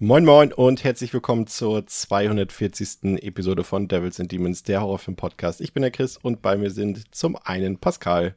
[0.00, 3.20] Moin Moin und herzlich willkommen zur 240.
[3.20, 5.60] Episode von Devils and Demons, der Horrorfilm-Podcast.
[5.60, 8.36] Ich bin der Chris und bei mir sind zum einen Pascal.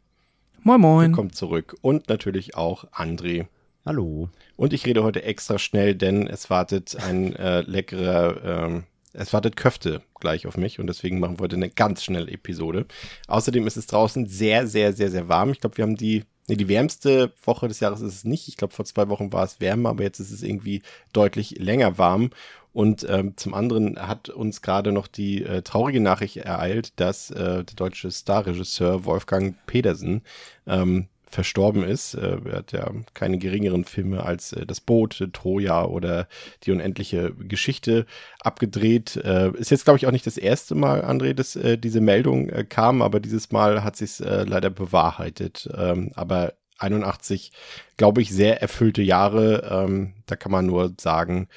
[0.63, 1.09] Moin Moin.
[1.09, 3.45] Willkommen zurück und natürlich auch André.
[3.85, 4.29] Hallo.
[4.55, 9.55] Und ich rede heute extra schnell, denn es wartet ein äh, leckerer, ähm, es wartet
[9.55, 12.87] Köfte gleich auf mich und deswegen machen wir heute eine ganz schnelle Episode.
[13.27, 15.51] Außerdem ist es draußen sehr, sehr, sehr, sehr warm.
[15.51, 18.47] Ich glaube, wir haben die Nee, die wärmste Woche des Jahres ist es nicht.
[18.47, 20.81] Ich glaube, vor zwei Wochen war es wärmer, aber jetzt ist es irgendwie
[21.13, 22.31] deutlich länger warm.
[22.73, 27.63] Und ähm, zum anderen hat uns gerade noch die äh, traurige Nachricht ereilt, dass äh,
[27.63, 30.21] der deutsche Starregisseur Wolfgang Pedersen
[30.67, 32.13] ähm, verstorben ist.
[32.13, 36.27] Äh, er hat ja keine geringeren Filme als äh, Das Boot, Troja oder
[36.63, 38.05] Die unendliche Geschichte
[38.39, 39.15] abgedreht.
[39.15, 43.01] Äh, ist jetzt, glaube ich, auch nicht das erste Mal, André, dass diese Meldung kam,
[43.01, 45.69] aber dieses Mal hat sich leider bewahrheitet.
[45.75, 47.51] Ähm, aber 81,
[47.97, 49.85] glaube ich, sehr erfüllte Jahre.
[49.85, 51.47] Ähm, da kann man nur sagen,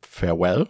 [0.00, 0.68] farewell.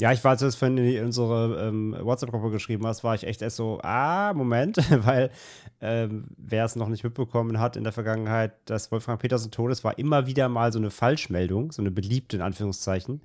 [0.00, 3.24] Ja, ich war, als du das vorhin in unsere ähm, WhatsApp-Gruppe geschrieben hast, war ich
[3.24, 5.30] echt erst so, ah, Moment, weil
[5.80, 9.84] ähm, wer es noch nicht mitbekommen hat in der Vergangenheit, dass Wolfgang Petersen tot ist,
[9.84, 13.22] war immer wieder mal so eine Falschmeldung, so eine beliebte in Anführungszeichen.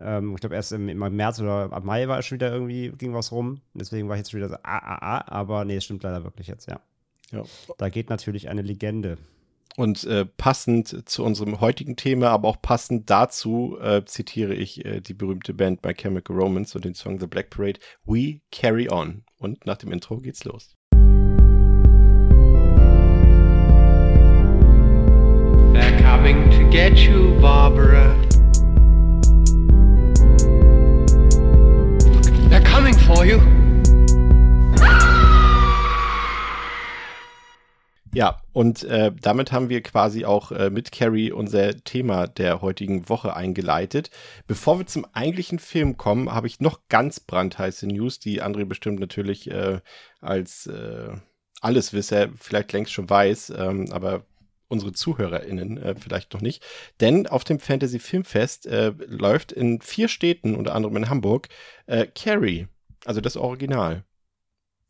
[0.00, 2.90] Ähm, ich glaube, erst im, im, März oder ab Mai war es schon wieder irgendwie,
[2.90, 3.60] ging was rum.
[3.74, 6.24] Deswegen war ich jetzt schon wieder so, ah, ah, ah, aber nee, es stimmt leider
[6.24, 6.80] wirklich jetzt, ja.
[7.30, 7.44] ja.
[7.78, 9.18] Da geht natürlich eine Legende.
[9.76, 15.00] Und äh, passend zu unserem heutigen Thema, aber auch passend dazu äh, zitiere ich äh,
[15.00, 19.24] die berühmte Band My Chemical Romance und den Song The Black Parade, We Carry On.
[19.38, 20.76] Und nach dem Intro geht's los.
[25.72, 28.14] They're coming to get you, Barbara.
[32.50, 33.61] They're coming for you.
[38.14, 43.08] Ja, und äh, damit haben wir quasi auch äh, mit Carrie unser Thema der heutigen
[43.08, 44.10] Woche eingeleitet.
[44.46, 49.00] Bevor wir zum eigentlichen Film kommen, habe ich noch ganz brandheiße News, die André bestimmt
[49.00, 49.80] natürlich äh,
[50.20, 51.08] als äh,
[51.62, 54.26] Alleswisser vielleicht längst schon weiß, ähm, aber
[54.68, 56.62] unsere ZuhörerInnen äh, vielleicht noch nicht.
[57.00, 61.48] Denn auf dem Fantasy Filmfest äh, läuft in vier Städten, unter anderem in Hamburg,
[61.86, 62.68] äh, Carrie,
[63.06, 64.04] also das Original.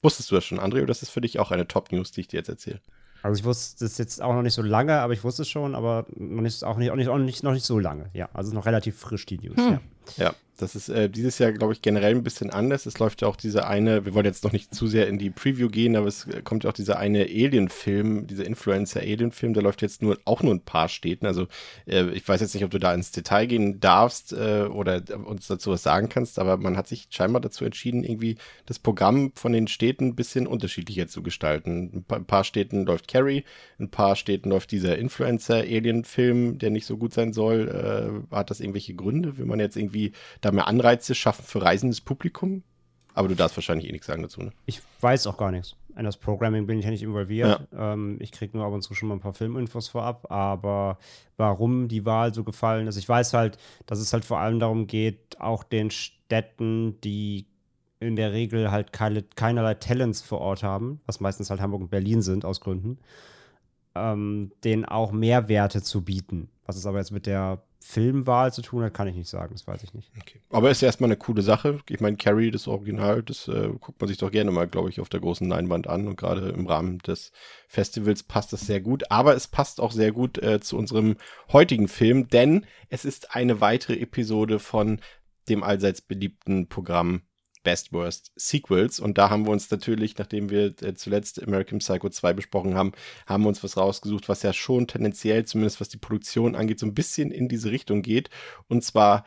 [0.02, 2.28] Wusstest du das schon, André, oder ist das für dich auch eine Top-News, die ich
[2.28, 2.80] dir jetzt erzähle?
[3.22, 5.74] Also ich wusste es jetzt auch noch nicht so lange, aber ich wusste es schon,
[5.74, 8.10] aber noch nicht, auch, nicht, auch, nicht, auch nicht, noch nicht so lange.
[8.12, 9.56] Ja, also noch relativ frisch die News.
[9.56, 9.78] Hm.
[10.16, 10.24] Ja.
[10.24, 10.34] ja.
[10.58, 12.84] Das ist äh, dieses Jahr, glaube ich, generell ein bisschen anders.
[12.84, 15.30] Es läuft ja auch diese eine, wir wollen jetzt noch nicht zu sehr in die
[15.30, 20.02] Preview gehen, aber es kommt ja auch dieser eine Alien-Film, dieser Influencer-Alien-Film, der läuft jetzt
[20.02, 21.26] nur auch nur ein paar Städten.
[21.26, 21.46] Also
[21.86, 25.46] äh, ich weiß jetzt nicht, ob du da ins Detail gehen darfst äh, oder uns
[25.46, 28.36] dazu was sagen kannst, aber man hat sich scheinbar dazu entschieden, irgendwie
[28.66, 32.04] das Programm von den Städten ein bisschen unterschiedlicher zu gestalten.
[32.08, 33.44] Ein paar Städten läuft Carrie,
[33.80, 38.22] ein paar Städten läuft dieser Influencer-Alien-Film, der nicht so gut sein soll.
[38.30, 39.38] Äh, hat das irgendwelche Gründe?
[39.38, 42.62] Will man jetzt irgendwie da mehr Anreize schaffen für reisendes Publikum?
[43.14, 44.52] Aber du darfst wahrscheinlich eh nichts sagen dazu, ne?
[44.66, 45.76] Ich weiß auch gar nichts.
[45.96, 47.68] In das Programming bin ich ja nicht involviert.
[47.70, 47.92] Ja.
[47.92, 50.30] Ähm, ich kriege nur ab und zu schon mal ein paar Filminfos vorab.
[50.30, 50.98] Aber
[51.36, 54.86] warum die Wahl so gefallen ist, ich weiß halt, dass es halt vor allem darum
[54.86, 57.46] geht, auch den Städten, die
[58.00, 61.90] in der Regel halt keine, keinerlei Talents vor Ort haben, was meistens halt Hamburg und
[61.90, 62.98] Berlin sind aus Gründen,
[63.94, 66.48] ähm, denen auch Mehrwerte zu bieten.
[66.64, 69.66] Was es aber jetzt mit der Filmwahl zu tun hat, kann ich nicht sagen, das
[69.66, 70.10] weiß ich nicht.
[70.20, 70.40] Okay.
[70.50, 71.80] Aber ist erstmal eine coole Sache.
[71.88, 75.00] Ich meine, Carrie, das Original, das äh, guckt man sich doch gerne mal, glaube ich,
[75.00, 76.06] auf der großen Leinwand an.
[76.06, 77.32] Und gerade im Rahmen des
[77.66, 79.10] Festivals passt das sehr gut.
[79.10, 81.16] Aber es passt auch sehr gut äh, zu unserem
[81.52, 85.00] heutigen Film, denn es ist eine weitere Episode von
[85.48, 87.22] dem allseits beliebten Programm
[87.62, 89.00] Best Worst Sequels.
[89.00, 92.92] Und da haben wir uns natürlich, nachdem wir äh, zuletzt American Psycho 2 besprochen haben,
[93.26, 96.86] haben wir uns was rausgesucht, was ja schon tendenziell, zumindest was die Produktion angeht, so
[96.86, 98.30] ein bisschen in diese Richtung geht.
[98.68, 99.24] Und zwar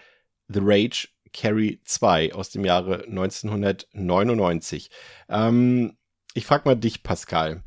[0.47, 4.89] The Rage Carrie 2 aus dem Jahre 1999.
[5.29, 5.97] Ähm,
[6.33, 7.63] ich frage mal dich, Pascal.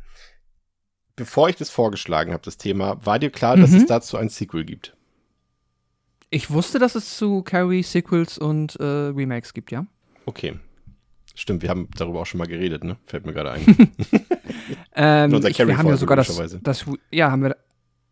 [1.16, 3.62] Bevor ich das vorgeschlagen habe, das Thema, war dir klar, mhm.
[3.62, 4.96] dass es dazu ein Sequel gibt?
[6.30, 9.86] Ich wusste, dass es zu Carrie Sequels und äh, Remakes gibt, ja.
[10.26, 10.58] Okay.
[11.38, 12.96] Stimmt, wir haben darüber auch schon mal geredet, ne?
[13.06, 13.64] Fällt mir gerade ein.
[14.96, 17.56] ähm, ich, wir haben ja sogar das, das, ja, haben wir,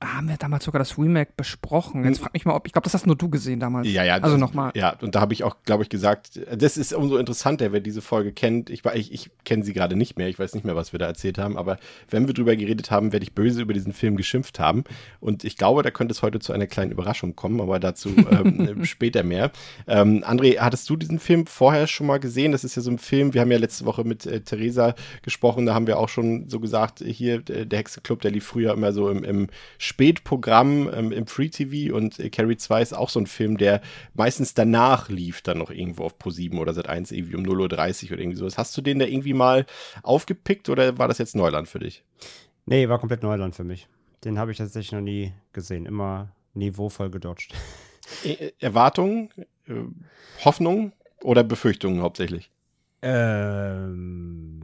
[0.04, 2.04] haben wir damals sogar das Remake besprochen.
[2.04, 2.24] Jetzt hm.
[2.24, 3.88] frag mich mal, ob ich glaube, das hast nur du gesehen damals.
[3.88, 4.16] Ja, ja.
[4.16, 4.72] Also nochmal.
[4.74, 8.02] Ja, und da habe ich auch, glaube ich, gesagt, das ist umso interessanter, wer diese
[8.02, 8.68] Folge kennt.
[8.68, 10.28] Ich, ich, ich kenne sie gerade nicht mehr.
[10.28, 11.56] Ich weiß nicht mehr, was wir da erzählt haben.
[11.56, 11.78] Aber
[12.10, 14.84] wenn wir drüber geredet haben, werde ich böse über diesen Film geschimpft haben.
[15.18, 18.84] Und ich glaube, da könnte es heute zu einer kleinen Überraschung kommen, aber dazu ähm,
[18.84, 19.50] später mehr.
[19.86, 22.52] Ähm, André, hattest du diesen Film vorher schon mal gesehen?
[22.52, 23.32] Das ist ja so ein Film.
[23.32, 25.64] Wir haben ja letzte Woche mit äh, Theresa gesprochen.
[25.64, 29.08] Da haben wir auch schon so gesagt, hier der Hexenclub, der lief früher immer so
[29.08, 29.48] im, im
[29.86, 33.56] Spätprogramm Programm ähm, im Free TV und äh, Carrie 2 ist auch so ein Film,
[33.56, 33.80] der
[34.14, 38.06] meistens danach lief, dann noch irgendwo auf Pro 7 oder seit 1 irgendwie um 0.30
[38.06, 38.58] Uhr oder irgendwie sowas.
[38.58, 39.64] Hast du den da irgendwie mal
[40.02, 42.02] aufgepickt oder war das jetzt Neuland für dich?
[42.64, 43.86] Nee, war komplett Neuland für mich.
[44.24, 45.86] Den habe ich tatsächlich noch nie gesehen.
[45.86, 47.54] Immer niveauvoll gedodged.
[48.24, 49.30] E Erwartungen,
[49.66, 49.74] äh,
[50.44, 50.92] Hoffnungen
[51.22, 52.50] oder Befürchtungen hauptsächlich?
[53.02, 54.60] Ähm,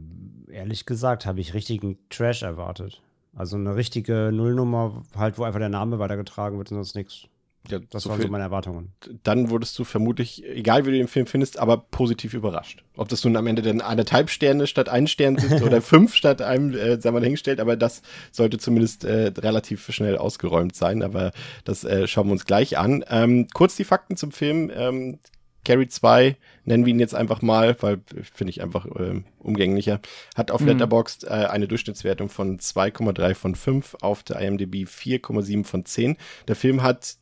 [0.51, 3.01] ehrlich gesagt habe ich richtigen Trash erwartet.
[3.35, 7.27] Also eine richtige Nullnummer, halt, wo einfach der Name weitergetragen wird und sonst nichts.
[7.69, 8.91] Ja, das so waren so meine Erwartungen.
[9.23, 12.83] Dann wurdest du vermutlich, egal wie du den Film findest, aber positiv überrascht.
[12.97, 16.41] Ob das nun am Ende dann anderthalb Sterne statt ein Stern sind oder fünf statt
[16.41, 18.01] einem, äh, sagen wir dahingestellt, aber das
[18.31, 21.01] sollte zumindest äh, relativ schnell ausgeräumt sein.
[21.01, 21.31] Aber
[21.63, 23.05] das äh, schauen wir uns gleich an.
[23.09, 24.69] Ähm, kurz die Fakten zum Film.
[24.75, 25.19] Ähm,
[25.65, 28.01] Carrie 2, nennen wir ihn jetzt einfach mal, weil
[28.33, 29.99] finde ich einfach äh, umgänglicher,
[30.35, 30.67] hat auf mhm.
[30.67, 36.17] Letterboxd äh, eine Durchschnittswertung von 2,3 von 5, auf der IMDb 4,7 von 10.
[36.47, 37.17] Der Film hat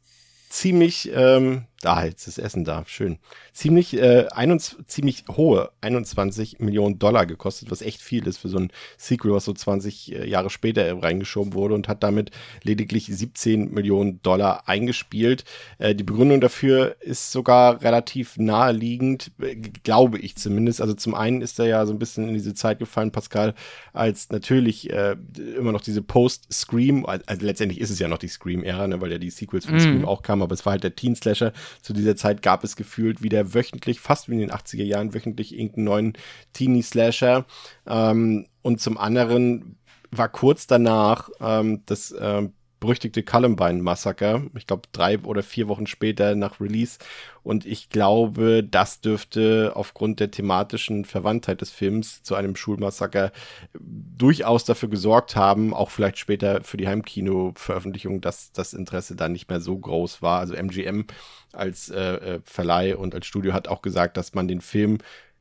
[0.50, 3.18] ziemlich, ähm, ah, jetzt ist Essen da, schön,
[3.54, 8.58] ziemlich, äh, 21, ziemlich hohe 21 Millionen Dollar gekostet, was echt viel ist für so
[8.58, 12.32] ein Sequel, was so 20 äh, Jahre später reingeschoben wurde und hat damit
[12.64, 15.44] lediglich 17 Millionen Dollar eingespielt.
[15.78, 20.82] Äh, die Begründung dafür ist sogar relativ naheliegend, äh, glaube ich zumindest.
[20.82, 23.54] Also zum einen ist er ja so ein bisschen in diese Zeit gefallen, Pascal,
[23.94, 25.16] als natürlich äh,
[25.58, 29.18] immer noch diese Post-Scream, also letztendlich ist es ja noch die Scream-Ära, ne, weil ja
[29.18, 29.80] die Sequels von mm.
[29.80, 31.54] Scream auch kamen, aber es war halt der Teen-Slasher.
[31.82, 35.54] Zu dieser Zeit gab es gefühlt wieder wöchentlich, fast wie in den 80er Jahren, wöchentlich
[35.54, 36.14] irgendeinen neuen
[36.54, 37.46] Teenie-Slasher.
[37.88, 39.78] Ähm, und zum anderen
[40.12, 44.42] war kurz danach ähm, das ähm, berüchtigte Columbine-Massaker.
[44.58, 46.98] Ich glaube, drei oder vier Wochen später nach Release.
[47.44, 53.32] Und ich glaube, das dürfte aufgrund der thematischen Verwandtheit des Films zu einem Schulmassaker
[53.80, 59.48] durchaus dafür gesorgt haben, auch vielleicht später für die Heimkino-Veröffentlichung, dass das Interesse dann nicht
[59.48, 60.40] mehr so groß war.
[60.40, 61.06] Also MGM
[61.54, 64.98] als äh, äh, Verleih und als Studio hat auch gesagt, dass man den Film,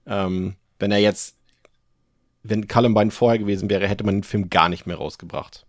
[0.07, 1.39] ähm, wenn er jetzt,
[2.43, 5.67] wenn Columbine vorher gewesen wäre, hätte man den Film gar nicht mehr rausgebracht.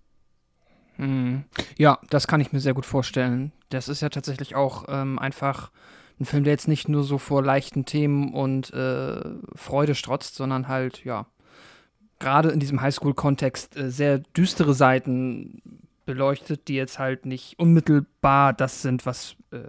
[0.97, 1.43] Mhm.
[1.77, 3.51] Ja, das kann ich mir sehr gut vorstellen.
[3.69, 5.71] Das ist ja tatsächlich auch ähm, einfach
[6.19, 9.21] ein Film, der jetzt nicht nur so vor leichten Themen und äh,
[9.55, 11.25] Freude strotzt, sondern halt, ja,
[12.19, 15.61] gerade in diesem Highschool-Kontext äh, sehr düstere Seiten
[16.05, 19.59] beleuchtet, die jetzt halt nicht unmittelbar das sind, was äh,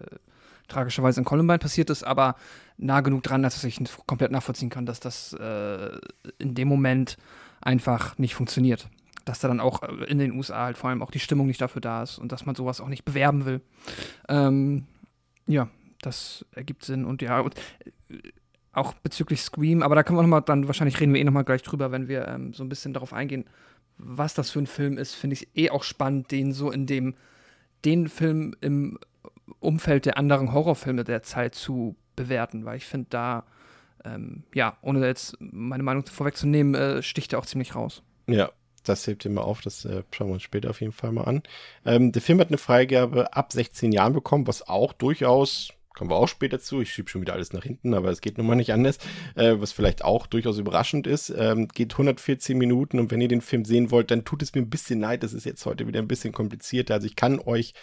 [0.68, 2.36] tragischerweise in Columbine passiert ist, aber
[2.76, 5.98] nah genug dran, dass ich komplett nachvollziehen kann, dass das äh,
[6.38, 7.16] in dem Moment
[7.60, 8.88] einfach nicht funktioniert
[9.24, 11.60] dass da dann auch äh, in den USA halt vor allem auch die Stimmung nicht
[11.60, 13.60] dafür da ist und dass man sowas auch nicht bewerben will.
[14.28, 14.86] Ähm,
[15.46, 15.69] ja,
[16.00, 17.54] das ergibt Sinn und ja, und
[18.08, 18.19] äh,
[18.72, 21.62] auch bezüglich Scream, aber da können wir nochmal, dann wahrscheinlich reden wir eh nochmal gleich
[21.62, 23.44] drüber, wenn wir ähm, so ein bisschen darauf eingehen,
[23.98, 27.14] was das für ein Film ist, finde ich eh auch spannend, den so in dem,
[27.84, 28.98] den Film im
[29.60, 33.44] Umfeld der anderen Horrorfilme der Zeit zu bewerten, weil ich finde da,
[34.04, 38.02] ähm, ja, ohne jetzt meine Meinung vorwegzunehmen, äh, sticht er auch ziemlich raus.
[38.26, 38.50] Ja,
[38.82, 41.25] das hebt ihr mal auf, das äh, schauen wir uns später auf jeden Fall mal
[41.25, 41.42] an.
[41.85, 46.16] Ähm, der Film hat eine Freigabe ab 16 Jahren bekommen, was auch durchaus, kommen wir
[46.16, 48.54] auch später zu, ich schiebe schon wieder alles nach hinten, aber es geht nun mal
[48.54, 48.99] nicht anders,
[49.35, 51.30] äh, was vielleicht auch durchaus überraschend ist.
[51.37, 54.62] Ähm, geht 114 Minuten und wenn ihr den Film sehen wollt, dann tut es mir
[54.62, 56.95] ein bisschen leid, das ist jetzt heute wieder ein bisschen komplizierter.
[56.95, 57.75] Also ich kann euch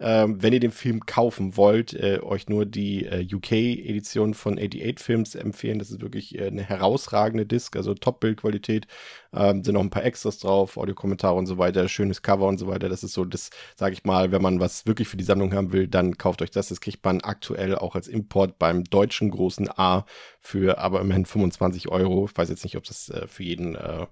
[0.00, 4.98] ähm, wenn ihr den Film kaufen wollt, äh, euch nur die äh, UK-Edition von 88
[4.98, 5.78] Films empfehlen.
[5.78, 8.86] Das ist wirklich äh, eine herausragende Disc, also Top-Bildqualität.
[9.32, 12.66] Ähm, sind noch ein paar Extras drauf, Audiokommentare und so weiter, schönes Cover und so
[12.66, 12.88] weiter.
[12.88, 15.72] Das ist so das, sage ich mal, wenn man was wirklich für die Sammlung haben
[15.72, 16.68] will, dann kauft euch das.
[16.68, 20.06] Das kriegt man aktuell auch als Import beim deutschen großen A
[20.40, 22.26] für aber immerhin 25 Euro.
[22.26, 24.06] Ich weiß jetzt nicht, ob das äh, für jeden äh,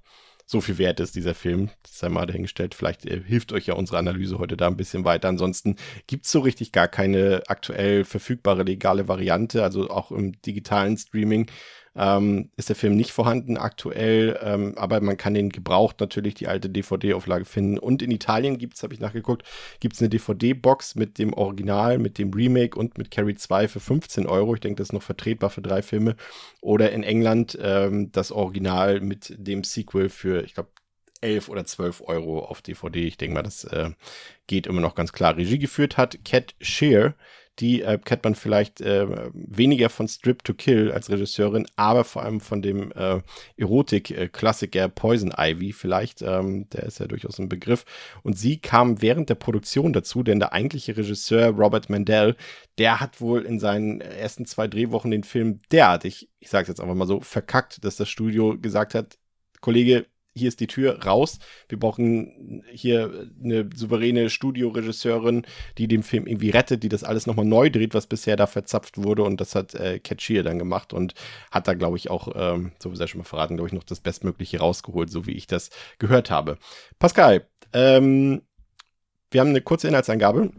[0.52, 1.70] so viel wert ist, dieser Film.
[1.82, 2.74] Das sei mal dahingestellt.
[2.74, 5.28] Vielleicht äh, hilft euch ja unsere Analyse heute da ein bisschen weiter.
[5.28, 10.96] Ansonsten gibt es so richtig gar keine aktuell verfügbare legale Variante, also auch im digitalen
[10.96, 11.48] Streaming
[11.94, 16.48] ähm, ist der Film nicht vorhanden aktuell, ähm, aber man kann den gebraucht natürlich die
[16.48, 17.78] alte DVD-Auflage finden.
[17.78, 19.42] Und in Italien gibt es, habe ich nachgeguckt,
[19.80, 23.80] gibt es eine DVD-Box mit dem Original, mit dem Remake und mit Carrie 2 für
[23.80, 24.54] 15 Euro.
[24.54, 26.16] Ich denke, das ist noch vertretbar für drei Filme.
[26.60, 30.70] Oder in England ähm, das Original mit dem Sequel für, ich glaube,
[31.22, 33.06] 11 oder 12 Euro auf DVD.
[33.06, 33.90] Ich denke mal, das äh,
[34.46, 35.36] geht immer noch ganz klar.
[35.36, 37.14] Regie geführt hat Cat Shear,
[37.58, 42.22] die äh, kennt man vielleicht äh, weniger von Strip to Kill als Regisseurin, aber vor
[42.22, 43.20] allem von dem äh,
[43.56, 46.22] Erotik-Klassiker Poison Ivy vielleicht.
[46.22, 47.84] Ähm, der ist ja durchaus ein Begriff.
[48.22, 52.36] Und sie kam während der Produktion dazu, denn der eigentliche Regisseur Robert Mandel,
[52.78, 56.80] der hat wohl in seinen ersten zwei Drehwochen den Film derartig, ich sage es jetzt
[56.80, 59.18] einfach mal so, verkackt, dass das Studio gesagt hat,
[59.60, 61.38] Kollege, hier ist die Tür raus.
[61.68, 65.46] Wir brauchen hier eine souveräne Studioregisseurin,
[65.78, 68.98] die den Film irgendwie rettet, die das alles nochmal neu dreht, was bisher da verzapft
[68.98, 69.24] wurde.
[69.24, 71.14] Und das hat äh, Catchier dann gemacht und
[71.50, 73.84] hat da, glaube ich, auch, ähm, so wie ja schon mal verraten, glaube ich, noch
[73.84, 76.58] das Bestmögliche rausgeholt, so wie ich das gehört habe.
[76.98, 78.42] Pascal, ähm,
[79.30, 80.50] wir haben eine kurze Inhaltsangabe,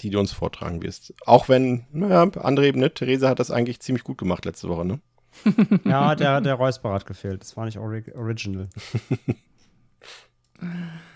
[0.00, 1.14] die du uns vortragen wirst.
[1.24, 5.00] Auch wenn, naja, andere Ebene, Theresa hat das eigentlich ziemlich gut gemacht letzte Woche, ne?
[5.84, 7.42] ja, der, der Räusper hat gefehlt.
[7.42, 8.68] Das war nicht ori original.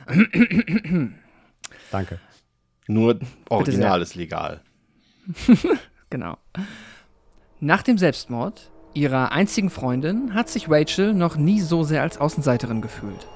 [1.90, 2.18] Danke.
[2.86, 3.18] Nur
[3.50, 4.62] Original ist legal.
[6.10, 6.38] genau.
[7.60, 12.80] Nach dem Selbstmord ihrer einzigen Freundin hat sich Rachel noch nie so sehr als Außenseiterin
[12.80, 13.26] gefühlt.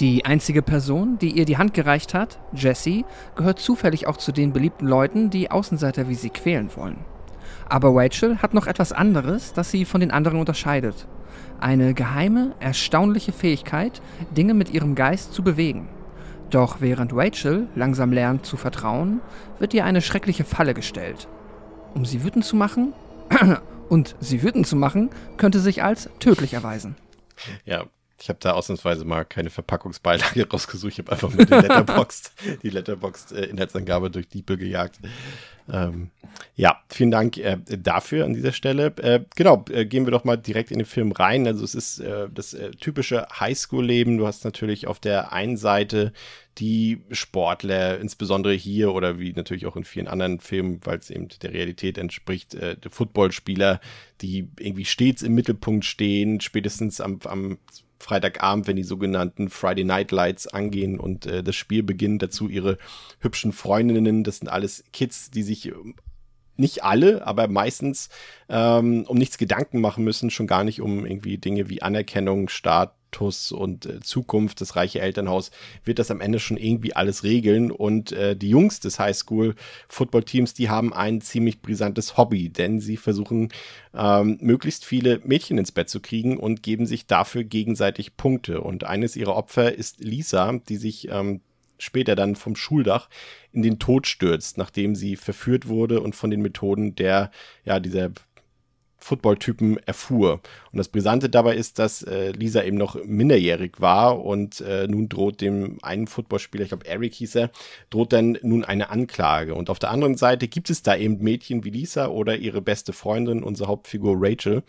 [0.00, 3.04] Die einzige Person, die ihr die Hand gereicht hat, Jessie,
[3.36, 7.04] gehört zufällig auch zu den beliebten Leuten, die Außenseiter wie sie quälen wollen.
[7.70, 11.06] Aber Rachel hat noch etwas anderes, das sie von den anderen unterscheidet.
[11.60, 14.02] Eine geheime, erstaunliche Fähigkeit,
[14.36, 15.88] Dinge mit ihrem Geist zu bewegen.
[16.50, 19.20] Doch während Rachel langsam lernt zu vertrauen,
[19.60, 21.28] wird ihr eine schreckliche Falle gestellt.
[21.94, 22.92] Um sie wütend zu machen,
[23.88, 26.96] und sie wütend zu machen, könnte sich als tödlich erweisen.
[27.64, 27.84] Ja,
[28.20, 30.92] ich habe da ausnahmsweise mal keine Verpackungsbeilage rausgesucht.
[30.92, 34.98] Ich habe einfach mit der Letterboxd, die Letterboxd-Inhaltsangabe äh, durch Diepel gejagt.
[35.72, 36.10] Ähm,
[36.54, 38.86] ja, vielen Dank äh, dafür an dieser Stelle.
[38.98, 41.46] Äh, genau, äh, gehen wir doch mal direkt in den Film rein.
[41.46, 44.18] Also es ist äh, das äh, typische Highschool-Leben.
[44.18, 46.12] Du hast natürlich auf der einen Seite
[46.58, 51.28] die Sportler, insbesondere hier oder wie natürlich auch in vielen anderen Filmen, weil es eben
[51.42, 53.80] der Realität entspricht, äh, Footballspieler,
[54.20, 57.58] die irgendwie stets im Mittelpunkt stehen, spätestens am, am
[58.00, 62.78] Freitagabend, wenn die sogenannten Friday Night Lights angehen und äh, das Spiel beginnt, dazu ihre
[63.20, 64.24] hübschen Freundinnen.
[64.24, 65.94] Das sind alles Kids, die sich ähm,
[66.56, 68.08] nicht alle, aber meistens
[68.48, 72.94] ähm, um nichts Gedanken machen müssen, schon gar nicht um irgendwie Dinge wie Anerkennung, Staat,
[73.10, 75.50] Status und äh, Zukunft, das reiche Elternhaus,
[75.84, 77.70] wird das am Ende schon irgendwie alles regeln.
[77.70, 83.50] Und äh, die Jungs des Highschool-Football-Teams, die haben ein ziemlich brisantes Hobby, denn sie versuchen
[83.94, 88.60] ähm, möglichst viele Mädchen ins Bett zu kriegen und geben sich dafür gegenseitig Punkte.
[88.60, 91.40] Und eines ihrer Opfer ist Lisa, die sich ähm,
[91.78, 93.08] später dann vom Schuldach
[93.52, 97.30] in den Tod stürzt, nachdem sie verführt wurde und von den Methoden der,
[97.64, 98.10] ja, dieser
[99.00, 100.40] Football-Typen erfuhr.
[100.72, 105.08] Und das Brisante dabei ist, dass äh, Lisa eben noch minderjährig war und äh, nun
[105.08, 107.50] droht dem einen Footballspieler, ich glaube Eric hieß er,
[107.90, 109.54] droht dann nun eine Anklage.
[109.54, 112.92] Und auf der anderen Seite gibt es da eben Mädchen wie Lisa oder ihre beste
[112.92, 114.62] Freundin, unsere Hauptfigur Rachel,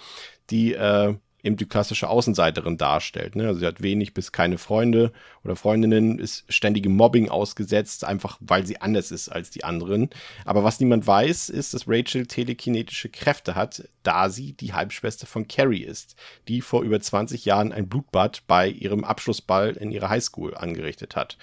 [0.49, 3.35] die äh, eben die klassische Außenseiterin darstellt.
[3.35, 3.47] Ne?
[3.47, 5.11] Also sie hat wenig bis keine Freunde
[5.43, 10.09] oder Freundinnen, ist ständigem Mobbing ausgesetzt, einfach weil sie anders ist als die anderen.
[10.45, 15.47] Aber was niemand weiß, ist, dass Rachel telekinetische Kräfte hat, da sie die Halbschwester von
[15.47, 16.15] Carrie ist,
[16.47, 21.37] die vor über 20 Jahren ein Blutbad bei ihrem Abschlussball in ihrer Highschool angerichtet hat.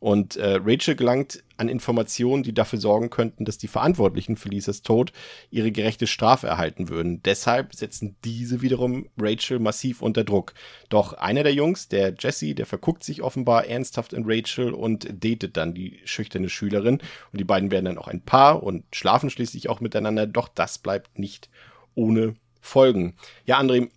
[0.00, 4.80] Und äh, Rachel gelangt an Informationen, die dafür sorgen könnten, dass die Verantwortlichen für Lisas
[4.80, 5.12] Tod
[5.50, 7.22] ihre gerechte Strafe erhalten würden.
[7.22, 10.54] Deshalb setzen diese wiederum Rachel massiv unter Druck.
[10.88, 15.58] Doch einer der Jungs, der Jesse, der verguckt sich offenbar ernsthaft in Rachel und datet
[15.58, 16.94] dann die schüchterne Schülerin.
[17.32, 20.26] Und die beiden werden dann auch ein Paar und schlafen schließlich auch miteinander.
[20.26, 21.50] Doch das bleibt nicht
[21.94, 23.16] ohne Folgen.
[23.44, 23.90] Ja, André,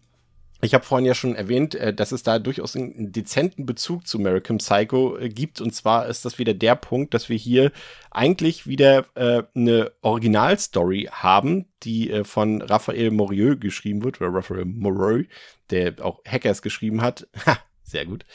[0.63, 4.17] ich habe vorhin ja schon erwähnt, äh, dass es da durchaus einen dezenten Bezug zu
[4.17, 5.61] American Psycho äh, gibt.
[5.61, 7.71] Und zwar ist das wieder der Punkt, dass wir hier
[8.11, 14.65] eigentlich wieder äh, eine Originalstory haben, die äh, von Raphael Morieux geschrieben wird, oder Raphael
[14.65, 15.27] Morieux,
[15.69, 17.27] der auch Hackers geschrieben hat.
[17.45, 18.25] Ha, sehr gut.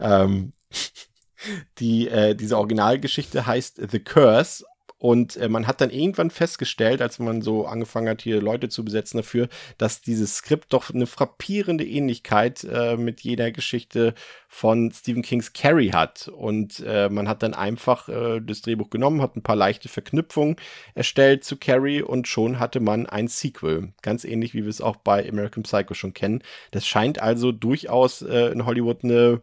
[0.00, 0.52] Ähm,
[1.78, 4.64] die, äh, diese Originalgeschichte heißt The Curse
[5.06, 8.84] und äh, man hat dann irgendwann festgestellt, als man so angefangen hat, hier Leute zu
[8.84, 9.48] besetzen dafür,
[9.78, 14.14] dass dieses Skript doch eine frappierende Ähnlichkeit äh, mit jeder Geschichte
[14.48, 16.26] von Stephen Kings Carrie hat.
[16.26, 20.56] Und äh, man hat dann einfach äh, das Drehbuch genommen, hat ein paar leichte Verknüpfungen
[20.96, 23.92] erstellt zu Carrie und schon hatte man ein Sequel.
[24.02, 26.42] Ganz ähnlich, wie wir es auch bei American Psycho schon kennen.
[26.72, 29.40] Das scheint also durchaus äh, in Hollywood eine,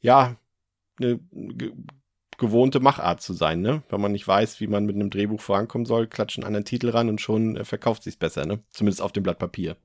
[0.00, 0.36] ja,
[0.98, 1.20] eine
[2.38, 3.82] gewohnte Machart zu sein, ne?
[3.90, 7.08] Wenn man nicht weiß, wie man mit einem Drehbuch vorankommen soll, klatschen einen Titel ran
[7.08, 8.60] und schon äh, verkauft sich's besser, ne?
[8.70, 9.76] Zumindest auf dem Blatt Papier.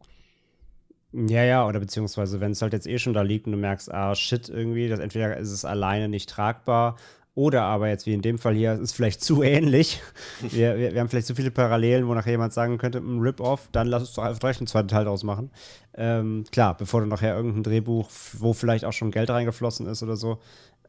[1.12, 3.92] Ja, ja, oder beziehungsweise, wenn es halt jetzt eh schon da liegt und du merkst,
[3.92, 6.96] ah, shit, irgendwie, das entweder ist es alleine nicht tragbar
[7.36, 10.02] oder aber jetzt wie in dem Fall hier, es ist vielleicht zu ähnlich.
[10.42, 13.20] Wir, wir, wir, haben vielleicht zu viele Parallelen, wo nachher jemand sagen könnte, ein hm,
[13.20, 15.52] Rip-Off, dann lass uns doch einfach direkt einen zweiten Teil daraus machen.
[15.96, 20.16] Ähm, klar, bevor du nachher irgendein Drehbuch, wo vielleicht auch schon Geld reingeflossen ist oder
[20.16, 20.40] so,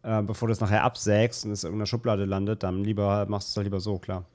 [0.05, 3.49] äh, bevor du es nachher absägst und es in irgendeiner Schublade landet, dann lieber machst
[3.49, 4.27] du es halt lieber so, klar.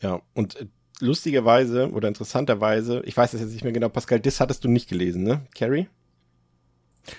[0.00, 0.66] Ja, und äh,
[1.00, 4.88] lustigerweise oder interessanterweise, ich weiß es jetzt nicht mehr genau, Pascal, das hattest du nicht
[4.88, 5.88] gelesen, ne, Carrie?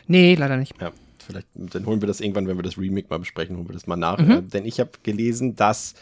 [0.07, 0.79] Nee, leider nicht.
[0.81, 0.91] Ja,
[1.25, 3.87] vielleicht, dann holen wir das irgendwann, wenn wir das Remake mal besprechen, holen wir das
[3.87, 4.17] mal nach.
[4.17, 4.31] Mhm.
[4.31, 5.93] Äh, denn ich habe gelesen, dass,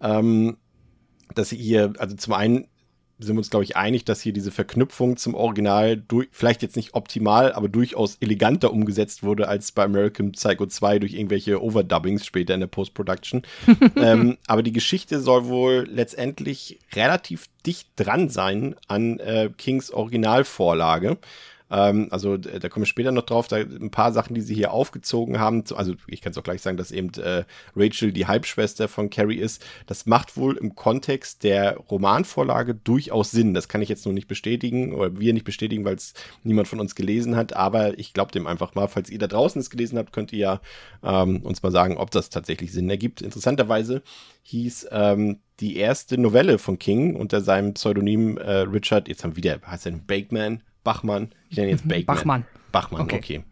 [0.00, 0.56] ähm,
[1.34, 2.66] dass hier, also zum einen
[3.20, 6.76] sind wir uns, glaube ich, einig, dass hier diese Verknüpfung zum Original durch, vielleicht jetzt
[6.76, 12.24] nicht optimal, aber durchaus eleganter umgesetzt wurde als bei American Psycho 2 durch irgendwelche Overdubbings
[12.24, 13.42] später in der Post-Production.
[13.96, 21.18] ähm, aber die Geschichte soll wohl letztendlich relativ dicht dran sein an äh, Kings Originalvorlage.
[21.70, 24.72] Ähm, also da kommen wir später noch drauf, da ein paar Sachen, die sie hier
[24.72, 25.64] aufgezogen haben.
[25.74, 27.44] Also ich kann es auch gleich sagen, dass eben äh,
[27.76, 29.64] Rachel die Halbschwester von Carrie ist.
[29.86, 33.54] Das macht wohl im Kontext der Romanvorlage durchaus Sinn.
[33.54, 36.80] Das kann ich jetzt nur nicht bestätigen oder wir nicht bestätigen, weil es niemand von
[36.80, 37.54] uns gelesen hat.
[37.54, 38.88] Aber ich glaube dem einfach mal.
[38.88, 40.60] Falls ihr da draußen es gelesen habt, könnt ihr ja
[41.02, 43.22] ähm, uns mal sagen, ob das tatsächlich Sinn ergibt.
[43.22, 44.02] Interessanterweise
[44.42, 49.36] hieß ähm, die erste Novelle von King unter seinem Pseudonym äh, Richard, jetzt haben wir
[49.36, 52.06] wieder, heißt er Bakeman, Bachmann, ich nenne jetzt Bakeman.
[52.06, 52.46] Bachmann.
[52.72, 53.16] Bachmann, okay.
[53.16, 53.44] okay.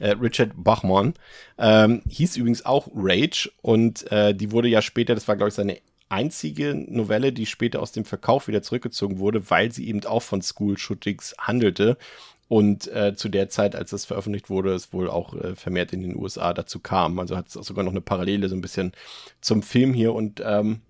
[0.00, 1.14] Äh, Richard Bachmann
[1.58, 5.54] ähm, hieß übrigens auch Rage und äh, die wurde ja später, das war glaube ich
[5.54, 10.22] seine einzige Novelle, die später aus dem Verkauf wieder zurückgezogen wurde, weil sie eben auch
[10.22, 11.98] von School-Shootings handelte.
[12.48, 16.00] Und äh, zu der Zeit, als das veröffentlicht wurde, es wohl auch äh, vermehrt in
[16.00, 17.18] den USA dazu kam.
[17.18, 18.92] Also hat es sogar noch eine Parallele so ein bisschen
[19.42, 20.14] zum Film hier.
[20.14, 20.80] Und ähm,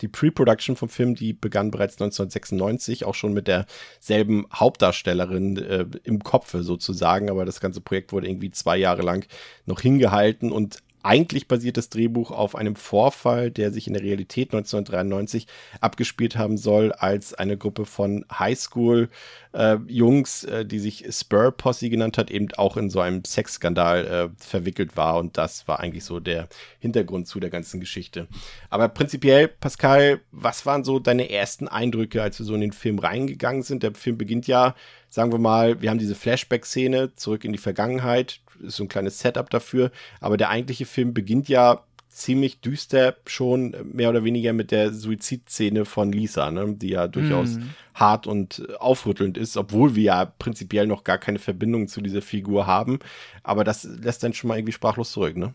[0.00, 6.22] die Pre-Production vom Film, die begann bereits 1996, auch schon mit derselben Hauptdarstellerin äh, im
[6.24, 9.26] Kopfe sozusagen, aber das ganze Projekt wurde irgendwie zwei Jahre lang
[9.66, 14.52] noch hingehalten und eigentlich basiert das Drehbuch auf einem Vorfall, der sich in der Realität
[14.52, 15.46] 1993
[15.80, 22.18] abgespielt haben soll, als eine Gruppe von Highschool-Jungs, äh, äh, die sich Spur Posse genannt
[22.18, 25.18] hat, eben auch in so einem Sexskandal äh, verwickelt war.
[25.18, 28.28] Und das war eigentlich so der Hintergrund zu der ganzen Geschichte.
[28.70, 32.98] Aber prinzipiell, Pascal, was waren so deine ersten Eindrücke, als wir so in den Film
[32.98, 33.82] reingegangen sind?
[33.82, 34.74] Der Film beginnt ja,
[35.08, 39.18] sagen wir mal, wir haben diese Flashback-Szene zurück in die Vergangenheit ist so ein kleines
[39.18, 39.90] Setup dafür.
[40.20, 45.86] Aber der eigentliche Film beginnt ja ziemlich düster schon mehr oder weniger mit der Suizidszene
[45.86, 46.74] von Lisa, ne?
[46.74, 47.62] die ja durchaus mm.
[47.94, 52.66] hart und aufrüttelnd ist, obwohl wir ja prinzipiell noch gar keine Verbindung zu dieser Figur
[52.66, 52.98] haben.
[53.42, 55.54] Aber das lässt dann schon mal irgendwie sprachlos zurück, ne?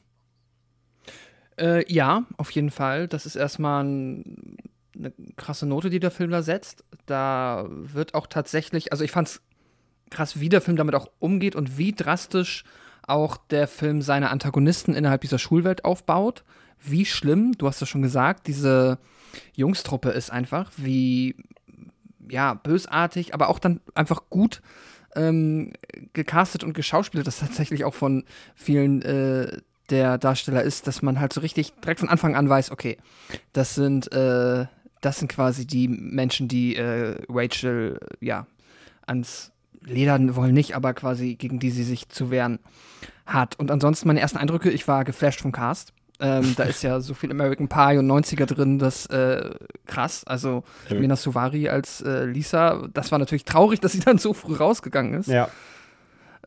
[1.60, 3.08] Äh, ja, auf jeden Fall.
[3.08, 4.58] Das ist erstmal ein,
[4.96, 6.84] eine krasse Note, die der Film da setzt.
[7.06, 9.42] Da wird auch tatsächlich, also ich fand's
[10.10, 12.64] krass, wie der Film damit auch umgeht und wie drastisch
[13.08, 16.44] auch der Film seine Antagonisten innerhalb dieser Schulwelt aufbaut.
[16.80, 19.00] Wie schlimm, du hast es schon gesagt, diese
[19.56, 21.36] Jungstruppe ist einfach, wie
[22.30, 24.62] ja, bösartig, aber auch dann einfach gut
[25.16, 25.74] ähm,
[26.14, 31.34] gecastet und geschauspielt, das tatsächlich auch von vielen äh, der Darsteller ist, dass man halt
[31.34, 32.98] so richtig direkt von Anfang an weiß, okay,
[33.54, 34.66] das sind, äh,
[35.02, 38.46] das sind quasi die Menschen, die äh, Rachel, ja,
[39.06, 39.52] ans
[39.88, 42.60] ledern wollen nicht, aber quasi gegen die sie sich zu wehren
[43.26, 43.58] hat.
[43.60, 45.94] Und ansonsten meine ersten Eindrücke, ich war geflasht vom Cast.
[46.20, 49.52] Ähm, da ist ja so viel American Pie und 90er drin, das äh,
[49.86, 50.24] krass.
[50.26, 51.00] Also ja.
[51.00, 55.14] Mena Suvari als äh, Lisa, das war natürlich traurig, dass sie dann so früh rausgegangen
[55.14, 55.28] ist.
[55.28, 55.50] Ja.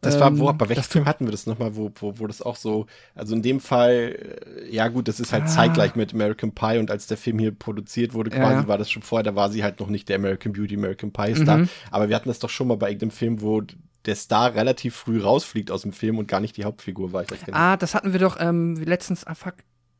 [0.00, 2.40] Das war, wo, ähm, bei welchem Film hatten wir das nochmal, wo, wo, wo das
[2.40, 5.46] auch so, also in dem Fall, äh, ja gut, das ist halt ah.
[5.46, 8.68] zeitgleich mit American Pie und als der Film hier produziert wurde, quasi ja.
[8.68, 11.34] war das schon vorher, da war sie halt noch nicht der American Beauty, American Pie
[11.34, 11.58] Star.
[11.58, 11.68] Mhm.
[11.90, 13.62] Aber wir hatten das doch schon mal bei irgendeinem Film, wo
[14.06, 17.22] der Star relativ früh rausfliegt aus dem Film und gar nicht die Hauptfigur war.
[17.22, 19.56] Ich weiß ah, das hatten wir doch ähm, letztens, ah fuck,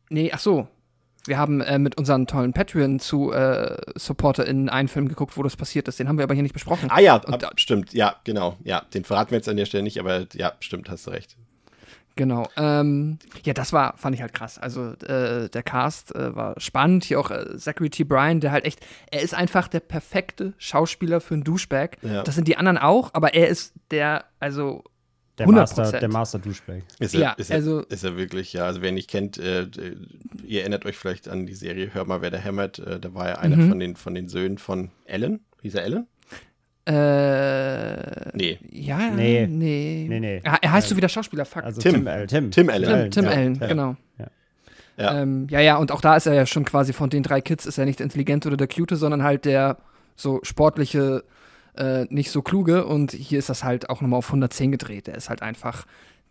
[0.08, 0.66] nee, ach so,
[1.26, 3.76] wir haben äh, mit unseren tollen Patreon zu äh,
[4.46, 5.98] einen Film geguckt, wo das passiert ist.
[5.98, 6.90] Den haben wir aber hier nicht besprochen.
[6.90, 7.92] Ah ja, ab, stimmt.
[7.92, 8.56] Ja, genau.
[8.64, 11.36] Ja, den verraten wir jetzt an der Stelle nicht, aber ja, stimmt, hast du recht.
[12.16, 12.48] Genau.
[12.56, 14.58] Ähm, ja, das war, fand ich halt krass.
[14.58, 17.04] Also äh, der Cast äh, war spannend.
[17.04, 18.04] Hier auch äh, Zachary T.
[18.04, 18.80] Bryan, der halt echt,
[19.10, 21.96] er ist einfach der perfekte Schauspieler für einen Douchebag.
[22.02, 22.22] Ja.
[22.22, 24.84] Das sind die anderen auch, aber er ist der, also
[25.40, 25.52] der 100%.
[25.52, 26.82] Master, der Master Douchebag.
[26.98, 28.64] Ist er, ja, ist er, also, ist er wirklich, ja.
[28.64, 29.66] Also wer ihn nicht kennt, äh,
[30.46, 32.78] ihr erinnert euch vielleicht an die Serie Hör mal, wer da hämmert.
[32.78, 33.68] Äh, da war er einer mhm.
[33.68, 35.40] von, den, von den Söhnen von Ellen.
[35.62, 36.06] Hieß er Ellen?
[36.86, 38.58] Äh, nee.
[38.70, 39.46] Ja, nee.
[39.46, 40.06] Nee.
[40.08, 40.40] nee, nee.
[40.42, 41.64] Er, er heißt so wie der Schauspieler, fuck.
[41.64, 42.04] Also Tim.
[42.04, 43.10] Tim, Tim, Tim, Tim Allen.
[43.10, 43.30] Tim, Tim ja.
[43.30, 43.66] Allen, ja.
[43.66, 43.96] genau.
[44.18, 44.26] Ja.
[44.96, 45.22] Ja.
[45.22, 47.64] Ähm, ja, ja, und auch da ist er ja schon quasi von den drei Kids,
[47.64, 49.78] ist er nicht der Intelligente oder der Cute, sondern halt der
[50.14, 51.24] so sportliche
[51.76, 55.06] äh, nicht so kluge und hier ist das halt auch nochmal auf 110 gedreht.
[55.06, 55.86] Der ist halt einfach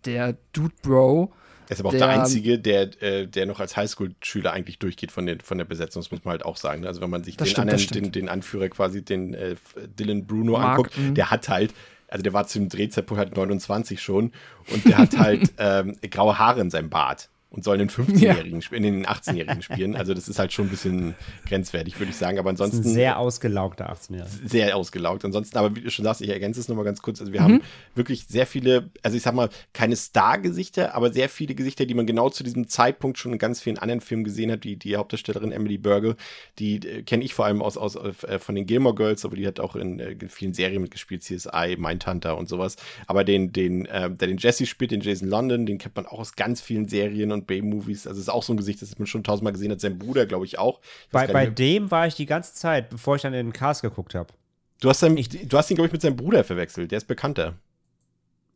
[0.05, 1.31] der Dude Bro.
[1.67, 5.11] Er ist aber auch der, der Einzige, der, äh, der noch als Highschool-Schüler eigentlich durchgeht
[5.11, 6.85] von, den, von der Besetzung, das muss man halt auch sagen.
[6.85, 9.55] Also wenn man sich den, stimmt, anderen, den, den, Anführer quasi, den äh,
[9.99, 11.11] Dylan Bruno Mark, anguckt, mh.
[11.11, 11.73] der hat halt
[12.11, 14.31] also der war zum Drehzeitpunkt halt 29 schon
[14.73, 18.77] und der hat halt ähm, graue Haare in seinem Bart und soll einen 15-Jährigen ja.
[18.77, 19.95] in den 18-Jährigen spielen.
[19.95, 21.15] Also das ist halt schon ein bisschen
[21.47, 22.37] grenzwertig, würde ich sagen.
[22.37, 22.81] Aber ansonsten.
[22.81, 24.47] ein sehr ausgelaugter 18-Jähriger.
[24.47, 25.25] Sehr ausgelaugt.
[25.25, 27.19] Ansonsten, aber wie du schon sagst, ich ergänze es nochmal ganz kurz.
[27.19, 27.45] Also wir mhm.
[27.45, 27.61] haben
[27.95, 32.05] wirklich sehr viele, also ich sag mal, keine Star-Gesichter, aber sehr viele Gesichter, die man
[32.05, 34.63] genau zu diesem Zeitpunkt schon in ganz vielen anderen Filmen gesehen hat.
[34.63, 36.17] Die, die Hauptdarstellerin Emily Burgle,
[36.59, 39.47] die äh, kenne ich vor allem aus, aus äh, von den Gilmore Girls, aber die
[39.47, 42.75] hat auch in äh, vielen Serien mitgespielt, CSI, Mindhunter und sowas.
[43.07, 46.19] Aber den, den, äh, der den Jesse spielt, den Jason London, den kennt man auch
[46.19, 48.07] aus ganz vielen Serien und und B-Movies.
[48.07, 49.81] Also ist auch so ein Gesicht, das man schon tausendmal gesehen hat.
[49.81, 50.79] Sein Bruder, glaube ich, auch.
[51.07, 53.81] Ich bei bei dem war ich die ganze Zeit, bevor ich dann in den Cast
[53.81, 54.33] geguckt habe.
[54.81, 56.91] Du hast, du hast ihn, glaube ich, mit seinem Bruder verwechselt.
[56.91, 57.55] Der ist bekannter.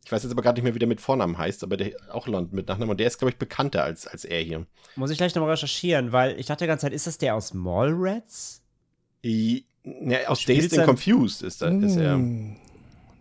[0.05, 2.27] Ich weiß jetzt aber gerade nicht mehr, wie der mit Vornamen heißt, aber der auch
[2.27, 2.91] Land mit Nachnamen.
[2.91, 4.65] Und der ist, glaube ich, bekannter als, als er hier.
[4.95, 7.53] Muss ich gleich nochmal recherchieren, weil ich dachte die ganze Zeit, ist das der aus
[7.53, 8.61] Mallrats?
[9.21, 12.17] Ja, aus Dazed and Confused ist, da, ist er.
[12.17, 12.55] Uh,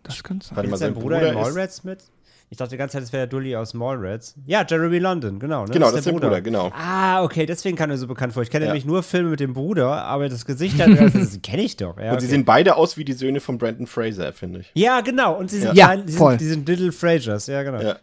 [0.02, 0.56] das könnte sein.
[0.56, 2.04] Warte mal, sein Bruder, Bruder in Mallrats mit?
[2.52, 4.34] Ich dachte die ganze Zeit, es wäre der Dully aus Mallrats.
[4.44, 5.64] Ja, Jeremy London, genau.
[5.64, 5.72] Ne?
[5.72, 6.28] Genau, das ist der, Bruder.
[6.28, 6.42] Bruder.
[6.42, 6.70] genau.
[6.76, 8.42] Ah, okay, deswegen kam er so bekannt vor.
[8.42, 8.72] Ich kenne ja.
[8.72, 11.96] nämlich nur Filme mit dem Bruder, aber das Gesicht, das kenne ich doch.
[11.96, 12.20] Ja, und okay.
[12.20, 14.70] sie sehen beide aus wie die Söhne von Brandon Fraser, finde ich.
[14.74, 15.34] Ja, genau.
[15.34, 15.86] Und sie sind, ja.
[15.86, 16.32] Klein, die, voll.
[16.32, 17.80] Sind, die sind Little Frasers, ja, genau.
[17.80, 17.96] Ja.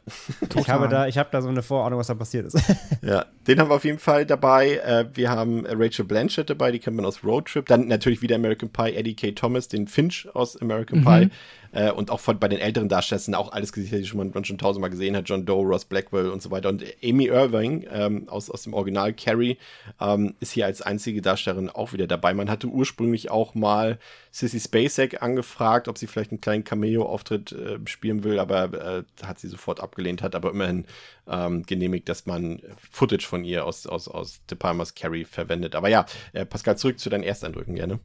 [0.58, 2.58] ich, habe da, ich habe da so eine Vorahnung, was da passiert ist.
[3.04, 4.78] ja, den haben wir auf jeden Fall dabei.
[4.78, 7.68] Äh, wir haben Rachel Blanchett dabei, die kennt man aus Road Trip.
[7.68, 9.32] Dann natürlich wieder American Pie, Eddie K.
[9.34, 11.06] Thomas, den Finch aus American mhm.
[11.06, 11.30] Pie.
[11.72, 14.46] Äh, und auch von, bei den älteren Darstellern sind auch alles Gesichter, die schon, man
[14.46, 15.30] schon tausendmal gesehen hat.
[15.30, 16.70] John Doe, Ross Blackwell und so weiter.
[16.70, 19.58] Und Amy Irving ähm, aus, aus dem Original Carrie
[20.00, 22.34] ähm, ist hier als einzige Darstellerin auch wieder dabei.
[22.34, 24.00] Man hatte ursprünglich auch mal
[24.32, 29.40] Sissy Spacek angefragt, ob sie vielleicht einen kleinen Cameo-Auftritt äh, spielen will, aber äh, hat
[29.40, 30.86] sie sofort abgelehnt, hat aber immerhin
[31.28, 35.76] ähm, genehmigt, dass man Footage von ihr aus, aus, aus De Palmas Carrie verwendet.
[35.76, 38.00] Aber ja, äh, Pascal, zurück zu deinen Ersteindrücken gerne.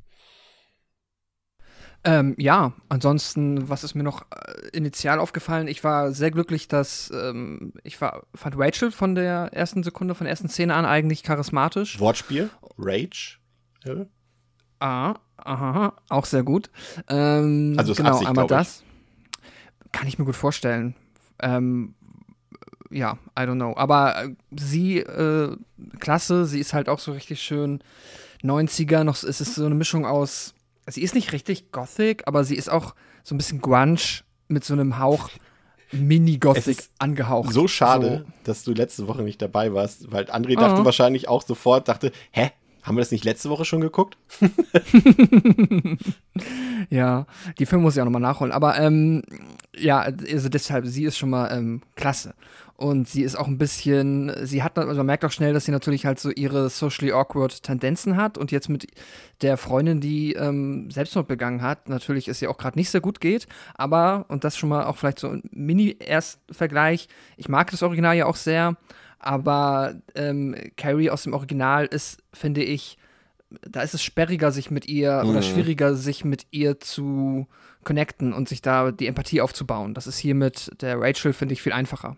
[2.07, 5.69] Ähm, ja, ansonsten, was ist mir noch äh, initial aufgefallen?
[5.69, 10.27] Ich war sehr glücklich, dass ähm, ich war, fand Rachel von der ersten Sekunde, von
[10.27, 11.99] der ersten Szene an eigentlich charismatisch.
[11.99, 12.51] Wortspiel?
[12.77, 13.39] Rage?
[13.85, 14.07] Ja.
[14.81, 16.71] Ah, aha, auch sehr gut.
[17.09, 18.83] Ähm, also genau, sich, einmal das.
[19.91, 20.95] Kann ich mir gut vorstellen.
[21.41, 21.95] Ähm,
[22.91, 23.75] ja, I don't know.
[23.77, 25.57] Aber äh, sie, äh,
[26.01, 27.83] klasse, sie ist halt auch so richtig schön
[28.43, 30.54] 90er, noch ist es so eine Mischung aus
[30.87, 34.75] sie ist nicht richtig Gothic, aber sie ist auch so ein bisschen Grunge mit so
[34.75, 35.31] einem Hauch
[35.93, 37.53] Mini-Gothic angehaucht.
[37.53, 38.33] So schade, so.
[38.45, 42.13] dass du letzte Woche nicht dabei warst, weil André dachte uh wahrscheinlich auch sofort, dachte,
[42.33, 42.51] hä,
[42.83, 44.19] haben wir das nicht letzte Woche schon geguckt?
[46.91, 47.27] ja,
[47.59, 48.53] die Filme muss ich auch nochmal nachholen.
[48.53, 49.23] Aber ähm,
[49.75, 52.35] ja, also deshalb, sie ist schon mal ähm, klasse.
[52.77, 55.71] Und sie ist auch ein bisschen, sie hat, also man merkt auch schnell, dass sie
[55.71, 58.89] natürlich halt so ihre socially awkward Tendenzen hat und jetzt mit
[59.43, 63.21] der Freundin, die ähm, Selbstmord begangen hat, natürlich ist sie auch gerade nicht so gut
[63.21, 68.17] geht, aber, und das schon mal auch vielleicht so ein Mini-Erstvergleich, ich mag das Original
[68.17, 68.77] ja auch sehr,
[69.21, 72.99] aber ähm, Carrie aus dem Original ist, finde ich,
[73.63, 75.31] da ist es sperriger, sich mit ihr mhm.
[75.31, 77.47] oder schwieriger, sich mit ihr zu
[77.85, 79.95] connecten und sich da die Empathie aufzubauen.
[79.95, 82.17] Das ist hier mit der Rachel, finde ich, viel einfacher.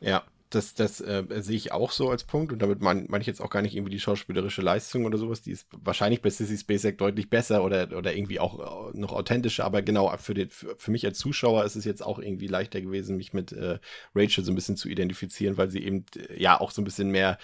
[0.00, 3.26] Ja, das, das äh, sehe ich auch so als Punkt und damit meine mein ich
[3.26, 6.56] jetzt auch gar nicht irgendwie die schauspielerische Leistung oder sowas, die ist wahrscheinlich bei Sissy
[6.56, 10.76] Spacek deutlich besser oder, oder irgendwie auch äh, noch authentischer, aber genau für, den, für,
[10.76, 13.78] für, mich als Zuschauer ist es jetzt auch irgendwie leichter gewesen, mich mit äh,
[14.14, 17.10] Rachel so ein bisschen zu identifizieren, weil sie eben äh, ja auch so ein bisschen
[17.10, 17.38] mehr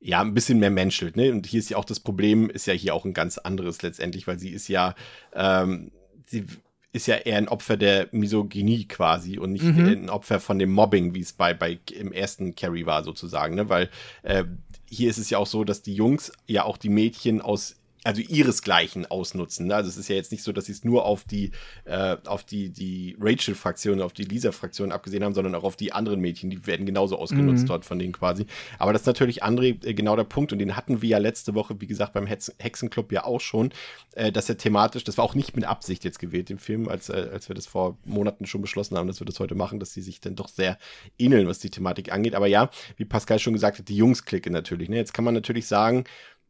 [0.00, 1.32] ja, ein bisschen mehr menschelt, ne?
[1.32, 4.28] Und hier ist ja auch das Problem, ist ja hier auch ein ganz anderes letztendlich,
[4.28, 4.94] weil sie ist ja,
[5.32, 5.90] ähm,
[6.26, 6.46] sie
[6.92, 9.86] ist ja eher ein Opfer der Misogynie quasi und nicht mhm.
[9.86, 13.68] ein Opfer von dem Mobbing, wie es bei, bei im ersten Carrie war sozusagen, ne?
[13.68, 13.90] Weil
[14.22, 14.44] äh,
[14.90, 18.22] hier ist es ja auch so, dass die Jungs ja auch die Mädchen aus also
[18.22, 19.66] ihresgleichen ausnutzen.
[19.66, 19.74] Ne?
[19.74, 21.50] Also es ist ja jetzt nicht so, dass sie es nur auf die,
[21.84, 26.20] äh, auf die, die Rachel-Fraktion, auf die Lisa-Fraktion abgesehen haben, sondern auch auf die anderen
[26.20, 27.66] Mädchen, die werden genauso ausgenutzt mhm.
[27.66, 28.46] dort von denen quasi.
[28.78, 31.54] Aber das ist natürlich, André, äh, genau der Punkt, und den hatten wir ja letzte
[31.54, 33.70] Woche, wie gesagt, beim Hex Hexenclub ja auch schon,
[34.12, 37.08] äh, dass er thematisch, das war auch nicht mit Absicht jetzt gewählt, im Film, als,
[37.08, 39.92] äh, als wir das vor Monaten schon beschlossen haben, dass wir das heute machen, dass
[39.92, 40.78] sie sich dann doch sehr
[41.18, 42.34] ähneln, was die Thematik angeht.
[42.34, 44.88] Aber ja, wie Pascal schon gesagt hat, die Jungs-Clique natürlich.
[44.88, 44.96] Ne?
[44.96, 46.04] Jetzt kann man natürlich sagen,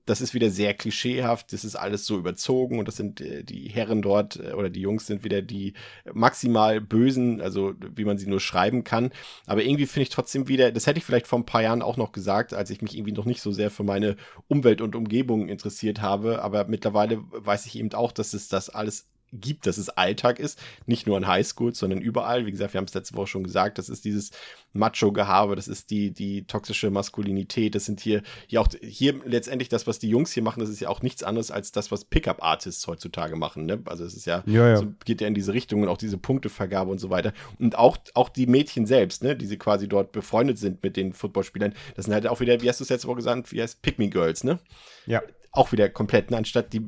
[0.09, 3.68] das ist wieder sehr klischeehaft, das ist alles so überzogen und das sind äh, die
[3.68, 5.75] Herren dort äh, oder die Jungs sind wieder die
[6.12, 9.11] maximal bösen, also wie man sie nur schreiben kann.
[9.47, 11.97] Aber irgendwie finde ich trotzdem wieder, das hätte ich vielleicht vor ein paar Jahren auch
[11.97, 14.16] noch gesagt, als ich mich irgendwie noch nicht so sehr für meine
[14.49, 16.42] Umwelt und Umgebung interessiert habe.
[16.42, 20.61] Aber mittlerweile weiß ich eben auch, dass es das alles gibt, dass es Alltag ist,
[20.87, 22.47] nicht nur in Highschools, sondern überall.
[22.47, 24.31] Wie gesagt, wir haben es letzte Woche schon gesagt, das ist dieses
[24.73, 29.87] Macho-Gehabe, das ist die, die toxische Maskulinität, das sind hier, ja auch hier letztendlich das,
[29.87, 32.87] was die Jungs hier machen, das ist ja auch nichts anderes als das, was Pickup-Artists
[32.87, 33.67] heutzutage machen.
[33.67, 33.83] Ne?
[33.87, 34.77] Also es ist ja, ja, ja.
[34.77, 37.33] So geht ja in diese Richtung und auch diese Punktevergabe und so weiter.
[37.59, 41.12] Und auch, auch die Mädchen selbst, ne, die sie quasi dort befreundet sind mit den
[41.12, 43.83] Footballspielern, das sind halt auch wieder, wie hast du es letzte Woche gesagt, wie heißt
[43.83, 44.59] Pick Me Girls, ne?
[45.07, 45.23] Ja.
[45.51, 46.37] Auch wieder komplett, ne?
[46.37, 46.87] anstatt die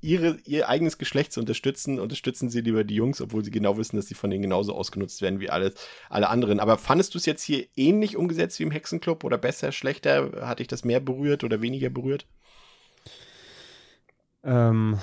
[0.00, 3.96] ihre, ihr eigenes Geschlecht zu unterstützen, unterstützen sie lieber die Jungs, obwohl sie genau wissen,
[3.96, 5.72] dass sie von denen genauso ausgenutzt werden wie alle,
[6.08, 6.60] alle anderen.
[6.60, 10.46] Aber fandest du es jetzt hier ähnlich umgesetzt wie im Hexenclub oder besser, schlechter?
[10.46, 12.26] Hat dich das mehr berührt oder weniger berührt?
[14.44, 14.98] Ähm.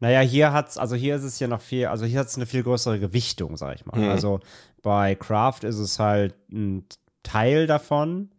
[0.00, 2.46] Naja, hier hat's, also hier ist es ja noch viel, also hier hat es eine
[2.46, 3.98] viel größere Gewichtung, sag ich mal.
[3.98, 4.08] Mhm.
[4.08, 4.40] Also
[4.82, 6.86] bei Craft ist es halt ein
[7.24, 8.30] Teil davon,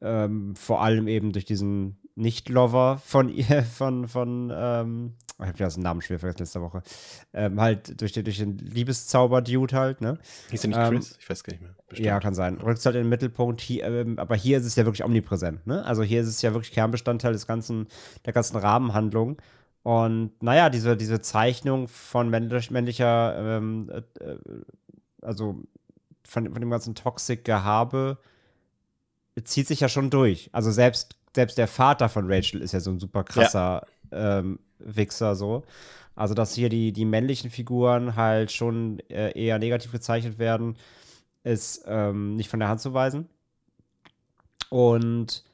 [0.00, 5.68] ähm, vor allem eben durch diesen nicht-Lover von ihr, von, von, ähm, ich habe ja
[5.68, 6.82] den Namen schwer vergessen letzte Woche,
[7.32, 10.18] ähm, halt durch den, durch den Liebeszauber-Dude halt, ne?
[10.50, 11.16] Hieß er nicht Ähm, Chris?
[11.18, 11.74] ich weiß gar nicht mehr.
[11.88, 12.06] Bestimmt.
[12.06, 12.58] Ja, kann sein.
[12.58, 13.60] Rückt halt in den Mittelpunkt.
[13.60, 15.66] Hier, ähm, aber hier ist es ja wirklich omnipräsent.
[15.66, 15.84] Ne?
[15.84, 17.88] Also hier ist es ja wirklich Kernbestandteil des ganzen,
[18.26, 19.42] der ganzen Rahmenhandlung.
[19.82, 24.38] Und naja, diese, diese Zeichnung von männlich, männlicher, ähm, äh, äh,
[25.22, 25.62] also
[26.22, 28.18] von, von dem ganzen Toxic-Gehabe
[29.44, 30.50] zieht sich ja schon durch.
[30.52, 35.34] Also selbst, selbst der Vater von Rachel ist ja so ein super krasser ähm, Wichser
[35.34, 35.64] so.
[36.16, 40.76] Also, dass hier die, die männlichen Figuren halt schon äh, eher negativ gezeichnet werden,
[41.44, 43.28] ist ähm, nicht von der Hand zu weisen.
[44.68, 45.44] Und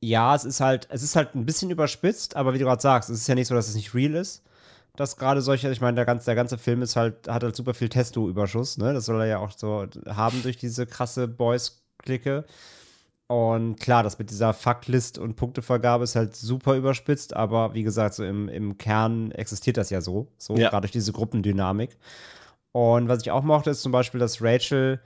[0.00, 3.10] ja, es ist halt, es ist halt ein bisschen überspitzt, aber wie du gerade sagst,
[3.10, 4.42] es ist ja nicht so, dass es nicht real ist.
[4.96, 7.72] Dass gerade solche, ich meine, der ganze, der ganze Film ist halt, hat halt super
[7.72, 8.92] viel Testo-Überschuss, ne?
[8.92, 12.44] Das soll er ja auch so haben durch diese krasse Boys-Clique.
[13.32, 18.12] Und klar, das mit dieser Faktlist und Punktevergabe ist halt super überspitzt, aber wie gesagt,
[18.14, 20.68] so im, im Kern existiert das ja so, so Ja.
[20.68, 21.96] gerade durch diese Gruppendynamik.
[22.72, 25.00] Und was ich auch mochte, ist zum Beispiel, dass Rachel,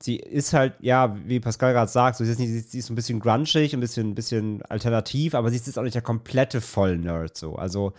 [0.00, 2.94] sie ist halt, ja, wie Pascal gerade sagt, so, sie, ist nicht, sie ist- ein
[2.94, 6.60] bisschen grunchig, ein bisschen, ein bisschen alternativ, aber sie ist jetzt auch nicht der komplette
[6.60, 7.56] Vollnerd so.
[7.56, 7.94] Also,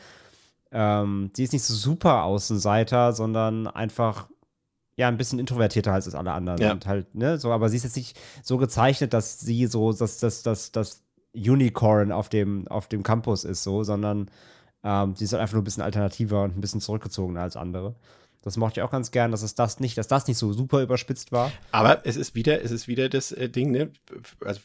[0.72, 4.30] ähm, sie ist nicht so super Außenseiter, sondern einfach
[4.96, 6.62] ja, ein bisschen introvertierter als alle anderen.
[6.62, 6.72] Ja.
[6.72, 10.20] Und halt, ne, so, aber sie ist jetzt nicht so gezeichnet, dass sie so, dass
[10.20, 11.04] das, das, das
[11.34, 14.30] Unicorn auf dem, auf dem Campus ist, so, sondern
[14.84, 17.96] ähm, sie ist halt einfach nur ein bisschen alternativer und ein bisschen zurückgezogener als andere.
[18.44, 20.82] Das mochte ich auch ganz gern, dass es das nicht, dass das nicht so super
[20.82, 21.52] überspitzt war.
[21.72, 23.90] Aber es ist wieder, es ist wieder das äh, Ding, ne?
[24.44, 24.60] Also,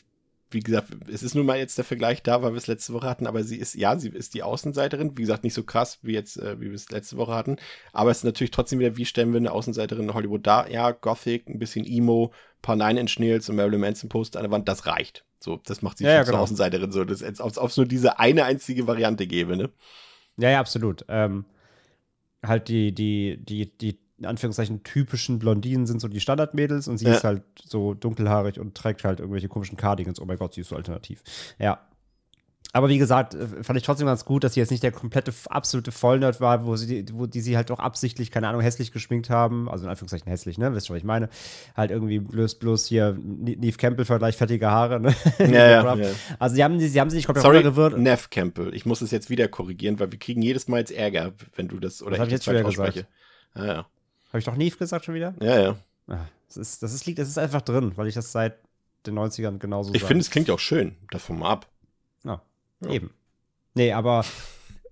[0.50, 3.08] wie gesagt, es ist nun mal jetzt der Vergleich da, weil wir es letzte Woche
[3.08, 5.16] hatten, aber sie ist, ja, sie ist die Außenseiterin.
[5.16, 7.56] Wie gesagt, nicht so krass wie jetzt, äh, wie wir es letzte Woche hatten.
[7.92, 10.70] Aber es ist natürlich trotzdem wieder, wie stellen wir eine Außenseiterin in Hollywood dar?
[10.70, 12.32] Ja, Gothic, ein bisschen Emo,
[12.62, 15.24] paar Nine Inch Nails und Marilyn Manson Poster an der Wand, das reicht.
[15.40, 16.42] So, das macht sie Ja, schon ja, zur genau.
[16.44, 17.04] Außenseiterin so.
[17.04, 19.70] Das, als ob es nur diese eine einzige Variante gäbe, ne?
[20.36, 21.04] Ja, ja, absolut.
[21.08, 21.44] Ähm,
[22.42, 27.06] halt die, die, die, die, in Anführungszeichen, typischen Blondinen sind so die Standardmädels und sie
[27.06, 27.14] Ja.
[27.14, 30.20] ist halt so dunkelhaarig und trägt halt irgendwelche komischen Cardigans.
[30.20, 31.22] Oh mein Gott, sie ist so alternativ.
[31.58, 31.80] Ja.
[32.74, 35.32] Aber wie gesagt, äh, fand ich trotzdem ganz gut, dass sie jetzt nicht der komplette,
[35.48, 39.30] absolute Vollnerd war, wo sie, wo die sie halt auch absichtlich, keine Ahnung, hässlich geschminkt
[39.30, 39.70] haben.
[39.70, 40.74] Also in Anführungszeichen hässlich, ne?
[40.74, 41.30] Wisst ihr, was ich meine?
[41.76, 45.14] Halt irgendwie bloß, bloß hier Ne- Neve Campbell-Vergleich, fettige Haare, ne?
[45.38, 46.08] Ja, ja, ja.
[46.38, 47.96] Also sie haben, sie sie haben sie nicht komplett Sorry, runtergewirkt.
[47.98, 48.74] Neff Campbell.
[48.74, 51.78] Ich muss es jetzt wieder korrigieren, weil wir kriegen jedes Mal jetzt Ärger, wenn du
[51.78, 53.06] das oder Das ich das jetzt wieder gesagt.
[53.54, 53.86] Ja, ja.
[54.28, 55.34] Habe ich doch Neve gesagt schon wieder?
[55.40, 55.76] Ja, ja.
[56.06, 58.58] Ah, Das ist, das ist, liegt, das ist einfach drin, weil ich das seit
[59.06, 60.96] den 90ern genauso Ich finde, es klingt auch schön.
[61.10, 61.66] Davon mal ab.
[62.24, 62.42] Ja,
[62.80, 62.90] Ja.
[62.90, 63.10] eben.
[63.74, 64.24] Nee, aber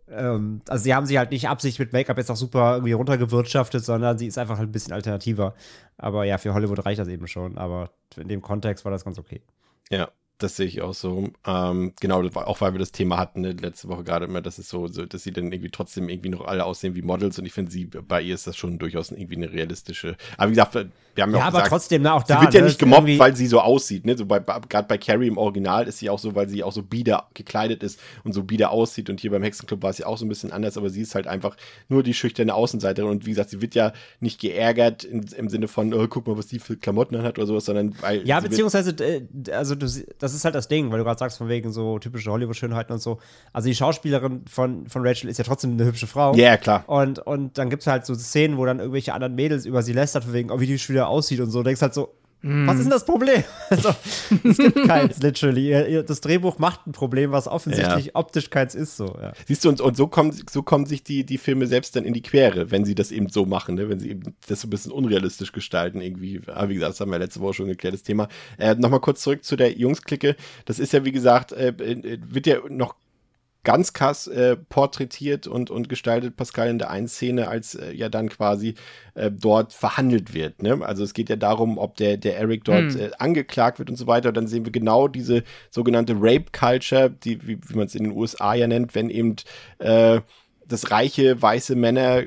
[0.08, 3.84] ähm, also sie haben sie halt nicht Absicht mit Make-up jetzt auch super irgendwie runtergewirtschaftet,
[3.84, 5.54] sondern sie ist einfach halt ein bisschen alternativer.
[5.98, 7.58] Aber ja, für Hollywood reicht das eben schon.
[7.58, 9.42] Aber in dem Kontext war das ganz okay.
[9.90, 11.30] Ja, das sehe ich auch so.
[11.46, 14.58] Ähm, genau, das auch weil wir das Thema hatten ne, letzte Woche gerade immer, dass
[14.58, 17.46] es so, so, dass sie dann irgendwie trotzdem irgendwie noch alle aussehen wie Models und
[17.46, 20.16] ich finde, sie bei ihr ist das schon durchaus irgendwie eine realistische.
[20.36, 22.42] Aber wie gesagt, wir haben ja, Ja, auch aber gesagt, trotzdem, na, auch sie da.
[22.42, 24.04] wird ja ne, nicht gemobbt, weil sie so aussieht.
[24.04, 24.16] Ne?
[24.18, 26.82] So bei, gerade bei Carrie im Original ist sie auch so, weil sie auch so
[26.82, 29.08] bieder gekleidet ist und so bieder aussieht.
[29.08, 31.14] Und hier beim Hexenclub war es ja auch so ein bisschen anders, aber sie ist
[31.14, 31.56] halt einfach
[31.88, 33.08] nur die schüchterne Außenseiterin.
[33.10, 36.36] Und wie gesagt, sie wird ja nicht geärgert in, im Sinne von, oh, guck mal,
[36.36, 38.26] was die für Klamotten hat oder sowas, sondern weil.
[38.26, 39.22] Ja, sie wird- beziehungsweise, äh,
[39.52, 41.98] also du, sie- das ist halt das Ding, weil du gerade sagst, von wegen so
[41.98, 43.18] typische Hollywood-Schönheiten und so.
[43.52, 46.34] Also die Schauspielerin von, von Rachel ist ja trotzdem eine hübsche Frau.
[46.34, 46.84] Ja, ja, klar.
[46.88, 49.92] Und, und dann gibt es halt so Szenen, wo dann irgendwelche anderen Mädels über sie
[49.92, 51.60] lästert, von wegen, oh, wie die wieder aussieht und so.
[51.60, 52.12] Du denkst halt so,
[52.42, 53.42] was ist denn das Problem?
[53.68, 53.92] Also,
[54.44, 56.04] es gibt keins, literally.
[56.06, 59.06] Das Drehbuch macht ein Problem, was offensichtlich optisch keins ist, so.
[59.20, 59.32] Ja.
[59.46, 62.14] Siehst du, und, und so, kommen, so kommen sich die, die Filme selbst dann in
[62.14, 63.88] die Quere, wenn sie das eben so machen, ne?
[63.88, 66.40] wenn sie eben das so ein bisschen unrealistisch gestalten, irgendwie.
[66.46, 68.28] Aber wie gesagt, das haben wir letzte Woche schon geklärt, das Thema.
[68.58, 70.36] Äh, Nochmal kurz zurück zu der Jungsklicke.
[70.64, 72.94] Das ist ja, wie gesagt, äh, äh, wird ja noch
[73.66, 78.08] ganz krass äh, porträtiert und, und gestaltet Pascal in der einen Szene, als äh, ja
[78.08, 78.76] dann quasi
[79.14, 80.62] äh, dort verhandelt wird.
[80.62, 80.78] Ne?
[80.82, 83.00] Also es geht ja darum, ob der, der Eric dort hm.
[83.00, 84.28] äh, angeklagt wird und so weiter.
[84.28, 88.04] Und dann sehen wir genau diese sogenannte Rape Culture, die, wie, wie man es in
[88.04, 89.34] den USA ja nennt, wenn eben
[89.78, 90.20] äh,
[90.68, 92.24] dass reiche weiße Männer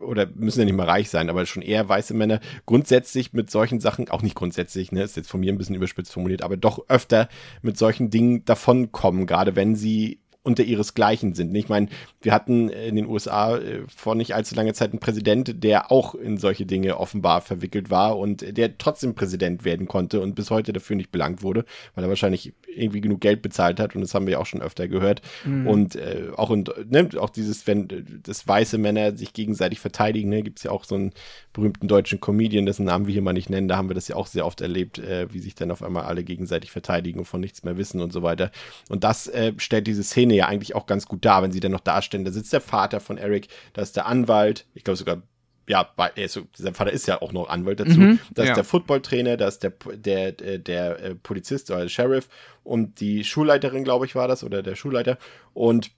[0.00, 3.80] oder müssen ja nicht mal reich sein, aber schon eher weiße Männer grundsätzlich mit solchen
[3.80, 6.88] Sachen, auch nicht grundsätzlich, ne, ist jetzt von mir ein bisschen überspitzt formuliert, aber doch
[6.88, 7.28] öfter
[7.62, 11.54] mit solchen Dingen davonkommen, gerade wenn sie unter ihresgleichen sind.
[11.54, 11.88] Ich meine,
[12.22, 16.14] wir hatten in den USA äh, vor nicht allzu langer Zeit einen Präsident, der auch
[16.14, 20.72] in solche Dinge offenbar verwickelt war und der trotzdem Präsident werden konnte und bis heute
[20.72, 24.26] dafür nicht belangt wurde, weil er wahrscheinlich irgendwie genug Geld bezahlt hat und das haben
[24.26, 25.20] wir auch schon öfter gehört.
[25.44, 25.66] Mhm.
[25.66, 30.42] Und äh, auch, und, ne, auch dieses, wenn das weiße Männer sich gegenseitig verteidigen, ne,
[30.42, 31.12] gibt es ja auch so einen
[31.52, 34.16] berühmten deutschen Comedian, dessen Namen wir hier mal nicht nennen, da haben wir das ja
[34.16, 37.40] auch sehr oft erlebt, äh, wie sich dann auf einmal alle gegenseitig verteidigen und von
[37.40, 38.50] nichts mehr wissen und so weiter.
[38.88, 41.72] Und das äh, stellt diese Szene ja eigentlich auch ganz gut dar, wenn sie dann
[41.72, 42.24] noch darstellen.
[42.24, 45.22] Da sitzt der Vater von Eric, da ist der Anwalt, ich glaube sogar
[45.70, 48.00] ja, also, sein Vater ist ja auch noch Anwalt dazu.
[48.00, 48.54] Mhm, da ist ja.
[48.56, 52.28] der Footballtrainer, da ist der, der, der, der äh, Polizist oder der Sheriff
[52.64, 55.16] und die Schulleiterin, glaube ich, war das, oder der Schulleiter.
[55.54, 55.92] Und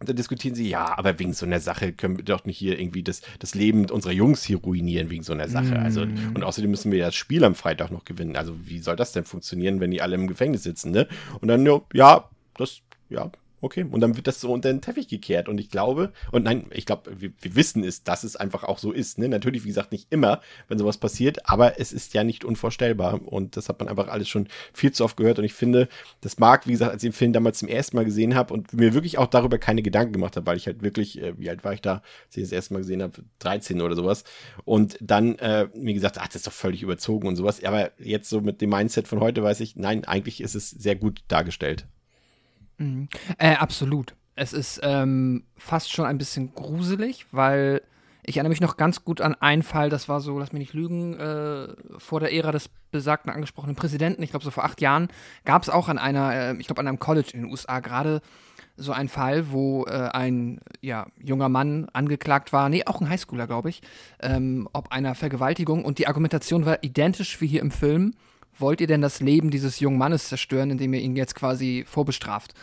[0.00, 3.04] dann diskutieren sie, ja, aber wegen so einer Sache können wir doch nicht hier irgendwie
[3.04, 5.78] das, das Leben unserer Jungs hier ruinieren wegen so einer Sache.
[5.78, 8.34] Also, und außerdem müssen wir ja das Spiel am Freitag noch gewinnen.
[8.34, 11.06] Also, wie soll das denn funktionieren, wenn die alle im Gefängnis sitzen, ne?
[11.40, 13.30] Und dann, ja, das, ja,
[13.64, 13.84] okay.
[13.90, 15.48] Und dann wird das so unter den Teppich gekehrt.
[15.48, 18.78] Und ich glaube, und nein, ich glaube, wir, wir, wissen es, dass es einfach auch
[18.78, 19.18] so ist.
[19.18, 19.28] Ne?
[19.28, 23.20] Natürlich, wie gesagt, nicht immer, wenn sowas passiert, aber es ist ja nicht unvorstellbar.
[23.26, 25.38] Und das hat man einfach alles schon viel zu oft gehört.
[25.38, 25.88] Und ich finde,
[26.20, 28.72] das mag, wie gesagt, als ich den Film damals zum ersten Mal gesehen habe und
[28.72, 31.64] mir wirklich auch darüber keine Gedanken gemacht habe, weil ich halt wirklich, äh, wie alt
[31.64, 34.24] war ich da, als ich das erste Mal gesehen habe, 13 oder sowas.
[34.64, 37.62] Und dann äh, mir gesagt, ach, das ist doch völlig überzogen und sowas.
[37.64, 40.96] Aber jetzt so mit dem Mindset von heute weiß ich, nein, eigentlich ist es sehr
[40.96, 41.86] gut dargestellt.
[42.78, 43.08] Mhm.
[43.38, 44.14] Äh, absolut.
[44.36, 47.82] Es ist ähm, fast schon ein bisschen gruselig, weil
[48.26, 50.74] ich erinnere mich noch ganz gut an einen Fall, das war so, lass mich nicht
[50.74, 55.08] lügen, äh, vor der Ära des besagten angesprochenen Präsidenten, ich glaube so vor acht Jahren,
[55.44, 58.22] gab es auch an einer, äh, ich glaube an einem College in den USA gerade
[58.76, 63.46] so einen Fall, wo äh, ein ja, junger Mann angeklagt war, nee, auch ein Highschooler,
[63.46, 63.82] glaube ich,
[64.20, 68.14] ähm, ob einer Vergewaltigung und die Argumentation war identisch wie hier im Film
[68.58, 72.54] wollt ihr denn das Leben dieses jungen Mannes zerstören, indem ihr ihn jetzt quasi vorbestraft?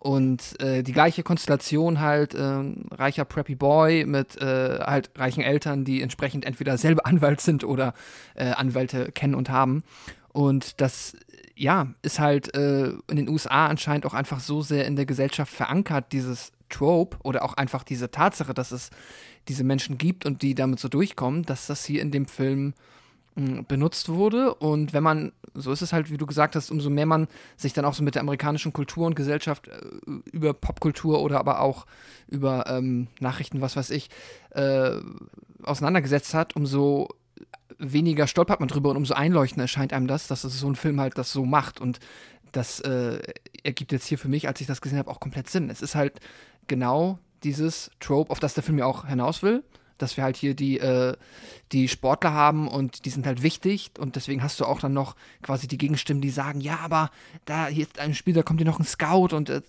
[0.00, 5.84] Und äh, die gleiche Konstellation halt, äh, reicher Preppy Boy mit äh, halt reichen Eltern,
[5.84, 7.92] die entsprechend entweder selber Anwalt sind oder
[8.34, 9.84] äh, Anwälte kennen und haben.
[10.32, 11.16] Und das,
[11.54, 15.52] ja, ist halt äh, in den USA anscheinend auch einfach so sehr in der Gesellschaft
[15.52, 18.88] verankert, dieses Trope oder auch einfach diese Tatsache, dass es
[19.48, 22.72] diese Menschen gibt und die damit so durchkommen, dass das hier in dem Film
[23.68, 24.54] benutzt wurde.
[24.54, 27.72] Und wenn man, so ist es halt, wie du gesagt hast, umso mehr man sich
[27.72, 29.80] dann auch so mit der amerikanischen Kultur und Gesellschaft äh,
[30.32, 31.86] über Popkultur oder aber auch
[32.28, 34.10] über ähm, Nachrichten, was weiß ich,
[34.50, 34.92] äh,
[35.62, 37.08] auseinandergesetzt hat, umso
[37.78, 41.00] weniger stolpert man drüber und umso einleuchtender erscheint einem das, dass es so ein Film
[41.00, 41.80] halt das so macht.
[41.80, 41.98] Und
[42.52, 43.20] das äh,
[43.62, 45.70] ergibt jetzt hier für mich, als ich das gesehen habe, auch komplett Sinn.
[45.70, 46.20] Es ist halt
[46.66, 49.62] genau dieses Trope, auf das der Film ja auch hinaus will
[50.02, 51.14] dass wir halt hier die, äh,
[51.72, 55.16] die Sportler haben und die sind halt wichtig und deswegen hast du auch dann noch
[55.42, 57.10] quasi die Gegenstimmen, die sagen, ja, aber
[57.44, 59.62] da hier ist ein Spiel, da kommt hier noch ein Scout und äh,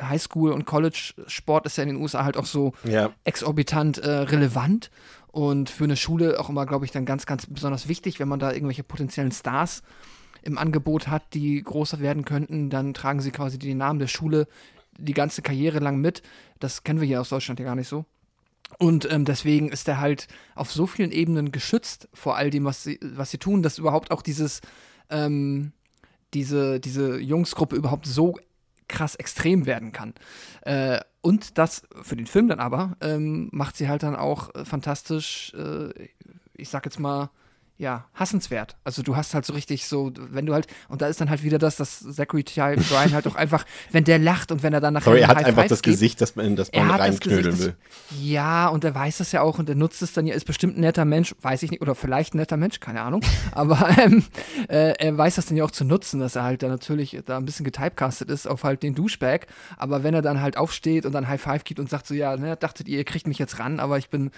[0.00, 3.10] Highschool und College-Sport ist ja in den USA halt auch so ja.
[3.24, 4.90] exorbitant äh, relevant
[5.34, 8.38] und für eine Schule auch immer, glaube ich, dann ganz, ganz besonders wichtig, wenn man
[8.38, 9.82] da irgendwelche potenziellen Stars
[10.42, 14.46] im Angebot hat, die größer werden könnten, dann tragen sie quasi den Namen der Schule
[14.96, 16.22] die ganze Karriere lang mit.
[16.60, 18.04] Das kennen wir hier aus Deutschland ja gar nicht so.
[18.78, 22.82] Und ähm, deswegen ist er halt auf so vielen Ebenen geschützt vor all dem, was
[22.82, 24.60] sie, was sie tun, dass überhaupt auch dieses,
[25.10, 25.72] ähm,
[26.32, 28.36] diese, diese Jungsgruppe überhaupt so
[28.88, 30.14] krass extrem werden kann.
[30.62, 35.54] Äh, und das für den Film dann aber ähm, macht sie halt dann auch fantastisch,
[35.54, 35.88] äh,
[36.54, 37.30] ich sag jetzt mal,
[37.76, 38.76] ja, hassenswert.
[38.84, 41.42] Also du hast halt so richtig so, wenn du halt, und da ist dann halt
[41.42, 42.60] wieder das, dass Zachary T.
[42.60, 45.44] Bryan halt auch einfach, wenn der lacht und wenn er dann nachher Sorry, er hat
[45.44, 47.74] einfach das gibt, Gesicht, dass man in das man reinknödeln will.
[48.10, 50.44] Das, ja, und er weiß das ja auch und er nutzt es dann ja, ist
[50.44, 53.88] bestimmt ein netter Mensch, weiß ich nicht, oder vielleicht ein netter Mensch, keine Ahnung, aber
[53.98, 54.24] ähm,
[54.68, 57.38] äh, er weiß das dann ja auch zu nutzen, dass er halt da natürlich da
[57.38, 61.12] ein bisschen getypecastet ist auf halt den Douchebag, aber wenn er dann halt aufsteht und
[61.12, 63.58] dann High Five gibt und sagt so, ja, ne, dachtet ihr, ihr kriegt mich jetzt
[63.58, 64.30] ran, aber ich bin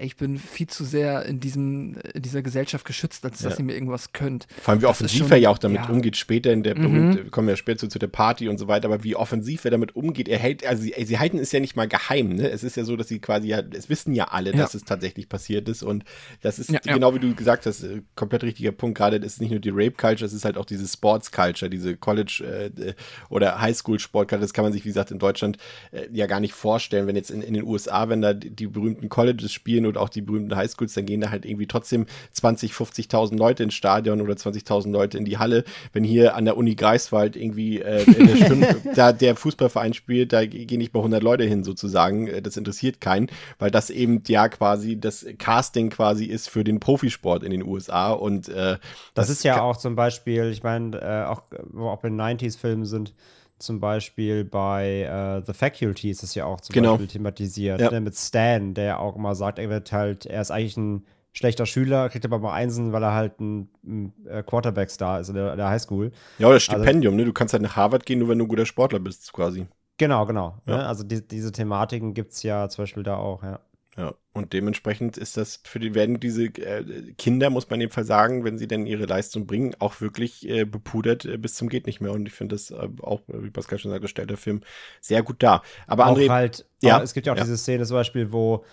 [0.00, 3.64] ey, ich bin viel zu sehr in, diesem, in dieser Gesellschaft geschützt, als dass ihr
[3.64, 4.46] mir irgendwas könnt.
[4.62, 5.88] Vor allem, wie offensiv schon, er ja auch damit ja.
[5.88, 7.16] umgeht, später in der mhm.
[7.16, 9.70] wir kommen ja später zu, zu, der Party und so weiter, aber wie offensiv er
[9.70, 12.48] damit umgeht, er hält, also sie, sie halten es ja nicht mal geheim, ne?
[12.48, 15.28] Es ist ja so, dass sie quasi ja, es wissen ja alle, dass es tatsächlich
[15.28, 16.04] passiert ist und
[16.40, 19.50] das ist genau wie du gesagt hast, äh, komplett richtiger Punkt, gerade das ist nicht
[19.50, 22.94] nur die Rape-Culture, es ist halt auch diese Sports-Culture, diese College- äh,
[23.28, 25.58] oder Highschool-Sport-Culture, das kann man sich, wie gesagt, in Deutschland
[25.92, 28.66] äh, ja gar nicht vorstellen, wenn jetzt in, in den USA, wenn da die, die
[28.66, 32.72] berühmten Colleges spielen und auch die berühmten Highschools, dann gehen da halt irgendwie trotzdem 20,
[32.72, 35.64] 50.000 Leute ins Stadion oder 20.000 Leute in die Halle.
[35.92, 40.46] Wenn hier an der Uni Greifswald irgendwie äh, der Stunde, da der Fußballverein spielt, da
[40.46, 42.28] gehen nicht mal 100 Leute hin sozusagen.
[42.28, 43.28] Äh, das interessiert keinen,
[43.58, 48.12] weil das eben ja quasi das Casting quasi ist für den Profisport in den USA
[48.12, 48.78] und äh,
[49.14, 51.42] das, das ist ja auch zum Beispiel, ich meine, äh, auch,
[51.78, 53.14] auch bei 90s-Filmen sind,
[53.60, 56.92] zum Beispiel bei uh, The Faculty ist es ja auch zum genau.
[56.92, 57.90] Beispiel thematisiert, ja.
[57.90, 61.66] ne, mit Stan, der auch immer sagt, er wird halt, er ist eigentlich ein schlechter
[61.66, 65.56] Schüler, kriegt aber mal Einsen, weil er halt ein, ein äh, Quarterback-Star ist in der,
[65.56, 66.10] der Highschool.
[66.38, 67.24] Ja, oder also Stipendium, also, ne?
[67.26, 69.66] Du kannst halt nach Harvard gehen, nur wenn du ein guter Sportler bist, quasi.
[69.98, 70.56] Genau, genau.
[70.66, 70.78] Ja.
[70.78, 70.86] Ne?
[70.86, 73.60] Also die, diese Thematiken gibt es ja zum Beispiel da auch, ja.
[74.00, 77.92] Ja, und dementsprechend ist das für die, werden diese äh, Kinder, muss man in dem
[77.92, 81.68] Fall sagen, wenn sie denn ihre Leistung bringen, auch wirklich äh, bepudert äh, bis zum
[81.68, 82.12] geht nicht mehr.
[82.12, 84.62] Und ich finde das äh, auch, wie Pascal schon sagte, stellt der Film
[85.02, 85.62] sehr gut dar.
[85.86, 87.42] Aber auch André, halt, ja, es gibt ja auch ja.
[87.42, 88.64] diese Szene zum Beispiel, wo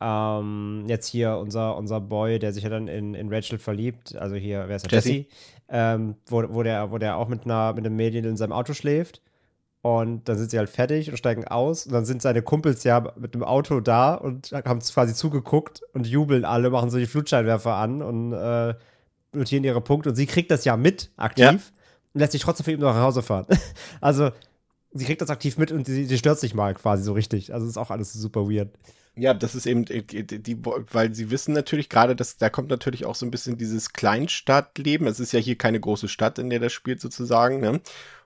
[0.00, 4.34] ähm, jetzt hier unser, unser Boy, der sich ja dann in, in Rachel verliebt, also
[4.36, 4.98] hier, wer ist der?
[4.98, 5.26] Jesse, Jesse
[5.70, 8.74] ähm, wo, wo, der, wo der auch mit einer mit einem Mädchen in seinem Auto
[8.74, 9.22] schläft.
[9.82, 11.86] Und dann sind sie halt fertig und steigen aus.
[11.86, 15.82] Und dann sind seine Kumpels ja mit dem Auto da und haben es quasi zugeguckt
[15.94, 18.74] und jubeln alle, machen so die Flutscheinwerfer an und äh,
[19.32, 20.10] notieren ihre Punkte.
[20.10, 21.50] Und sie kriegt das ja mit, aktiv, ja.
[21.52, 23.46] und lässt sich trotzdem für ihn nach Hause fahren.
[24.02, 24.30] also,
[24.92, 27.54] sie kriegt das aktiv mit und sie, sie stört sich mal quasi so richtig.
[27.54, 28.68] Also, ist auch alles super weird.
[29.16, 33.06] Ja, das ist eben äh, die, weil sie wissen natürlich gerade, dass da kommt natürlich
[33.06, 35.06] auch so ein bisschen dieses Kleinstadtleben.
[35.06, 37.60] Es ist ja hier keine große Stadt, in der das spielt sozusagen.
[37.60, 37.80] Ne?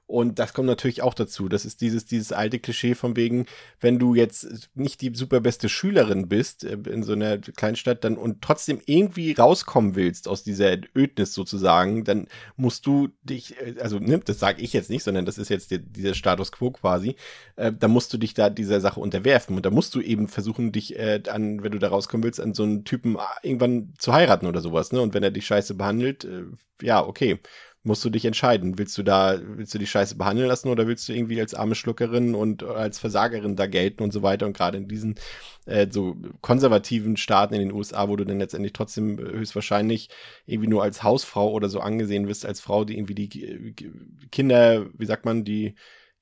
[0.06, 1.48] Und das kommt natürlich auch dazu.
[1.48, 3.46] Das ist dieses, dieses alte Klischee von wegen,
[3.80, 8.42] wenn du jetzt nicht die superbeste Schülerin bist äh, in so einer Kleinstadt dann und
[8.42, 14.20] trotzdem irgendwie rauskommen willst aus dieser Ödnis sozusagen, dann musst du dich, äh, also ne,
[14.22, 17.16] das sage ich jetzt nicht, sondern das ist jetzt der, dieser Status quo quasi,
[17.56, 20.70] äh, da musst du dich da dieser Sache unterwerfen und da musst du eben versuchen,
[20.70, 24.12] dich äh, an, wenn du da rauskommen willst, an so einen Typen ah, irgendwann zu
[24.12, 25.00] heiraten oder sowas, ne?
[25.00, 26.42] Und wenn er dich scheiße behandelt, äh,
[26.82, 27.40] ja, okay
[27.84, 28.78] musst du dich entscheiden.
[28.78, 31.74] Willst du da, willst du die Scheiße behandeln lassen oder willst du irgendwie als arme
[31.74, 34.46] Schluckerin und als Versagerin da gelten und so weiter?
[34.46, 35.16] Und gerade in diesen
[35.66, 40.08] äh, so konservativen Staaten in den USA, wo du dann letztendlich trotzdem höchstwahrscheinlich
[40.46, 43.74] irgendwie nur als Hausfrau oder so angesehen wirst, als Frau, die irgendwie die
[44.32, 45.74] Kinder, wie sagt man, die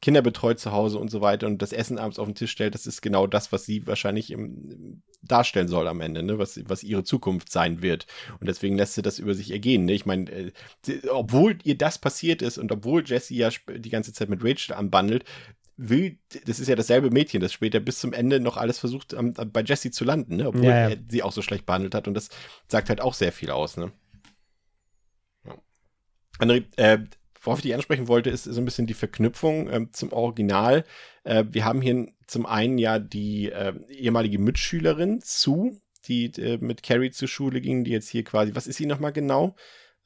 [0.02, 2.74] Kinder betreut zu Hause und so weiter und das Essen abends auf den Tisch stellt,
[2.74, 6.38] das ist genau das, was sie wahrscheinlich im, darstellen soll am Ende, ne?
[6.38, 8.08] was, was ihre Zukunft sein wird.
[8.40, 9.84] Und deswegen lässt sie das über sich ergehen.
[9.84, 9.92] Ne?
[9.92, 10.52] Ich meine, äh,
[11.08, 15.24] obwohl ihr das passiert ist und obwohl Jesse ja die ganze Zeit mit Rachel anbandelt,
[15.76, 19.32] will, das ist ja dasselbe Mädchen, das später bis zum Ende noch alles versucht, um,
[19.34, 20.48] bei Jesse zu landen, ne?
[20.48, 20.96] obwohl ja, ja.
[20.96, 22.08] er sie auch so schlecht behandelt hat.
[22.08, 22.28] Und das
[22.66, 23.76] sagt halt auch sehr viel aus.
[23.76, 23.92] Ne?
[25.46, 25.54] Ja.
[26.40, 26.98] André, äh,
[27.42, 30.84] worauf ich dich ansprechen wollte, ist so ein bisschen die Verknüpfung äh, zum Original.
[31.24, 36.82] Äh, wir haben hier zum einen ja die äh, ehemalige Mitschülerin zu, die äh, mit
[36.82, 39.54] Carrie zur Schule ging, die jetzt hier quasi, was ist sie nochmal genau?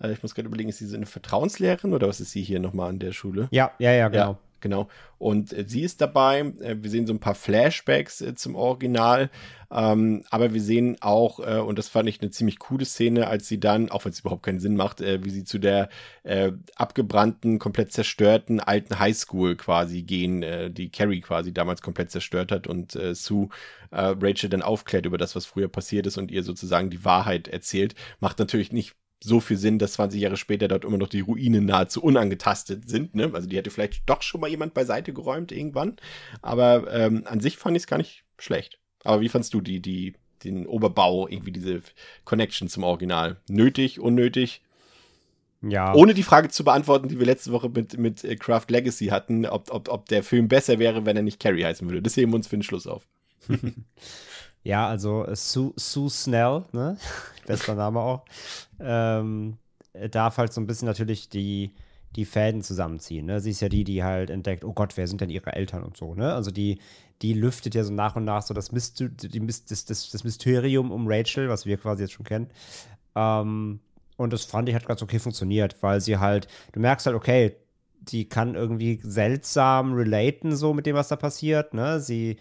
[0.01, 2.61] Äh, ich muss gerade überlegen, ist sie so eine Vertrauenslehrerin oder was ist sie hier
[2.61, 3.49] nochmal an der Schule?
[3.51, 4.32] Ja, ja, ja, genau.
[4.32, 4.88] Ja, genau.
[5.18, 6.40] Und äh, sie ist dabei.
[6.61, 9.30] Äh, wir sehen so ein paar Flashbacks äh, zum Original.
[9.70, 13.48] Ähm, aber wir sehen auch, äh, und das fand ich eine ziemlich coole Szene, als
[13.48, 15.88] sie dann, auch wenn es überhaupt keinen Sinn macht, äh, wie sie zu der
[16.22, 22.66] äh, abgebrannten, komplett zerstörten alten Highschool quasi gehen, die Carrie quasi damals komplett zerstört hat
[22.66, 23.48] und Sue
[23.90, 27.94] Rachel dann aufklärt über das, was früher passiert ist und ihr sozusagen die Wahrheit erzählt.
[28.20, 28.94] Macht natürlich nicht
[29.26, 33.14] so viel Sinn, dass 20 Jahre später dort immer noch die Ruinen nahezu unangetastet sind.
[33.14, 33.30] Ne?
[33.34, 35.96] Also die hätte vielleicht doch schon mal jemand beiseite geräumt irgendwann.
[36.42, 38.78] Aber ähm, an sich fand ich es gar nicht schlecht.
[39.04, 40.14] Aber wie fandst du die, die,
[40.44, 41.82] den Oberbau, irgendwie diese
[42.24, 43.36] Connection zum Original?
[43.48, 44.62] Nötig, unnötig?
[45.62, 45.94] Ja.
[45.94, 49.46] Ohne die Frage zu beantworten, die wir letzte Woche mit, mit äh, Craft Legacy hatten,
[49.46, 52.02] ob, ob, ob der Film besser wäre, wenn er nicht Carrie heißen würde.
[52.02, 53.06] Das heben wir uns für den Schluss auf.
[54.66, 56.98] Ja, also äh, Sue, Sue Snell, ne?
[57.46, 58.24] bester Name auch,
[58.80, 59.58] ähm,
[60.10, 61.70] darf halt so ein bisschen natürlich die,
[62.16, 63.26] die Fäden zusammenziehen.
[63.26, 63.38] Ne?
[63.38, 65.96] Sie ist ja die, die halt entdeckt, oh Gott, wer sind denn ihre Eltern und
[65.96, 66.16] so.
[66.16, 66.34] Ne?
[66.34, 66.80] Also die,
[67.22, 70.90] die lüftet ja so nach und nach so das, Myster die, das, das, das Mysterium
[70.90, 72.50] um Rachel, was wir quasi jetzt schon kennen.
[73.14, 73.78] Ähm,
[74.16, 77.54] und das fand ich hat ganz okay funktioniert, weil sie halt, du merkst halt, okay,
[78.00, 81.72] die kann irgendwie seltsam relaten so mit dem, was da passiert.
[81.72, 82.00] Ne?
[82.00, 82.36] Sie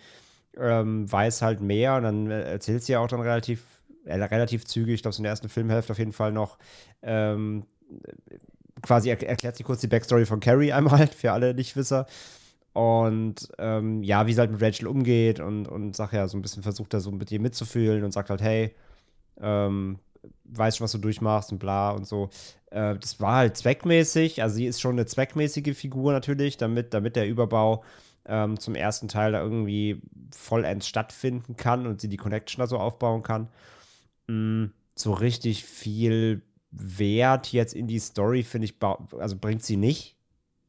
[0.59, 3.63] ähm, weiß halt mehr und dann äh, erzählt sie ja auch dann relativ
[4.07, 6.57] relativ zügig, ich glaube, in der ersten Filmhälfte auf jeden Fall noch.
[7.01, 7.65] Ähm,
[8.81, 12.05] quasi er erklärt sie kurz die Backstory von Carrie einmal, für alle Nichtwisser.
[12.73, 16.41] Und ähm, ja, wie sie halt mit Rachel umgeht und, und sagt ja so ein
[16.41, 18.75] bisschen, versucht er so mit ihr mitzufühlen und sagt halt, hey,
[19.39, 19.99] ähm,
[20.43, 22.29] weißt du, was du durchmachst und bla und so.
[22.71, 27.15] Äh, das war halt zweckmäßig, also sie ist schon eine zweckmäßige Figur natürlich, damit, damit
[27.15, 27.83] der Überbau
[28.27, 30.01] ähm, zum ersten Teil da irgendwie
[30.35, 33.49] vollends stattfinden kann und sie die Connection da so aufbauen kann.
[34.27, 34.65] Mm,
[34.95, 38.75] so richtig viel Wert jetzt in die Story, finde ich,
[39.17, 40.15] also bringt sie nicht.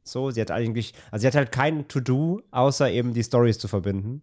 [0.04, 3.66] So, sie hat eigentlich, also sie hat halt kein To-Do, außer eben die Stories zu
[3.66, 4.22] verbinden.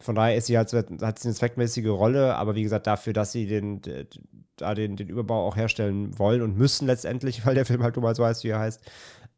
[0.00, 3.32] Von daher ist sie halt, hat sie eine zweckmäßige Rolle, aber wie gesagt, dafür, dass
[3.32, 7.96] sie den, den, den Überbau auch herstellen wollen und müssen letztendlich, weil der Film halt
[7.96, 8.80] nun mal so heißt, wie er heißt,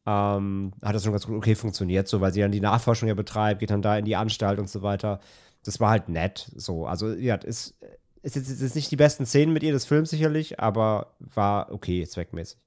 [0.07, 3.15] ähm, hat das schon ganz gut okay funktioniert, so, weil sie dann die Nachforschung ja
[3.15, 5.21] betreibt, geht dann da in die Anstalt und so weiter.
[5.65, 6.87] Das war halt nett, so.
[6.87, 7.75] Also, ja, ist,
[8.23, 12.07] ist jetzt ist nicht die besten Szenen mit ihr des Films sicherlich, aber war okay,
[12.07, 12.64] zweckmäßig.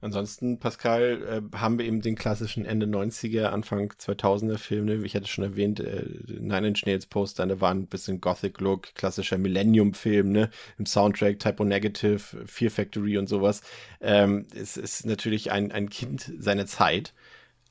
[0.00, 4.94] Ansonsten, Pascal, äh, haben wir eben den klassischen Ende 90er, Anfang 2000er Film, ne?
[5.04, 8.94] ich hatte schon erwähnt, äh, Nine Inch Nails Poster an der Wand, ein bisschen Gothic-Look,
[8.94, 10.50] klassischer Millennium-Film, ne?
[10.78, 13.62] im Soundtrack, Typo Negative, Fear Factory und sowas.
[14.00, 17.12] Ähm, es ist natürlich ein, ein Kind seiner Zeit,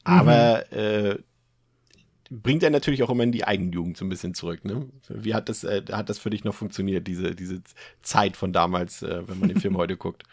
[0.03, 0.77] aber mhm.
[0.77, 1.15] äh,
[2.29, 4.65] bringt er natürlich auch immer in die Eigenjugend so ein bisschen zurück.
[4.65, 4.89] Ne?
[5.07, 7.61] Wie hat das, äh, hat das für dich noch funktioniert, diese, diese
[8.01, 10.23] Zeit von damals, äh, wenn man den Film heute guckt?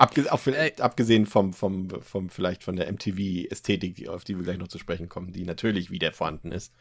[0.00, 4.56] Abge auf, äh, abgesehen vom, vom, vom, vielleicht von der MTV-Ästhetik, auf die wir gleich
[4.56, 6.72] noch zu sprechen kommen, die natürlich wieder vorhanden ist.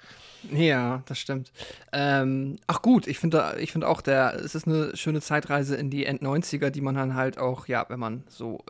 [0.54, 1.52] Ja, das stimmt.
[1.92, 5.90] Ähm, ach gut, ich finde ich find auch, der, es ist eine schöne Zeitreise in
[5.90, 8.64] die End-90er, die man dann halt auch, ja, wenn man so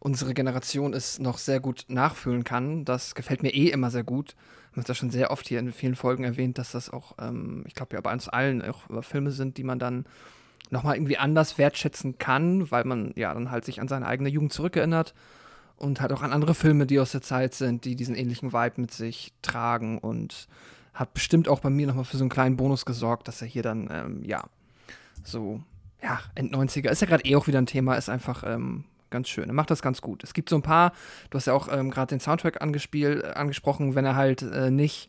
[0.00, 2.84] unsere Generation ist, noch sehr gut nachfühlen kann.
[2.84, 4.34] Das gefällt mir eh immer sehr gut.
[4.72, 7.62] Man hat das schon sehr oft hier in vielen Folgen erwähnt, dass das auch, ähm,
[7.68, 10.04] ich glaube ja bei uns allen auch Filme sind, die man dann
[10.70, 14.52] nochmal irgendwie anders wertschätzen kann, weil man ja dann halt sich an seine eigene Jugend
[14.52, 15.14] zurückerinnert
[15.76, 18.80] und halt auch an andere Filme, die aus der Zeit sind, die diesen ähnlichen Vibe
[18.80, 20.48] mit sich tragen und
[20.92, 23.62] hat bestimmt auch bei mir nochmal für so einen kleinen Bonus gesorgt, dass er hier
[23.62, 24.44] dann, ähm, ja,
[25.24, 25.60] so,
[26.02, 29.48] ja, End-90er, ist ja gerade eh auch wieder ein Thema, ist einfach ähm, ganz schön.
[29.48, 30.22] Er macht das ganz gut.
[30.22, 30.92] Es gibt so ein paar,
[31.30, 35.08] du hast ja auch ähm, gerade den Soundtrack angespielt, angesprochen, wenn er halt äh, nicht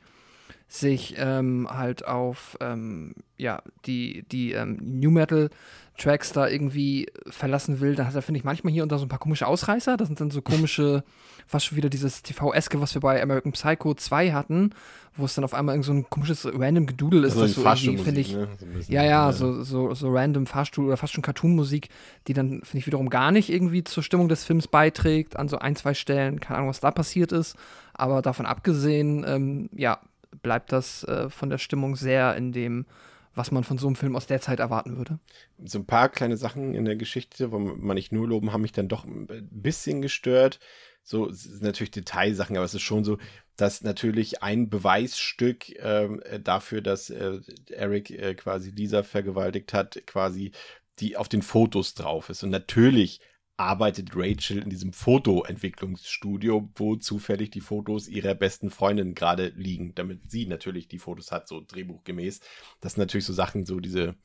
[0.67, 5.49] sich ähm, halt auf ähm, ja, die, die ähm, New Metal
[5.97, 9.05] Tracks da irgendwie verlassen will, dann hat er, finde ich, manchmal hier und da so
[9.05, 9.95] ein paar komische Ausreißer.
[9.95, 11.03] Das sind dann so komische,
[11.47, 14.71] fast schon wieder dieses TV-eske, was wir bei American Psycho 2 hatten,
[15.15, 17.87] wo es dann auf einmal irgend so ein komisches random Gedudel ist, also das so
[17.87, 18.33] irgendwie, finde ich.
[18.33, 18.47] Ne?
[18.81, 21.87] So ja, ja, so, so, so random Fahrstuhl oder fast schon Cartoon-Musik,
[22.27, 25.59] die dann, finde ich, wiederum gar nicht irgendwie zur Stimmung des Films beiträgt, an so
[25.59, 26.41] ein, zwei Stellen.
[26.41, 27.55] Keine Ahnung, was da passiert ist.
[27.93, 29.99] Aber davon abgesehen, ähm, ja,
[30.41, 32.85] bleibt das äh, von der Stimmung sehr in dem,
[33.33, 35.19] was man von so einem Film aus der Zeit erwarten würde.
[35.63, 38.71] So ein paar kleine Sachen in der Geschichte, wo man nicht nur loben, haben mich
[38.71, 40.59] dann doch ein bisschen gestört.
[41.03, 43.17] So sind natürlich Detailsachen, aber es ist schon so,
[43.57, 50.51] dass natürlich ein Beweisstück ähm, dafür, dass äh, Eric äh, quasi Lisa vergewaltigt hat, quasi
[50.99, 52.43] die auf den Fotos drauf ist.
[52.43, 53.19] Und natürlich
[53.57, 60.29] arbeitet Rachel in diesem Fotoentwicklungsstudio, wo zufällig die Fotos ihrer besten Freundin gerade liegen, damit
[60.29, 62.41] sie natürlich die Fotos hat, so drehbuchgemäß.
[62.81, 64.15] Das sind natürlich so Sachen, so diese,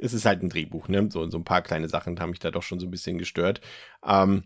[0.00, 1.08] es ist halt ein Drehbuch, ne?
[1.10, 3.60] So, so ein paar kleine Sachen haben mich da doch schon so ein bisschen gestört.
[4.04, 4.44] Ähm,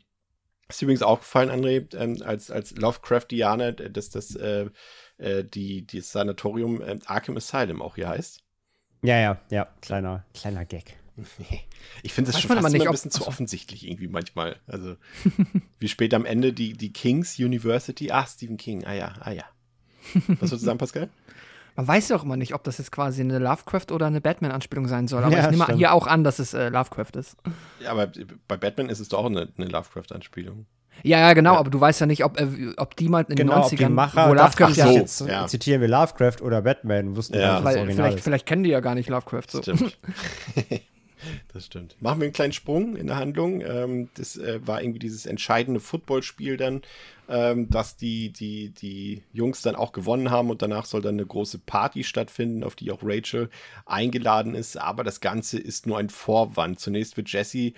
[0.69, 4.69] ist übrigens aufgefallen, André, ähm, als, als Lovecraftianer, dass das äh,
[5.17, 8.45] äh, die, die Sanatorium äh, Arkham Asylum auch hier heißt.
[9.03, 11.00] Ja, ja, ja, kleiner, kleiner Gag.
[12.03, 14.57] Ich finde das schon fast nicht, ein bisschen zu offensichtlich irgendwie manchmal.
[14.67, 14.97] Also,
[15.79, 18.11] wie spät am Ende die, die Kings University.
[18.11, 18.85] Ach, Stephen King.
[18.85, 19.45] Ah ja, ah ja.
[20.15, 21.11] Was würdest du sagen, Pascal?
[21.77, 24.89] Man weiß ja auch immer nicht, ob das jetzt quasi eine Lovecraft oder eine Batman-Anspielung
[24.89, 25.23] sein soll.
[25.23, 25.79] Aber ja, ich nehme stimmt.
[25.79, 27.37] hier auch an, dass es äh, Lovecraft ist.
[27.81, 28.11] Ja, aber
[28.49, 30.67] bei Batman ist es doch auch eine, eine Lovecraft-Anspielung.
[31.03, 31.61] Ja, ja, genau, ja.
[31.61, 33.93] aber du weißt ja nicht, ob, äh, ob die mal in genau, den 90ern, die
[33.93, 35.47] Macher, wo Lovecraft ja, jetzt ja.
[35.47, 37.55] zitieren wir Lovecraft oder Batman, wussten ja.
[37.55, 39.45] nicht, was das vielleicht, vielleicht kennen die ja gar nicht Lovecraft.
[39.49, 39.63] So.
[39.63, 39.99] Stimmt.
[41.53, 41.97] Das stimmt.
[42.01, 43.61] Machen wir einen kleinen Sprung in der Handlung.
[43.61, 46.83] Ähm, das äh, war irgendwie dieses entscheidende Footballspiel dann,
[47.29, 51.27] ähm, dass die, die, die Jungs dann auch gewonnen haben und danach soll dann eine
[51.27, 53.51] große Party stattfinden, auf die auch Rachel
[53.87, 54.77] eingeladen ist.
[54.77, 56.81] Aber das Ganze ist nur ein Vorwand.
[56.81, 57.73] Zunächst wird Jesse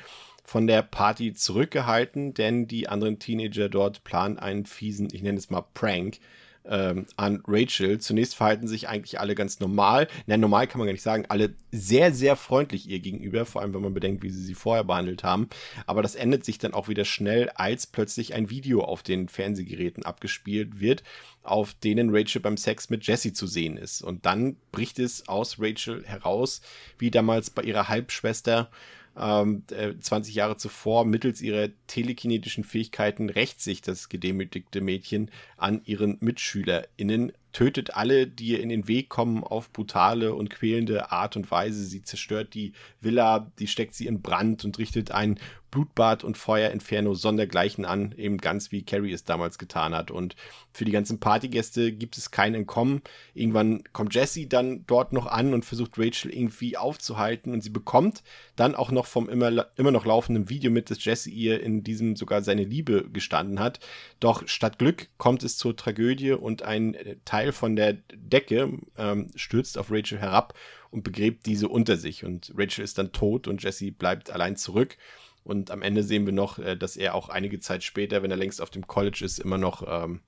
[0.45, 5.51] von der Party zurückgehalten, denn die anderen Teenager dort planen einen fiesen, ich nenne es
[5.51, 6.19] mal Prank,
[6.65, 7.99] ähm, an Rachel.
[7.99, 10.09] Zunächst verhalten sich eigentlich alle ganz normal.
[10.27, 11.27] Nein, normal kann man gar nicht sagen.
[11.29, 14.85] Alle sehr, sehr freundlich ihr gegenüber, vor allem wenn man bedenkt, wie sie sie vorher
[14.85, 15.49] behandelt haben.
[15.87, 20.05] Aber das endet sich dann auch wieder schnell, als plötzlich ein Video auf den Fernsehgeräten
[20.05, 21.03] abgespielt wird,
[21.43, 24.03] auf denen Rachel beim Sex mit Jesse zu sehen ist.
[24.03, 26.61] Und dann bricht es aus Rachel heraus,
[26.99, 28.71] wie damals bei ihrer Halbschwester
[29.17, 35.83] ähm, 20 äh, Jahre zuvor mittels ihrer telekinetischen Fähigkeiten rächt sich das gedemütigte Mädchen an
[35.85, 41.37] ihren MitschülerInnen tötet alle, die ihr in den Weg kommen, auf brutale und quälende Art
[41.37, 41.85] und Weise.
[41.85, 45.39] Sie zerstört die Villa, die steckt sie in Brand und richtet ein
[45.73, 50.13] Blutbad und Feuerinferno sondergleichen an, eben ganz wie Carrie es damals getan hat.
[50.13, 50.37] Und
[50.73, 53.01] für die ganzen Partygäste gibt es kein Entkommen.
[53.35, 58.23] Irgendwann kommt Jessie dann dort noch an und versucht Rachel irgendwie aufzuhalten und sie bekommt
[58.55, 62.17] dann auch noch vom immer, immer noch laufenden Video mit, dass Jessie ihr in diesem
[62.17, 63.81] sogar seine Liebe gestanden hat.
[64.21, 69.31] Doch statt Glück kommt es zur Tragödie und ein Teil Teil von der Decke ähm,
[69.35, 70.55] stürzt auf Rachel herab
[70.91, 72.25] und begräbt diese unter sich.
[72.25, 74.97] Und Rachel ist dann tot und Jesse bleibt allein zurück.
[75.45, 78.37] Und am Ende sehen wir noch, äh, dass er auch einige Zeit später, wenn er
[78.37, 80.21] längst auf dem College ist, immer noch ähm,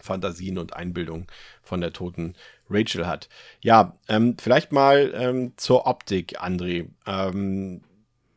[0.00, 1.26] Fantasien und Einbildung
[1.62, 2.34] von der toten
[2.70, 3.28] Rachel hat.
[3.60, 6.88] Ja, ähm, vielleicht mal ähm, zur Optik, André.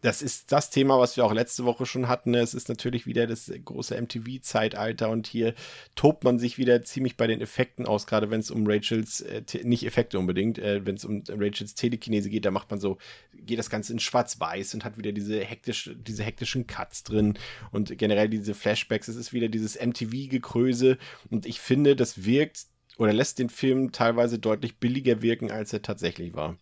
[0.02, 2.34] Das ist das Thema, was wir auch letzte Woche schon hatten.
[2.34, 5.54] Es ist natürlich wieder das große MTV-Zeitalter und hier
[5.96, 9.44] tobt man sich wieder ziemlich bei den Effekten aus, gerade wenn es um Rachels, äh,
[9.64, 12.98] nicht Effekte unbedingt, äh, wenn es um Rachels Telekinese geht, da macht man so,
[13.34, 17.38] geht das Ganze in schwarz-weiß und hat wieder diese, hektisch, diese hektischen Cuts drin
[17.72, 19.08] und generell diese Flashbacks.
[19.08, 20.98] Es ist wieder dieses MTV-Gekröse
[21.30, 22.66] und ich finde, das wirkt
[22.98, 26.58] oder lässt den Film teilweise deutlich billiger wirken, als er tatsächlich war.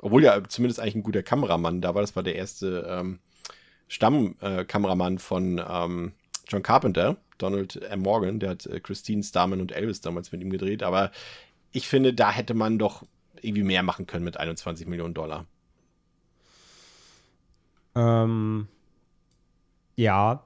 [0.00, 2.02] Obwohl ja zumindest eigentlich ein guter Kameramann da war.
[2.02, 3.18] Das war der erste ähm,
[3.88, 6.12] Stammkameramann äh, von ähm,
[6.48, 8.00] John Carpenter, Donald M.
[8.00, 8.40] Morgan.
[8.40, 10.82] Der hat äh, Christine Starman und Elvis damals mit ihm gedreht.
[10.82, 11.10] Aber
[11.72, 13.04] ich finde, da hätte man doch
[13.42, 15.46] irgendwie mehr machen können mit 21 Millionen Dollar.
[17.94, 18.68] Ähm,
[19.96, 20.44] ja,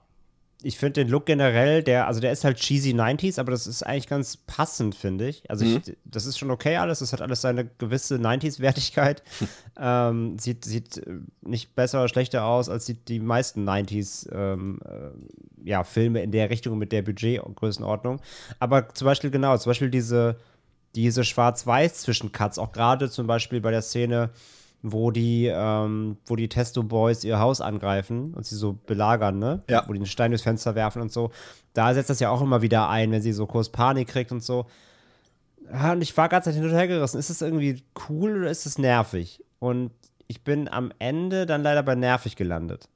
[0.64, 3.82] ich finde den Look generell, der, also der ist halt cheesy 90s, aber das ist
[3.82, 5.48] eigentlich ganz passend, finde ich.
[5.50, 5.82] Also mhm.
[5.84, 9.22] ich, das ist schon okay alles, das hat alles seine gewisse 90s-Wertigkeit.
[9.78, 14.80] ähm, sieht, sieht äh, nicht besser oder schlechter aus als die, die meisten 90s ähm,
[14.86, 18.20] äh, ja, Filme in der Richtung mit der Budgetgrößenordnung.
[18.58, 20.36] Aber zum Beispiel, genau, zum Beispiel diese,
[20.94, 24.30] diese Schwarz-Weiß-Zwischencuts, auch gerade zum Beispiel bei der Szene,
[24.86, 29.62] wo die, ähm, wo die Testo-Boys ihr Haus angreifen und sie so belagern, ne?
[29.68, 29.84] Ja.
[29.88, 31.30] Wo die einen Stein durchs Fenster werfen und so.
[31.72, 34.42] Da setzt das ja auch immer wieder ein, wenn sie so kurz Panik kriegt und
[34.42, 34.66] so.
[35.72, 37.18] Ja, und ich war ganz hin und her gerissen.
[37.18, 39.42] Ist es irgendwie cool oder ist es nervig?
[39.58, 39.90] Und
[40.26, 42.90] ich bin am Ende dann leider bei nervig gelandet.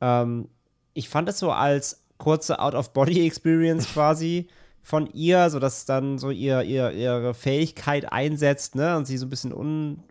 [0.00, 0.48] Ähm,
[0.94, 4.46] ich fand es so als kurze Out-of-Body-Experience quasi
[4.80, 9.30] von ihr, sodass dann so ihr, ihr, ihre Fähigkeit einsetzt, ne, und sie so ein
[9.30, 10.04] bisschen un,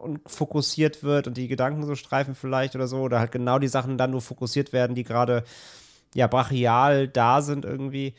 [0.00, 3.68] und fokussiert wird und die Gedanken so streifen vielleicht oder so, oder halt genau die
[3.68, 5.44] Sachen dann nur fokussiert werden, die gerade
[6.14, 8.14] ja brachial da sind irgendwie.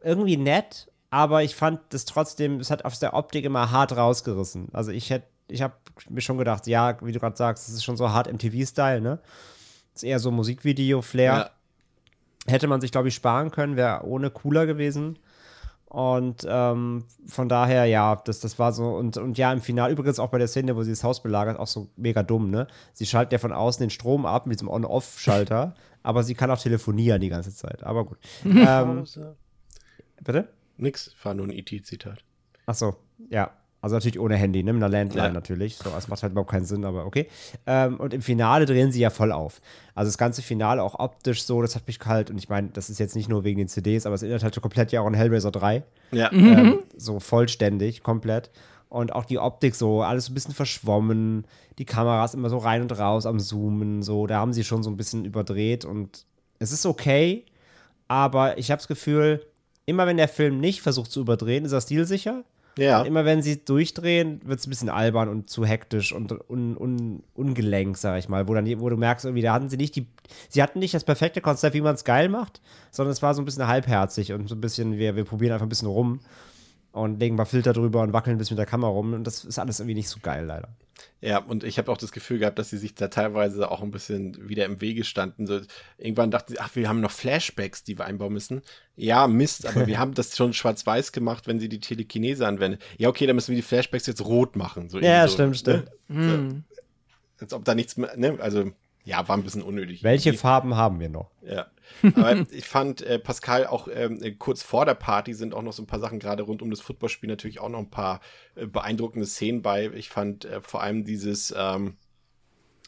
[0.00, 4.68] Irgendwie nett, aber ich fand das trotzdem, es hat aus der Optik immer hart rausgerissen.
[4.72, 5.74] Also ich hätte, ich habe
[6.08, 9.18] mir schon gedacht, ja, wie du gerade sagst, es ist schon so hart MTV-Style, ne?
[9.98, 11.32] ist eher so Musikvideo-Flair.
[11.32, 11.50] Ja.
[12.46, 15.18] Hätte man sich, glaube ich, sparen können, wäre ohne cooler gewesen.
[15.88, 18.96] Und ähm, von daher, ja, das, das war so.
[18.96, 21.58] Und, und ja, im Finale, übrigens auch bei der Szene, wo sie das Haus belagert,
[21.58, 22.66] auch so mega dumm, ne?
[22.92, 26.60] Sie schaltet ja von außen den Strom ab mit diesem On-Off-Schalter, aber sie kann auch
[26.60, 27.84] telefonieren die ganze Zeit.
[27.84, 28.18] Aber gut.
[28.44, 29.04] ähm,
[30.22, 30.48] bitte?
[30.76, 32.22] Nix, war nur ein ET-Zitat.
[32.66, 32.96] Ach so,
[33.30, 33.50] ja.
[33.80, 34.72] Also natürlich ohne Handy, ne?
[34.72, 35.32] Mit einer Landline ja.
[35.32, 35.76] natürlich.
[35.76, 37.28] So, das macht halt überhaupt keinen Sinn, aber okay.
[37.66, 39.60] Ähm, und im Finale drehen sie ja voll auf.
[39.94, 42.30] Also das ganze Finale auch optisch so, das hat mich kalt.
[42.30, 44.60] Und ich meine, das ist jetzt nicht nur wegen den CDs, aber es erinnert halt
[44.60, 45.84] komplett ja auch an Hellraiser 3.
[46.10, 46.32] Ja.
[46.32, 48.50] Ähm, so vollständig, komplett.
[48.88, 51.46] Und auch die Optik so, alles so ein bisschen verschwommen.
[51.78, 54.02] Die Kameras immer so rein und raus am Zoomen.
[54.02, 55.84] So, da haben sie schon so ein bisschen überdreht.
[55.84, 56.24] Und
[56.58, 57.44] es ist okay,
[58.08, 59.44] aber ich habe das Gefühl,
[59.86, 62.44] immer wenn der Film nicht versucht zu überdrehen, ist er stilsicher.
[62.78, 63.02] Ja.
[63.02, 67.22] Immer wenn sie durchdrehen, wird es ein bisschen albern und zu hektisch und un, un,
[67.34, 68.48] ungelenk, sag ich mal.
[68.48, 70.06] Wo, dann, wo du merkst, irgendwie, da hatten sie nicht die.
[70.48, 72.60] Sie hatten nicht das perfekte Konzept, wie man es geil macht,
[72.90, 75.66] sondern es war so ein bisschen halbherzig und so ein bisschen, wir, wir probieren einfach
[75.66, 76.20] ein bisschen rum
[76.98, 79.12] und legen paar Filter drüber und wackeln ein bisschen mit der Kamera rum.
[79.14, 80.68] Und das ist alles irgendwie nicht so geil, leider.
[81.20, 83.90] Ja, und ich habe auch das Gefühl gehabt, dass sie sich da teilweise auch ein
[83.90, 85.46] bisschen wieder im Wege standen.
[85.46, 85.60] So,
[85.96, 88.62] irgendwann dachten sie, ach, wir haben noch Flashbacks, die wir einbauen müssen.
[88.96, 92.82] Ja, Mist, aber wir haben das schon schwarz-weiß gemacht, wenn sie die Telekinese anwendet.
[92.98, 94.88] Ja, okay, dann müssen wir die Flashbacks jetzt rot machen.
[94.88, 95.90] So ja, so, stimmt, stimmt.
[96.08, 96.22] Ne?
[96.22, 96.64] So, hm.
[97.40, 98.38] als ob da nichts mehr, ne?
[98.40, 98.72] Also,
[99.08, 100.02] Ja, war ein bisschen unnötig.
[100.02, 101.30] Welche Farben haben wir noch?
[101.40, 101.68] Ja.
[102.14, 105.82] Aber ich fand äh, Pascal auch ähm, kurz vor der Party sind auch noch so
[105.82, 108.20] ein paar Sachen, gerade rund um das Footballspiel natürlich auch noch ein paar
[108.54, 109.90] äh, beeindruckende Szenen bei.
[109.94, 111.96] Ich fand äh, vor allem dieses, ähm,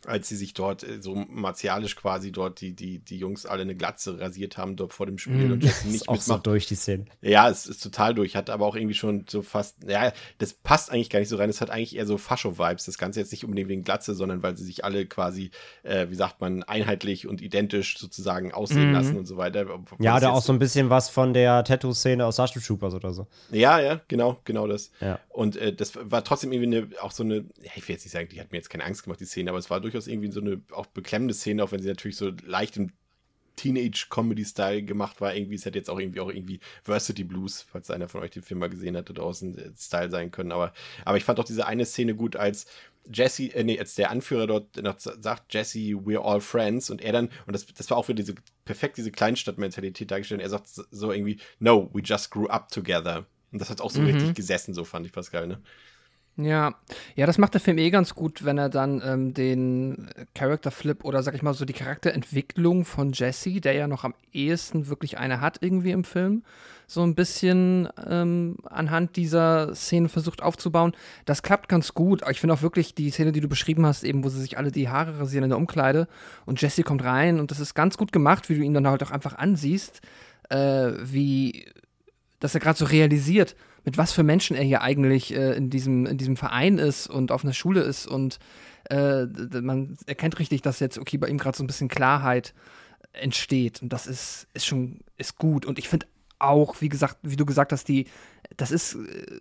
[0.07, 3.75] als sie sich dort äh, so martialisch quasi dort die, die, die Jungs alle eine
[3.75, 6.45] Glatze rasiert haben dort vor dem Spiel mm, und Jesse nicht ist auch mitmacht.
[6.45, 7.05] so durch die Szene.
[7.21, 10.91] Ja, es ist total durch, hat aber auch irgendwie schon so fast, ja, das passt
[10.91, 13.45] eigentlich gar nicht so rein, es hat eigentlich eher so Fascho-Vibes, das Ganze jetzt nicht
[13.45, 15.51] unbedingt wegen Glatze, sondern weil sie sich alle quasi,
[15.83, 18.95] äh, wie sagt man, einheitlich und identisch sozusagen aussehen mm.
[18.95, 19.67] lassen und so weiter.
[19.99, 23.27] Ja, oder auch so ein bisschen was von der Tattoo-Szene aus Starship Troopers oder so.
[23.51, 24.91] Ja, ja, genau, genau das.
[25.01, 25.19] Ja.
[25.41, 28.13] Und äh, das war trotzdem irgendwie eine, auch so eine, ja, ich will jetzt nicht
[28.13, 30.07] sagen, die hat mir jetzt keine Angst gemacht, die Szene, aber es war durch durchaus
[30.07, 32.93] irgendwie so eine auch beklemmende Szene, auch wenn sie natürlich so leicht im
[33.57, 35.35] Teenage-Comedy-Style gemacht war.
[35.35, 38.43] Irgendwie, es hätte jetzt auch irgendwie auch irgendwie Varsity Blues, falls einer von euch den
[38.43, 40.53] Film mal gesehen hat, draußen äh, Style sein können.
[40.53, 40.75] Aber,
[41.07, 42.67] aber ich fand auch diese eine Szene gut, als
[43.11, 46.91] Jesse, äh, nee, als der Anführer dort noch sagt, Jesse, we're all friends.
[46.91, 48.35] Und er dann, und das, das war auch für diese
[48.67, 50.43] perfekt diese Kleinstadt-Mentalität dargestellt.
[50.43, 53.25] Er sagt so irgendwie, no, we just grew up together.
[53.53, 54.09] Und das hat auch so mhm.
[54.09, 55.61] richtig gesessen, so fand ich Pascal, ne?
[56.37, 56.75] Ja,
[57.17, 61.05] ja, das macht der Film eh ganz gut, wenn er dann ähm, den Character Flip
[61.05, 65.19] oder sag ich mal so die Charakterentwicklung von Jesse, der ja noch am ehesten wirklich
[65.19, 66.45] eine hat irgendwie im Film,
[66.87, 70.93] so ein bisschen ähm, anhand dieser Szene versucht aufzubauen.
[71.27, 72.23] Das klappt ganz gut.
[72.31, 74.73] Ich finde auch wirklich die Szene, die du beschrieben hast, eben, wo sie sich alle
[74.73, 76.09] die Haare rasieren in der Umkleide
[76.47, 79.03] und Jesse kommt rein und das ist ganz gut gemacht, wie du ihn dann halt
[79.03, 80.01] auch einfach ansiehst,
[80.49, 81.67] äh, wie
[82.41, 86.07] dass er gerade so realisiert, mit was für Menschen er hier eigentlich äh, in, diesem,
[86.07, 88.07] in diesem Verein ist und auf einer Schule ist.
[88.07, 88.39] Und
[88.91, 89.27] äh,
[89.61, 92.55] man erkennt richtig, dass jetzt, okay, bei ihm gerade so ein bisschen Klarheit
[93.13, 93.83] entsteht.
[93.83, 95.65] Und das ist, ist schon, ist gut.
[95.65, 96.07] Und ich finde
[96.39, 98.07] auch, wie gesagt, wie du gesagt hast, die,
[98.57, 99.41] das ist äh,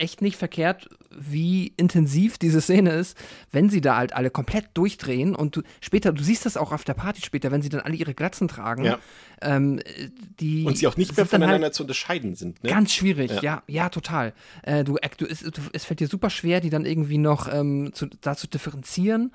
[0.00, 3.16] echt nicht verkehrt, wie intensiv diese Szene ist,
[3.50, 6.84] wenn sie da halt alle komplett durchdrehen und du später, du siehst das auch auf
[6.84, 8.84] der Party später, wenn sie dann alle ihre Glatzen tragen.
[8.84, 8.98] Ja.
[9.42, 9.80] Ähm,
[10.38, 12.62] die und sie auch nicht mehr voneinander halt zu unterscheiden sind.
[12.62, 12.70] Ne?
[12.70, 14.32] Ganz schwierig, ja, ja, ja total.
[14.62, 17.92] Äh, du, du, es, du, es fällt dir super schwer, die dann irgendwie noch ähm,
[17.92, 19.32] zu, da zu differenzieren,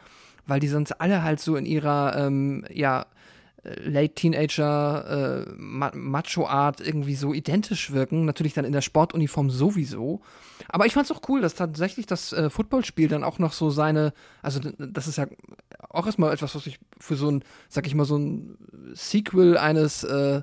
[0.47, 3.05] weil die sonst alle halt so in ihrer, ähm, ja,
[3.83, 8.25] Late Teenager, äh, Macho-Art irgendwie so identisch wirken.
[8.25, 10.21] Natürlich dann in der Sportuniform sowieso.
[10.69, 13.69] Aber ich fand es auch cool, dass tatsächlich das äh, Footballspiel dann auch noch so
[13.69, 15.27] seine, also das ist ja
[15.89, 18.57] auch erstmal etwas, was ich für so ein, sag ich mal, so ein
[18.93, 20.41] Sequel eines äh,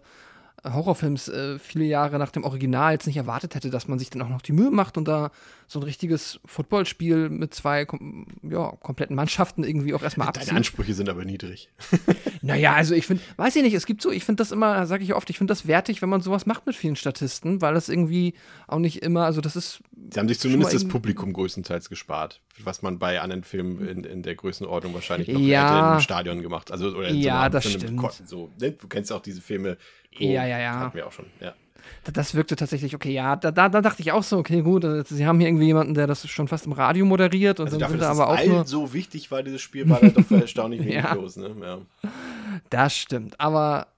[0.65, 4.23] Horrorfilms äh, viele Jahre nach dem Original jetzt nicht erwartet hätte, dass man sich dann
[4.23, 5.33] auch noch die Mühe macht und da
[5.67, 10.49] so ein richtiges Footballspiel mit zwei kom ja, kompletten Mannschaften irgendwie auch erstmal abzieht.
[10.49, 11.71] Deine Ansprüche sind aber niedrig.
[12.43, 15.03] naja, also ich finde, weiß ich nicht, es gibt so, ich finde das immer, sage
[15.03, 17.89] ich oft, ich finde das wertig, wenn man sowas macht mit vielen Statisten, weil das
[17.89, 18.35] irgendwie
[18.69, 19.81] auch nicht immer, also das ist.
[20.13, 24.23] Sie haben sich zumindest das Publikum größtenteils gespart, was man bei anderen Filmen in, in
[24.23, 25.95] der Größenordnung wahrscheinlich noch ja.
[25.95, 26.71] im Stadion gemacht.
[26.71, 28.13] Also, oder in ja, so einer, das stimmt.
[28.27, 28.73] So, ne?
[28.73, 29.79] Du kennst ja auch diese Filme,
[30.19, 30.81] ja, ja, ja.
[30.81, 31.55] Hatten wir auch schon, ja.
[32.13, 35.05] Das wirkte tatsächlich, okay, ja, da, da, da, dachte ich auch so, okay, gut, äh,
[35.05, 37.91] sie haben hier irgendwie jemanden, der das schon fast im Radio moderiert und also dann
[37.91, 40.81] dafür, sind da aber auch nur so wichtig war dieses Spiel, war da doch erstaunlich
[40.81, 41.15] wenig ja.
[41.15, 41.55] los, ne?
[41.61, 41.79] Ja.
[42.71, 43.89] Das stimmt, aber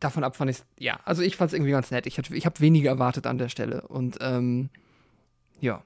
[0.00, 2.06] davon ab fand ich ja, also ich fand es irgendwie ganz nett.
[2.06, 4.68] Ich, ich habe weniger erwartet an der Stelle und ähm,
[5.60, 5.82] ja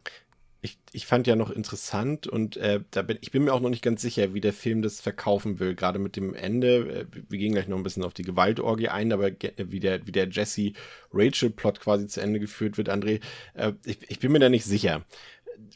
[0.60, 3.70] ich, ich fand ja noch interessant und äh, da bin, ich bin mir auch noch
[3.70, 7.06] nicht ganz sicher, wie der Film das verkaufen will, gerade mit dem Ende.
[7.12, 10.12] Äh, wir gehen gleich noch ein bisschen auf die Gewaltorgie ein, aber wie der, wie
[10.12, 13.20] der Jesse-Rachel-Plot quasi zu Ende geführt wird, André,
[13.54, 15.04] äh, ich, ich bin mir da nicht sicher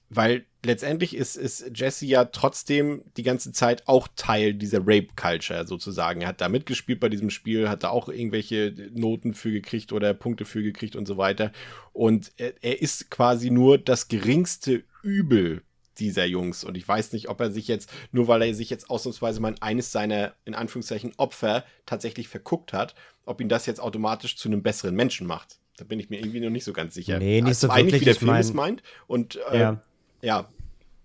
[0.08, 6.22] weil letztendlich ist, ist Jesse ja trotzdem die ganze Zeit auch Teil dieser Rape-Culture sozusagen.
[6.22, 10.14] Er hat da mitgespielt bei diesem Spiel, hat da auch irgendwelche Noten für gekriegt oder
[10.14, 11.52] Punkte für gekriegt und so weiter.
[11.92, 15.62] Und er, er ist quasi nur das geringste Übel
[15.98, 16.64] dieser Jungs.
[16.64, 19.54] Und ich weiß nicht, ob er sich jetzt, nur weil er sich jetzt ausnahmsweise mal
[19.60, 24.62] eines seiner, in Anführungszeichen, Opfer tatsächlich verguckt hat, ob ihn das jetzt automatisch zu einem
[24.62, 25.58] besseren Menschen macht.
[25.76, 27.18] Da bin ich mir irgendwie noch nicht so ganz sicher.
[27.18, 28.00] Nee, nicht also so wirklich.
[28.02, 28.82] Wie der Film mein, es meint.
[29.06, 29.80] Und äh, ja.
[30.20, 30.48] ja,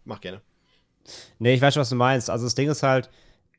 [0.04, 0.42] mach gerne.
[1.40, 2.30] Nee, ich weiß schon, was du meinst.
[2.30, 3.10] Also das Ding ist halt,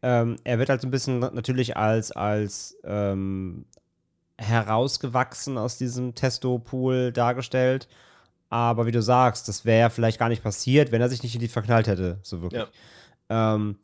[0.03, 3.65] ähm, er wird halt so ein bisschen natürlich als, als ähm,
[4.37, 7.89] herausgewachsen aus diesem Testo-Pool dargestellt.
[8.51, 11.35] Aber wie du sagst, das wäre ja vielleicht gar nicht passiert, wenn er sich nicht
[11.35, 12.67] in die verknallt hätte, so wirklich.
[13.29, 13.55] Ja.
[13.55, 13.77] Ähm,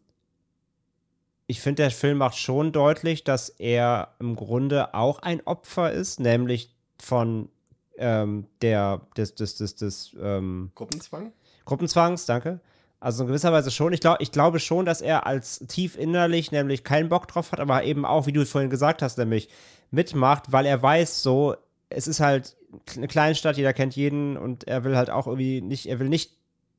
[1.47, 6.21] ich finde, der Film macht schon deutlich, dass er im Grunde auch ein Opfer ist,
[6.21, 7.49] nämlich von
[7.97, 11.33] ähm, der, des, des, des, des ähm, Gruppenzwang?
[11.65, 12.61] Gruppenzwangs, danke.
[13.01, 13.93] Also in gewisser Weise schon.
[13.93, 17.61] Ich, glaub, ich glaube schon, dass er als tief innerlich nämlich keinen Bock drauf hat,
[17.61, 19.49] aber eben auch, wie du vorhin gesagt hast, nämlich
[19.91, 21.55] mitmacht, weil er weiß so,
[21.91, 22.57] es ist halt
[22.97, 26.33] eine Kleinstadt, jeder kennt jeden und er will halt auch irgendwie nicht, er will nicht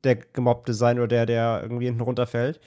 [0.04, 2.60] der Gemobbte sein oder der, der irgendwie hinten runterfällt.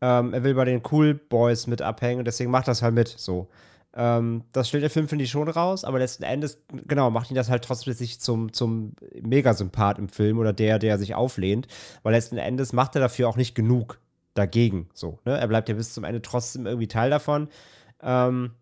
[0.00, 3.08] Ähm, er will bei den Cool Boys mit abhängen und deswegen macht das halt mit.
[3.08, 3.48] So.
[3.94, 7.34] Ähm, das stellt der Film, finde ich, schon raus, aber letzten Endes, genau, macht ihn
[7.34, 11.66] das halt trotzdem sich zum, zum Megasympath im Film oder der, der sich auflehnt,
[12.02, 13.98] weil letzten Endes macht er dafür auch nicht genug
[14.34, 14.88] dagegen.
[14.94, 15.38] So, ne?
[15.38, 17.48] Er bleibt ja bis zum Ende trotzdem irgendwie Teil davon.
[18.02, 18.52] Ähm,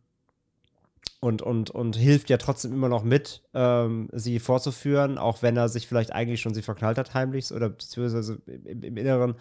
[1.20, 5.68] und, und, und hilft ja trotzdem immer noch mit, ähm, sie vorzuführen, auch wenn er
[5.68, 9.34] sich vielleicht eigentlich schon sie verknallt hat, heimlich oder beziehungsweise im, im, Inneren.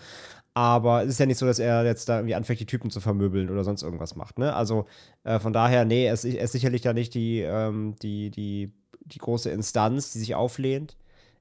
[0.53, 2.99] Aber es ist ja nicht so, dass er jetzt da irgendwie anfängt, die Typen zu
[2.99, 4.39] vermöbeln oder sonst irgendwas macht.
[4.39, 4.53] Ne?
[4.53, 4.88] Also
[5.24, 8.74] äh, von daher, nee, er ist, er ist sicherlich da nicht die, ähm, die, die,
[8.99, 10.97] die große Instanz, die sich auflehnt.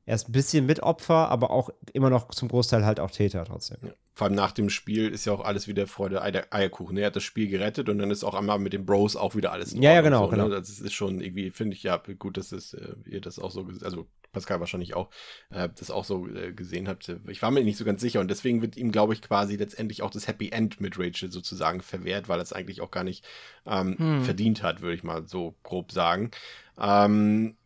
[0.08, 3.76] Er ist ein bisschen Mitopfer, aber auch immer noch zum Großteil halt auch Täter trotzdem.
[3.82, 3.90] Ja.
[4.14, 6.96] Vor allem nach dem Spiel ist ja auch alles wieder Freude, Eierkuchen.
[6.96, 9.52] Er hat das Spiel gerettet und dann ist auch einmal mit den Bros auch wieder
[9.52, 10.44] alles in Ja, ja, genau, so, ne?
[10.44, 10.48] genau.
[10.48, 13.68] Das ist schon irgendwie, finde ich ja gut, dass es, äh, ihr das auch so,
[13.82, 15.10] also Pascal wahrscheinlich auch,
[15.50, 17.14] äh, das auch so äh, gesehen habt.
[17.28, 20.00] Ich war mir nicht so ganz sicher und deswegen wird ihm, glaube ich, quasi letztendlich
[20.00, 23.26] auch das Happy End mit Rachel sozusagen verwehrt, weil er es eigentlich auch gar nicht
[23.66, 24.24] ähm, hm.
[24.24, 26.30] verdient hat, würde ich mal so grob sagen.
[26.80, 27.57] Ähm,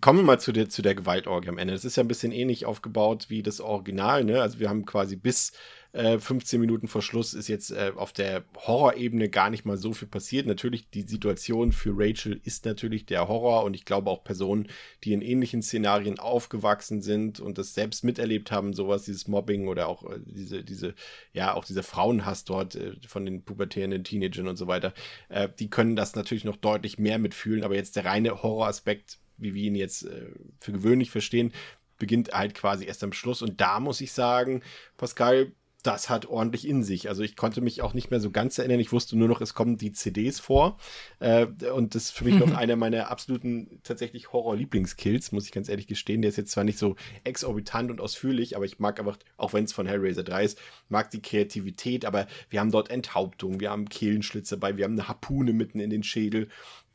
[0.00, 1.72] kommen wir mal zu der, zu der Gewaltorgie am Ende.
[1.72, 4.42] Das ist ja ein bisschen ähnlich aufgebaut wie das Original, ne?
[4.42, 5.52] Also wir haben quasi bis
[5.92, 9.94] äh, 15 Minuten vor Schluss ist jetzt äh, auf der Horrorebene gar nicht mal so
[9.94, 10.46] viel passiert.
[10.46, 14.68] Natürlich, die Situation für Rachel ist natürlich der Horror und ich glaube auch Personen,
[15.04, 19.88] die in ähnlichen Szenarien aufgewachsen sind und das selbst miterlebt haben, sowas, dieses Mobbing oder
[19.88, 20.94] auch äh, diese, diese,
[21.32, 24.92] ja, auch dieser Frauenhass dort äh, von den pubertären Teenagern und so weiter,
[25.30, 29.54] äh, die können das natürlich noch deutlich mehr mitfühlen, aber jetzt der reine Horroraspekt wie
[29.54, 30.26] wir ihn jetzt äh,
[30.60, 31.52] für gewöhnlich verstehen,
[31.98, 33.42] beginnt halt quasi erst am Schluss.
[33.42, 34.62] Und da muss ich sagen,
[34.96, 37.08] Pascal, das hat ordentlich in sich.
[37.08, 38.80] Also ich konnte mich auch nicht mehr so ganz erinnern.
[38.80, 40.76] Ich wusste nur noch, es kommen die CDs vor.
[41.20, 45.68] Äh, und das ist für mich noch einer meiner absoluten tatsächlich Horror-Lieblingskills, muss ich ganz
[45.68, 46.20] ehrlich gestehen.
[46.20, 49.64] Der ist jetzt zwar nicht so exorbitant und ausführlich, aber ich mag einfach, auch wenn
[49.64, 50.58] es von Hellraiser 3 ist,
[50.88, 52.04] mag die Kreativität.
[52.04, 55.90] Aber wir haben dort Enthauptung, wir haben Kehlenschlitze dabei, wir haben eine Harpune mitten in
[55.90, 56.48] den Schädel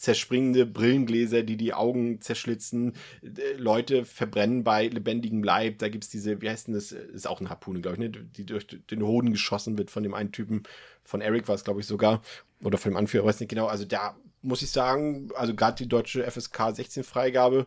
[0.04, 2.92] zerspringende Brillengläser, die die Augen zerschlitzen,
[3.22, 5.80] äh, Leute verbrennen bei lebendigem Leib.
[5.80, 6.92] Da gibt es diese, wie heißt denn das?
[6.92, 8.10] Ist auch eine Harpune, glaube ich, ne?
[8.10, 10.64] die durch den Hoden geschossen wird von dem einen Typen.
[11.06, 12.22] Von Eric war es, glaube ich, sogar.
[12.62, 13.68] Oder von dem Anführer, weiß nicht genau.
[13.68, 17.66] Also da muss ich sagen, also gerade die deutsche FSK 16 Freigabe,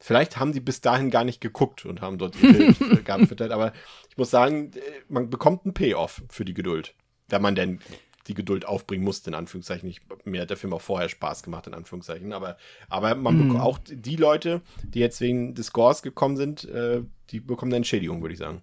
[0.00, 3.72] Vielleicht haben die bis dahin gar nicht geguckt und haben dort ihre Gaben füttert, aber
[4.10, 6.94] ich muss sagen, äh, man bekommt einen Payoff für die Geduld,
[7.28, 7.78] wenn man denn
[8.26, 9.88] die Geduld aufbringen musste, in Anführungszeichen.
[9.88, 12.32] Ich, mir hat der Film auch vorher Spaß gemacht, in Anführungszeichen.
[12.32, 12.56] Aber,
[12.88, 13.60] aber man mhm.
[13.60, 18.22] auch die Leute, die jetzt wegen des Scores gekommen sind, äh, die bekommen eine Entschädigung,
[18.22, 18.62] würde ich sagen.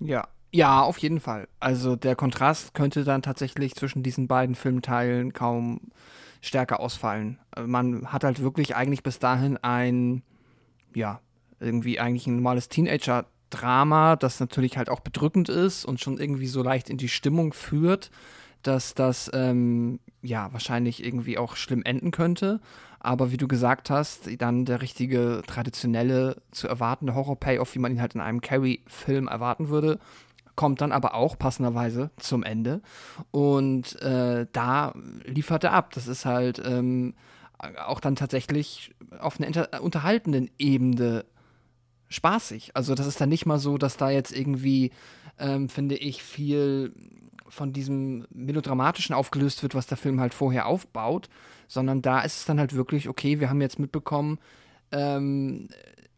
[0.00, 0.28] Ja.
[0.52, 1.48] Ja, auf jeden Fall.
[1.60, 5.80] Also der Kontrast könnte dann tatsächlich zwischen diesen beiden Filmteilen kaum
[6.40, 7.38] stärker ausfallen.
[7.66, 10.22] Man hat halt wirklich eigentlich bis dahin ein,
[10.94, 11.20] ja,
[11.60, 16.46] irgendwie eigentlich ein normales Teenager- Drama, das natürlich halt auch bedrückend ist und schon irgendwie
[16.46, 18.10] so leicht in die Stimmung führt,
[18.62, 22.60] dass das ähm, ja wahrscheinlich irgendwie auch schlimm enden könnte.
[22.98, 28.00] Aber wie du gesagt hast, dann der richtige traditionelle zu erwartende Horror-Payoff, wie man ihn
[28.00, 30.00] halt in einem Carrie-Film erwarten würde,
[30.56, 32.80] kommt dann aber auch passenderweise zum Ende.
[33.30, 34.94] Und äh, da
[35.24, 35.92] liefert er ab.
[35.94, 37.14] Das ist halt ähm,
[37.86, 41.24] auch dann tatsächlich auf einer unterhaltenden Ebene
[42.08, 42.70] spaßig.
[42.74, 44.92] Also das ist dann nicht mal so, dass da jetzt irgendwie,
[45.38, 46.92] ähm, finde ich, viel
[47.48, 51.28] von diesem melodramatischen aufgelöst wird, was der Film halt vorher aufbaut,
[51.68, 54.38] sondern da ist es dann halt wirklich, okay, wir haben jetzt mitbekommen,
[54.92, 55.68] ähm,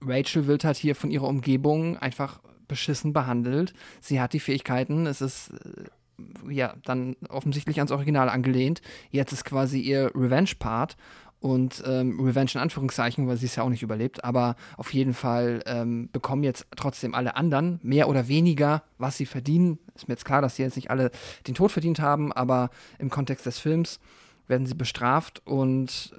[0.01, 3.73] Rachel wird halt hier von ihrer Umgebung einfach beschissen behandelt.
[4.01, 8.83] Sie hat die Fähigkeiten, es ist äh, ja dann offensichtlich ans Original angelehnt.
[9.11, 10.97] Jetzt ist quasi ihr Revenge-Part
[11.41, 15.15] und ähm, Revenge in Anführungszeichen, weil sie es ja auch nicht überlebt, aber auf jeden
[15.15, 19.79] Fall ähm, bekommen jetzt trotzdem alle anderen mehr oder weniger, was sie verdienen.
[19.95, 21.11] Ist mir jetzt klar, dass sie jetzt nicht alle
[21.47, 24.01] den Tod verdient haben, aber im Kontext des Films
[24.49, 26.15] werden sie bestraft und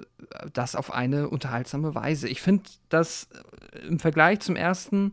[0.52, 2.28] das auf eine unterhaltsame Weise.
[2.28, 3.28] Ich finde, dass
[3.72, 5.12] äh, im Vergleich zum ersten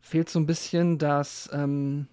[0.00, 2.08] fehlt so ein bisschen das, ähm,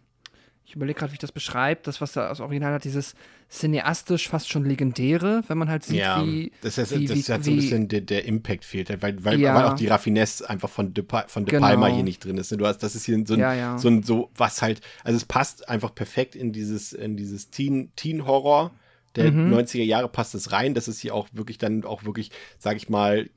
[0.66, 3.16] ich überlege gerade, wie ich das beschreibe, das, was da aus Original hat, dieses
[3.54, 6.52] cineastisch fast schon legendäre, wenn man halt sieht, ja, wie.
[6.62, 9.24] Das, heißt, wie, das wie, hat so ein bisschen der, der Impact fehlt, halt, weil,
[9.24, 9.54] weil, ja.
[9.54, 11.68] weil auch die Raffinesse einfach von De, von De genau.
[11.68, 12.52] Palma hier nicht drin ist.
[12.52, 12.58] Ne?
[12.58, 15.26] Du hast, das ist hier so ein, ja, so ein, so was halt, also es
[15.26, 18.72] passt einfach perfekt in dieses, in dieses Teen, Teen-Horror
[19.16, 19.54] der mhm.
[19.54, 22.90] 90er Jahre passt es rein, dass es hier auch wirklich dann auch wirklich, sag ich
[22.90, 23.30] mal,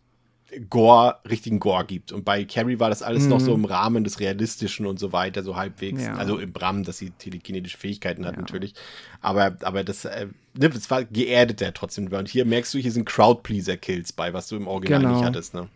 [0.71, 2.13] Gore, richtigen Gore gibt.
[2.13, 3.31] Und bei Carrie war das alles mhm.
[3.31, 3.65] noch so mhm.
[3.65, 6.05] im Rahmen des Realistischen und so weiter, so halbwegs.
[6.05, 6.15] Ja.
[6.15, 8.41] Also im Rahmen, dass sie telekinetische Fähigkeiten hat, ja.
[8.41, 8.75] natürlich.
[9.21, 12.07] Aber, aber das, äh, ne, das war geerdet ja trotzdem.
[12.07, 15.15] Und hier merkst du, hier sind Crowdpleaser-Kills bei, was du im Original genau.
[15.17, 15.69] nicht hattest, ne?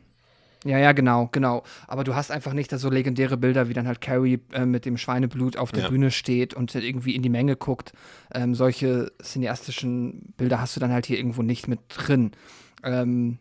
[0.64, 1.62] Ja, ja, genau, genau.
[1.86, 4.98] Aber du hast einfach nicht so legendäre Bilder, wie dann halt Carrie äh, mit dem
[4.98, 5.88] Schweineblut auf der ja.
[5.88, 7.92] Bühne steht und irgendwie in die Menge guckt.
[8.32, 12.32] Ähm, solche cineastischen Bilder hast du dann halt hier irgendwo nicht mit drin.
[12.84, 13.38] Ähm,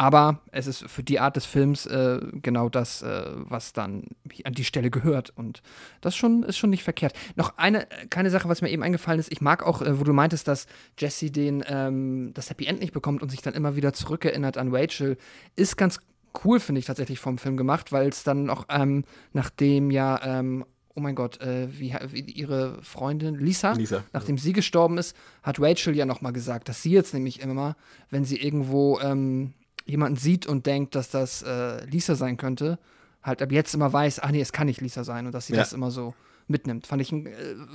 [0.00, 4.04] aber es ist für die Art des Films äh, genau das, äh, was dann
[4.44, 5.28] an die Stelle gehört.
[5.28, 5.60] Und
[6.00, 7.12] das schon, ist schon nicht verkehrt.
[7.36, 9.30] Noch eine kleine Sache, was mir eben eingefallen ist.
[9.30, 10.64] Ich mag auch, äh, wo du meintest, dass
[10.98, 14.74] Jesse den, ähm, das Happy End nicht bekommt und sich dann immer wieder zurückerinnert an
[14.74, 15.18] Rachel.
[15.54, 16.00] Ist ganz
[16.46, 20.64] cool, finde ich tatsächlich vom Film gemacht, weil es dann auch, ähm, nachdem ja ähm,
[20.94, 24.42] oh mein Gott, äh, wie, wie, ihre Freundin Lisa, Lisa nachdem ja.
[24.42, 27.76] sie gestorben ist, hat Rachel ja noch mal gesagt, dass sie jetzt nämlich immer,
[28.08, 29.52] wenn sie irgendwo ähm,
[29.90, 32.78] jemanden sieht und denkt, dass das äh, Lisa sein könnte,
[33.22, 35.52] halt ab jetzt immer weiß, ach nee, es kann nicht Lisa sein und dass sie
[35.52, 35.58] ja.
[35.58, 36.14] das immer so
[36.48, 36.86] mitnimmt.
[36.86, 37.26] Fand ich äh,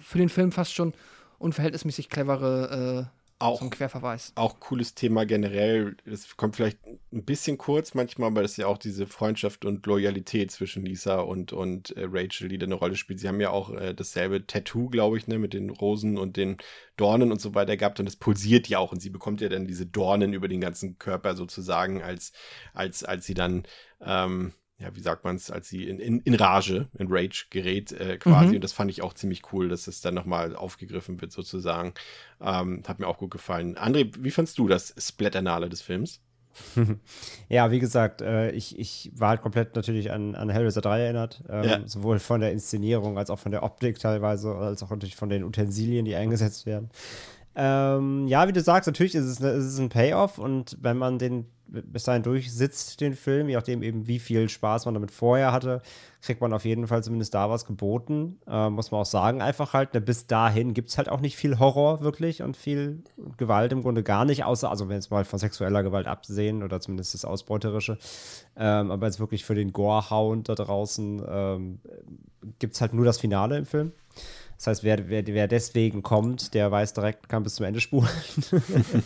[0.01, 0.93] für den Film fast schon
[1.38, 4.31] unverhältnismäßig clevere äh, auch, so ein Querverweis.
[4.35, 5.97] Auch cooles Thema generell.
[6.05, 9.85] Das kommt vielleicht ein bisschen kurz manchmal, aber das ist ja auch diese Freundschaft und
[9.85, 13.19] Loyalität zwischen Lisa und, und äh, Rachel, die da eine Rolle spielt.
[13.19, 16.57] Sie haben ja auch äh, dasselbe Tattoo, glaube ich, ne, mit den Rosen und den
[16.97, 19.67] Dornen und so weiter gehabt und es pulsiert ja auch und sie bekommt ja dann
[19.67, 22.33] diese Dornen über den ganzen Körper sozusagen, als,
[22.73, 23.63] als, als sie dann
[24.01, 27.93] ähm, ja, wie sagt man es, als sie in, in, in Rage, in Rage gerät
[27.93, 28.49] äh, quasi.
[28.49, 28.55] Mhm.
[28.55, 31.93] Und das fand ich auch ziemlich cool, dass es dann nochmal aufgegriffen wird sozusagen.
[32.41, 33.78] Ähm, hat mir auch gut gefallen.
[33.78, 36.21] André, wie fandst du das Splatternale des Films?
[37.49, 41.43] ja, wie gesagt, äh, ich, ich war halt komplett natürlich an, an Hellraiser 3 erinnert.
[41.49, 41.88] Ähm, ja.
[41.88, 45.43] Sowohl von der Inszenierung als auch von der Optik teilweise, als auch natürlich von den
[45.43, 46.89] Utensilien, die eingesetzt werden.
[47.56, 50.97] Ähm, ja, wie du sagst, natürlich ist es, eine, ist es ein Payoff und wenn
[50.97, 55.12] man den bis dahin durchsitzt, den Film, je nachdem eben, wie viel Spaß man damit
[55.12, 55.82] vorher hatte,
[56.22, 58.39] kriegt man auf jeden Fall zumindest da was geboten.
[58.47, 61.36] Äh, muss man auch sagen, einfach halt, ne, bis dahin gibt es halt auch nicht
[61.36, 63.03] viel Horror wirklich und viel
[63.38, 66.80] Gewalt im Grunde gar nicht, außer, also wenn es mal von sexueller Gewalt absehen oder
[66.80, 67.97] zumindest das Ausbeuterische.
[68.56, 71.80] Ähm, aber jetzt wirklich für den Gore-Hound da draußen ähm,
[72.60, 73.91] gibt es halt nur das Finale im Film.
[74.58, 78.10] Das heißt, wer, wer, wer deswegen kommt, der weiß direkt, kann bis zum Ende spulen.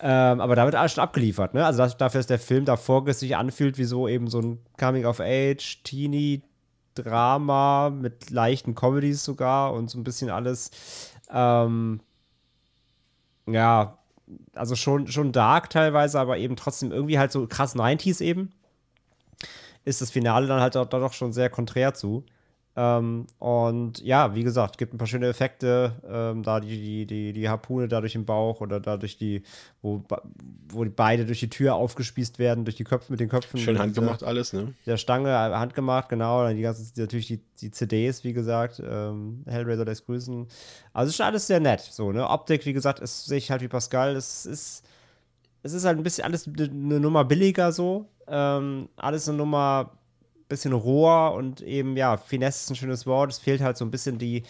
[0.00, 1.54] ähm, aber da wird alles schon abgeliefert.
[1.54, 1.64] Ne?
[1.64, 5.82] Also das, dafür ist der Film davor sich anfühlt wie so eben so ein Coming-of-Age,
[5.84, 10.70] Teenie-Drama mit leichten Comedies sogar und so ein bisschen alles.
[11.30, 12.00] Ähm,
[13.46, 13.98] ja,
[14.54, 18.52] also schon, schon dark teilweise, aber eben trotzdem irgendwie halt so krass 90s eben.
[19.84, 22.24] Ist das Finale dann halt da doch schon sehr konträr zu.
[22.76, 27.32] Ähm, und ja, wie gesagt, gibt ein paar schöne Effekte, ähm, da die, die, die,
[27.32, 29.42] die Harpune da durch den Bauch oder da durch die,
[29.80, 30.02] wo,
[30.70, 33.60] wo die beide durch die Tür aufgespießt werden, durch die Köpfe mit den Köpfen.
[33.60, 34.74] Schön handgemacht alles, ne?
[34.86, 36.42] Der Stange äh, handgemacht, genau.
[36.42, 40.48] Dann die ganzen, natürlich die, die CDs, wie gesagt, ähm, Hellraiser lässt grüßen.
[40.92, 42.28] Also ist schon alles sehr nett, so, ne?
[42.28, 44.84] Optik, wie gesagt, ist, sehe ich halt wie Pascal, es ist,
[45.62, 48.08] es ist halt ein bisschen alles eine Nummer billiger so.
[48.26, 49.92] Ähm, alles eine Nummer
[50.48, 53.30] bisschen roher und eben, ja, Finesse ist ein schönes Wort.
[53.30, 54.42] Es fehlt halt so ein bisschen die,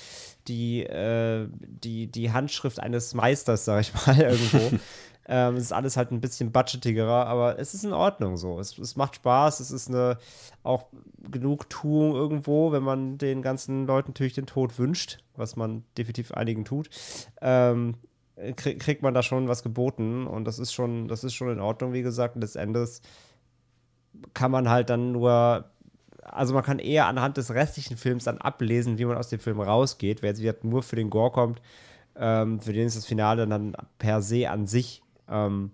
[0.49, 4.79] die, äh, die, die Handschrift eines Meisters, sag ich mal, irgendwo.
[5.27, 8.59] ähm, es ist alles halt ein bisschen budgetigerer, aber es ist in Ordnung so.
[8.59, 10.19] Es, es macht Spaß, es ist eine
[10.63, 10.87] auch
[11.31, 16.65] Genugtuung irgendwo, wenn man den ganzen Leuten natürlich den Tod wünscht, was man definitiv einigen
[16.65, 16.91] tut.
[17.41, 17.97] Ähm,
[18.57, 21.93] kriegt man da schon was geboten und das ist schon, das ist schon in Ordnung,
[21.93, 22.35] wie gesagt.
[22.35, 23.01] Und letztendlich
[24.33, 25.71] kann man halt dann nur
[26.25, 29.61] also man kann eher anhand des restlichen Films dann ablesen, wie man aus dem Film
[29.61, 30.23] rausgeht.
[30.23, 31.63] Wer jetzt wieder nur für den Gore kommt,
[32.17, 35.71] ähm, für den ist das Finale dann per se an sich ähm,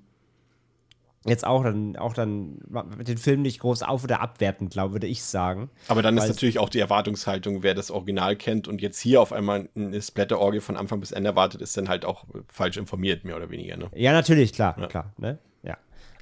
[1.27, 2.59] jetzt auch dann, auch dann
[3.07, 5.71] den Film nicht groß auf- oder abwerten, glaube würde ich sagen.
[5.89, 9.33] Aber dann ist natürlich auch die Erwartungshaltung, wer das Original kennt und jetzt hier auf
[9.33, 13.37] einmal eine Splatter-Orgie von Anfang bis Ende erwartet, ist dann halt auch falsch informiert, mehr
[13.37, 13.77] oder weniger.
[13.77, 13.91] Ne?
[13.95, 14.87] Ja, natürlich, klar, ja.
[14.87, 15.13] klar.
[15.19, 15.39] Ne?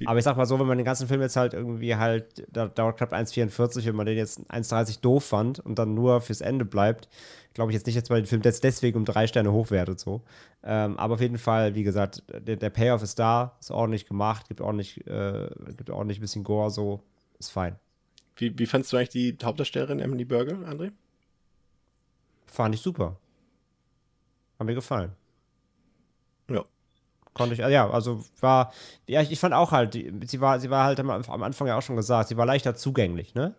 [0.05, 2.67] Aber ich sag mal so, wenn man den ganzen Film jetzt halt irgendwie halt, da
[2.67, 6.65] dauert knapp 1,44, wenn man den jetzt 1,30 doof fand und dann nur fürs Ende
[6.65, 7.09] bleibt,
[7.53, 10.21] glaube ich jetzt nicht, dass man den Film jetzt deswegen um drei Sterne hochwertet so.
[10.63, 14.47] Ähm, aber auf jeden Fall, wie gesagt, der, der, Payoff ist da, ist ordentlich gemacht,
[14.47, 17.01] gibt ordentlich, äh, gibt ordentlich ein bisschen Gore, so,
[17.39, 17.75] ist fein.
[18.37, 20.91] Wie, wie fandest du eigentlich die Hauptdarstellerin Emily Burger, André?
[22.45, 23.17] Fand ich super.
[24.57, 25.11] Hat mir gefallen.
[27.39, 27.45] Ja.
[27.45, 28.73] Konnte ich, ja, also war,
[29.07, 31.77] ja, ich, ich fand auch halt, sie war, sie war halt am, am Anfang ja
[31.77, 33.55] auch schon gesagt, sie war leichter zugänglich, ne?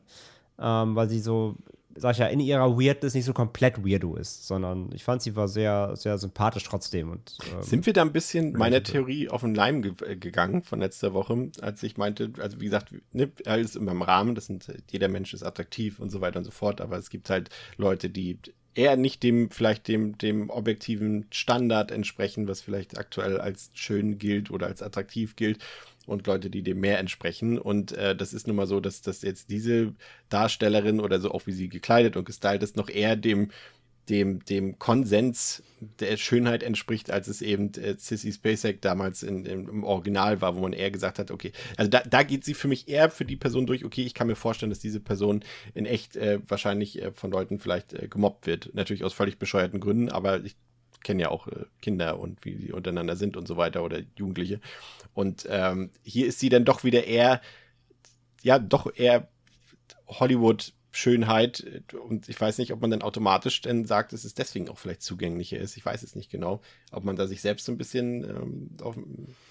[0.58, 1.56] Ähm, weil sie so,
[1.96, 5.36] sag ich ja, in ihrer Weirdness nicht so komplett weirdo ist, sondern ich fand, sie
[5.36, 7.10] war sehr, sehr sympathisch trotzdem.
[7.10, 10.62] Und, ähm, Sind wir da ein bisschen meiner Theorie auf den Leim ge äh, gegangen
[10.62, 14.46] von letzter Woche, als ich meinte, also wie gesagt, ne, alles immer im Rahmen, das
[14.46, 17.50] sind, jeder Mensch ist attraktiv und so weiter und so fort, aber es gibt halt
[17.76, 18.38] Leute, die
[18.80, 24.50] eher nicht dem, vielleicht dem, dem objektiven Standard entsprechen, was vielleicht aktuell als schön gilt
[24.50, 25.58] oder als attraktiv gilt
[26.06, 27.58] und Leute, die dem mehr entsprechen.
[27.58, 29.92] Und äh, das ist nun mal so, dass, dass jetzt diese
[30.30, 33.50] Darstellerin oder so, auch wie sie gekleidet und gestylt ist, noch eher dem
[34.10, 39.68] dem, dem Konsens der Schönheit entspricht, als es eben äh, Sissy Spacek damals in, in,
[39.68, 42.68] im Original war, wo man eher gesagt hat, okay, also da, da geht sie für
[42.68, 45.42] mich eher für die Person durch, okay, ich kann mir vorstellen, dass diese Person
[45.74, 48.70] in echt äh, wahrscheinlich äh, von Leuten vielleicht äh, gemobbt wird.
[48.74, 50.56] Natürlich aus völlig bescheuerten Gründen, aber ich
[51.02, 54.60] kenne ja auch äh, Kinder und wie sie untereinander sind und so weiter oder Jugendliche.
[55.14, 57.40] Und ähm, hier ist sie dann doch wieder eher,
[58.42, 59.28] ja, doch eher
[60.08, 64.68] Hollywood Schönheit und ich weiß nicht, ob man dann automatisch dann sagt, dass es deswegen
[64.68, 65.76] auch vielleicht zugänglicher ist.
[65.76, 66.60] Ich weiß es nicht genau.
[66.90, 68.96] Ob man da sich selbst so ein bisschen ähm, auf,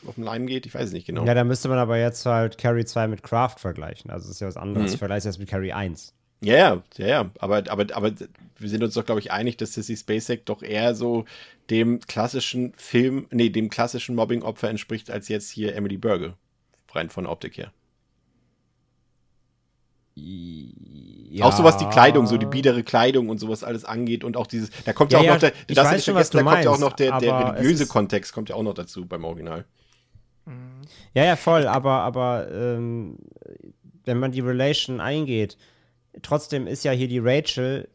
[0.05, 1.25] auf den Leim geht, ich weiß es nicht genau.
[1.25, 4.11] Ja, da müsste man aber jetzt halt Carrie 2 mit Craft vergleichen.
[4.11, 4.93] Also das ist ja was anderes.
[4.93, 4.97] Mhm.
[4.97, 6.13] Vergleich das mit Carrie 1.
[6.41, 7.31] Ja, ja, ja, ja.
[7.39, 8.11] Aber, aber, aber
[8.57, 11.25] wir sind uns doch, glaube ich, einig, dass Sissy Spacek doch eher so
[11.69, 16.37] dem klassischen Film, nee, dem klassischen Mobbing-Opfer entspricht, als jetzt hier Emily Burger.
[16.91, 17.71] Rein von der Optik her.
[21.31, 21.45] Ja.
[21.45, 24.47] Auch so was die Kleidung, so die biedere Kleidung und sowas alles angeht und auch
[24.47, 26.71] dieses, da kommt ja, ja auch noch der, das weiß schon, was da kommt ja
[26.71, 29.65] auch noch der, der religiöse Kontext kommt ja auch noch dazu beim Original.
[31.13, 33.17] Ja, ja, voll, aber, aber ähm,
[34.05, 35.57] wenn man die Relation eingeht,
[36.21, 37.87] trotzdem ist ja hier die Rachel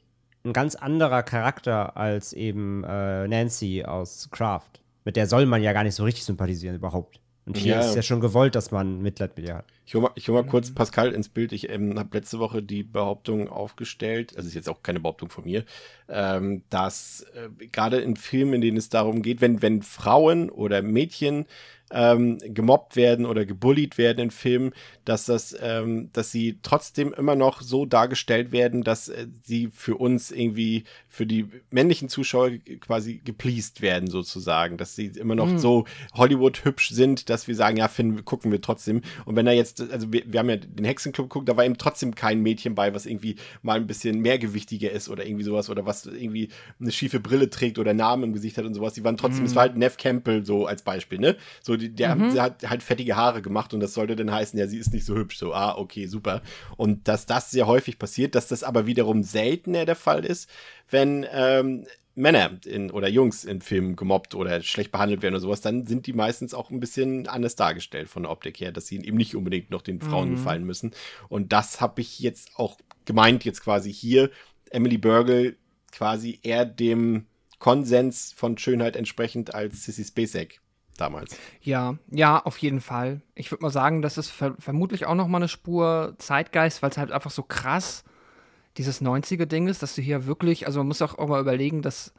[0.44, 4.80] ein ganz anderer Charakter als eben äh, Nancy aus Craft.
[5.04, 7.20] Mit der soll man ja gar nicht so richtig sympathisieren überhaupt.
[7.46, 7.80] Und hier ja.
[7.80, 9.66] ist es ja schon gewollt, dass man Mitleid mit ihr hat.
[9.84, 11.52] Ich hole mal, hol mal kurz Pascal ins Bild.
[11.52, 15.44] Ich ähm, habe letzte Woche die Behauptung aufgestellt, also ist jetzt auch keine Behauptung von
[15.44, 15.64] mir,
[16.08, 20.80] ähm, dass äh, gerade in Filmen, in denen es darum geht, wenn, wenn Frauen oder
[20.80, 21.44] Mädchen
[21.90, 24.72] ähm, gemobbt werden oder gebullied werden in Filmen,
[25.04, 29.96] dass das, ähm, dass sie trotzdem immer noch so dargestellt werden, dass äh, sie für
[29.96, 35.58] uns irgendwie, für die männlichen Zuschauer quasi gepleased werden sozusagen, dass sie immer noch mhm.
[35.58, 39.02] so Hollywood hübsch sind, dass wir sagen, ja, finden, gucken wir trotzdem.
[39.24, 41.78] Und wenn er jetzt, also wir, wir haben ja den Hexenclub geguckt, da war eben
[41.78, 45.84] trotzdem kein Mädchen bei, was irgendwie mal ein bisschen mehrgewichtiger ist oder irgendwie sowas oder
[45.84, 46.48] was irgendwie
[46.80, 48.94] eine schiefe Brille trägt oder Namen im Gesicht hat und sowas.
[48.94, 49.46] Die waren trotzdem, mhm.
[49.46, 51.36] es war halt Neff Campbell so als Beispiel, ne?
[51.62, 52.40] So, die, der, mhm.
[52.40, 55.14] hat halt fettige Haare gemacht und das sollte dann heißen, ja, sie ist nicht so
[55.14, 55.38] hübsch.
[55.38, 56.42] So, ah, okay, super.
[56.76, 60.48] Und dass das sehr häufig passiert, dass das aber wiederum seltener der Fall ist,
[60.90, 65.60] wenn ähm, Männer in, oder Jungs in Filmen gemobbt oder schlecht behandelt werden oder sowas,
[65.60, 68.96] dann sind die meistens auch ein bisschen anders dargestellt von der Optik her, dass sie
[68.96, 70.36] eben nicht unbedingt noch den Frauen mhm.
[70.36, 70.92] gefallen müssen.
[71.28, 74.30] Und das habe ich jetzt auch gemeint, jetzt quasi hier.
[74.70, 75.56] Emily Burgle
[75.92, 77.26] quasi eher dem
[77.58, 80.60] Konsens von Schönheit entsprechend als Sissy Spacek
[80.96, 81.36] damals.
[81.60, 83.20] Ja, ja, auf jeden Fall.
[83.34, 86.90] Ich würde mal sagen, das ist ver vermutlich auch noch mal eine Spur Zeitgeist, weil
[86.90, 88.04] es halt einfach so krass
[88.76, 92.12] dieses 90er-Ding ist, dass du hier wirklich, also man muss auch, auch mal überlegen, dass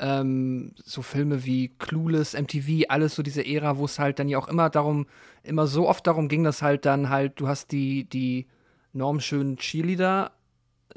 [0.00, 4.38] ähm, so Filme wie Clueless, MTV, alles so diese Ära, wo es halt dann ja
[4.38, 5.06] auch immer darum,
[5.42, 8.46] immer so oft darum ging, dass halt dann halt, du hast die, die
[8.92, 10.32] normschönen Cheerleader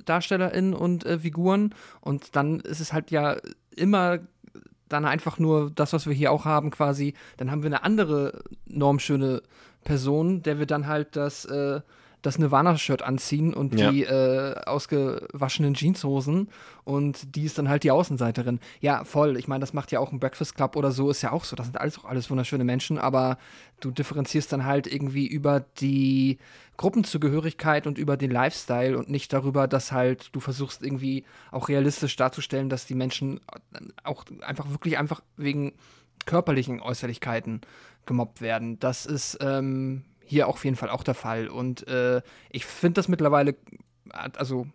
[0.06, 3.38] DarstellerInnen und äh, Figuren und dann ist es halt ja
[3.76, 4.20] immer
[4.90, 8.44] dann einfach nur das, was wir hier auch haben, quasi, dann haben wir eine andere
[8.66, 9.42] normschöne
[9.84, 11.82] Person, der wir dann halt das, äh,
[12.28, 13.90] das Nirvana-Shirt anziehen und ja.
[13.90, 16.50] die äh, ausgewaschenen Jeanshosen
[16.84, 18.60] und die ist dann halt die Außenseiterin.
[18.82, 19.38] Ja, voll.
[19.38, 21.56] Ich meine, das macht ja auch ein Breakfast Club oder so, ist ja auch so.
[21.56, 23.38] Das sind alles auch alles wunderschöne Menschen, aber
[23.80, 26.38] du differenzierst dann halt irgendwie über die
[26.76, 32.16] Gruppenzugehörigkeit und über den Lifestyle und nicht darüber, dass halt du versuchst irgendwie auch realistisch
[32.18, 33.40] darzustellen, dass die Menschen
[34.04, 35.74] auch einfach wirklich einfach wegen
[36.26, 37.62] körperlichen Äußerlichkeiten
[38.06, 38.80] gemobbt werden.
[38.80, 41.48] Das ist ähm, hier auf jeden Fall auch der Fall.
[41.48, 43.56] Und äh, ich finde das mittlerweile,
[44.10, 44.68] also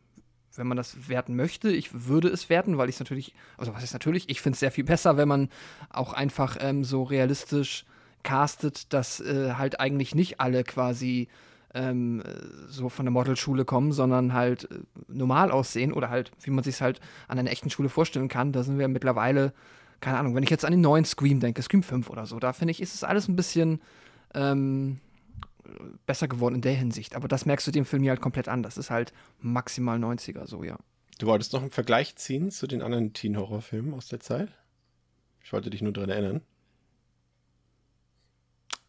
[0.56, 3.82] wenn man das werten möchte, ich würde es werten, weil ich es natürlich, also was
[3.82, 5.48] ist natürlich, ich finde es sehr viel besser, wenn man
[5.90, 7.84] auch einfach ähm, so realistisch
[8.22, 11.28] castet, dass äh, halt eigentlich nicht alle quasi
[11.74, 12.22] ähm,
[12.68, 16.80] so von der Modelschule kommen, sondern halt äh, normal aussehen oder halt, wie man sich
[16.82, 18.52] halt an einer echten Schule vorstellen kann.
[18.52, 19.52] Da sind wir mittlerweile,
[20.00, 22.52] keine Ahnung, wenn ich jetzt an den neuen Scream denke, Scream 5 oder so, da
[22.52, 23.80] finde ich, ist es alles ein bisschen
[24.34, 25.00] ähm,
[26.06, 27.14] besser geworden in der Hinsicht.
[27.14, 28.62] Aber das merkst du dem Film hier halt komplett an.
[28.62, 30.78] Das ist halt maximal 90er, so, ja.
[31.18, 34.48] Du wolltest noch einen Vergleich ziehen zu den anderen Teen-Horror-Filmen aus der Zeit?
[35.44, 36.40] Ich wollte dich nur daran erinnern.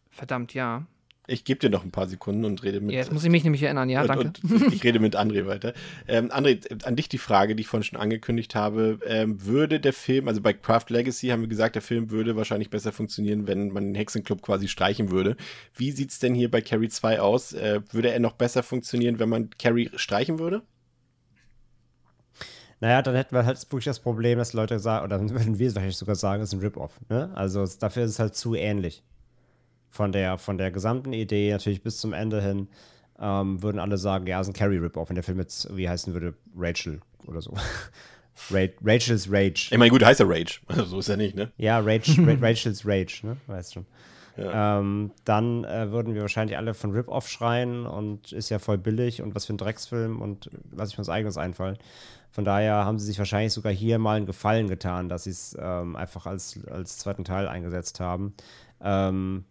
[0.10, 0.86] Verdammt, ja.
[1.26, 2.92] Ich gebe dir noch ein paar Sekunden und rede mit.
[2.92, 4.34] Ja, jetzt muss ich mich nämlich erinnern, ja, danke.
[4.44, 5.74] Und ich rede mit André weiter.
[6.06, 9.00] Ähm, André, an dich die Frage, die ich vorhin schon angekündigt habe.
[9.08, 12.70] Ähm, würde der Film, also bei Craft Legacy haben wir gesagt, der Film würde wahrscheinlich
[12.70, 15.38] besser funktionieren, wenn man den Hexenclub quasi streichen würde.
[15.74, 17.54] Wie sieht es denn hier bei Carrie 2 aus?
[17.54, 20.62] Äh, würde er noch besser funktionieren, wenn man Carrie streichen würde?
[22.82, 25.70] Naja, dann hätten wir halt wirklich das Problem, dass Leute sagen, oder dann würden wir
[25.70, 27.00] es wahrscheinlich sogar sagen, es ist ein Rip-Off.
[27.08, 27.32] Ne?
[27.34, 29.06] Also dafür ist es halt zu ähnlich.
[29.94, 32.68] Von der, von der gesamten Idee, natürlich bis zum Ende hin,
[33.20, 36.14] ähm, würden alle sagen, ja, es ist ein Carrie-Rip-Off, wenn der Film jetzt, wie heißen
[36.14, 37.54] würde, Rachel oder so.
[38.50, 39.68] Rachel's Rage.
[39.70, 40.62] Ich meine, gut, heißt er Rage.
[40.66, 41.52] Also, so ist er nicht, ne?
[41.58, 43.38] Ja, Rage, Rachel's Rage, ne?
[43.46, 43.86] Weißt schon.
[44.36, 44.80] Ja.
[44.80, 49.22] Ähm, dann äh, würden wir wahrscheinlich alle von Rip-Off schreien und ist ja voll billig
[49.22, 51.78] und was für ein Drecksfilm und lass ich mir was eigenes einfallen.
[52.32, 55.56] Von daher haben sie sich wahrscheinlich sogar hier mal einen Gefallen getan, dass sie es
[55.62, 58.34] ähm, einfach als, als zweiten Teil eingesetzt haben.
[58.82, 59.46] Ähm,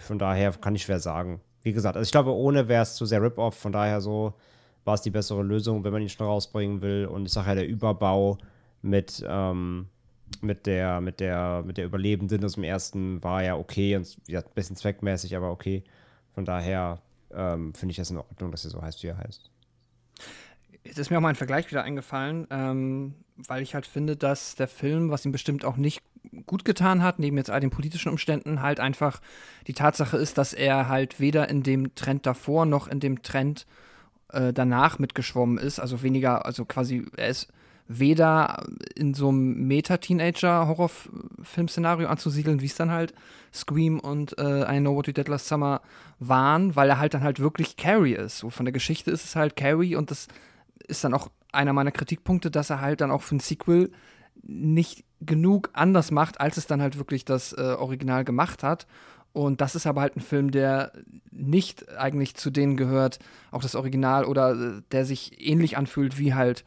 [0.00, 1.40] von daher kann ich schwer sagen.
[1.62, 4.34] Wie gesagt, also ich glaube, ohne wäre es zu sehr Rip-Off, von daher so
[4.84, 7.06] war es die bessere Lösung, wenn man ihn schnell rausbringen will.
[7.06, 8.38] Und ich sage ja, der Überbau
[8.80, 9.88] mit, ähm,
[10.40, 14.40] mit, der, mit, der, mit der Überlebenden aus dem ersten war ja okay und ja,
[14.40, 15.84] ein bisschen zweckmäßig, aber okay.
[16.32, 17.00] Von daher
[17.34, 19.50] ähm, finde ich das in Ordnung, dass er so heißt, wie er heißt.
[20.84, 24.54] Jetzt ist mir auch mal ein Vergleich wieder eingefallen, ähm, weil ich halt finde, dass
[24.54, 26.00] der Film, was ihm bestimmt auch nicht
[26.46, 29.20] gut getan hat, neben jetzt all den politischen Umständen, halt einfach
[29.66, 33.66] die Tatsache ist, dass er halt weder in dem Trend davor noch in dem Trend
[34.32, 35.78] äh, danach mitgeschwommen ist.
[35.78, 37.48] Also weniger, also quasi, er ist
[37.88, 38.64] weder
[38.94, 43.14] in so einem Meta-Teenager-Horrorfilm-Szenario anzusiedeln, wie es dann halt
[43.52, 45.80] Scream und äh, I Know What You Did Last Summer
[46.18, 48.36] waren, weil er halt dann halt wirklich Carrie ist.
[48.38, 50.28] So von der Geschichte ist es halt Carrie und das
[50.86, 53.90] ist dann auch einer meiner Kritikpunkte, dass er halt dann auch für ein Sequel
[54.48, 58.86] nicht genug anders macht, als es dann halt wirklich das äh, Original gemacht hat.
[59.32, 60.92] Und das ist aber halt ein Film, der
[61.30, 63.18] nicht eigentlich zu denen gehört,
[63.50, 66.64] auch das Original, oder äh, der sich ähnlich anfühlt wie halt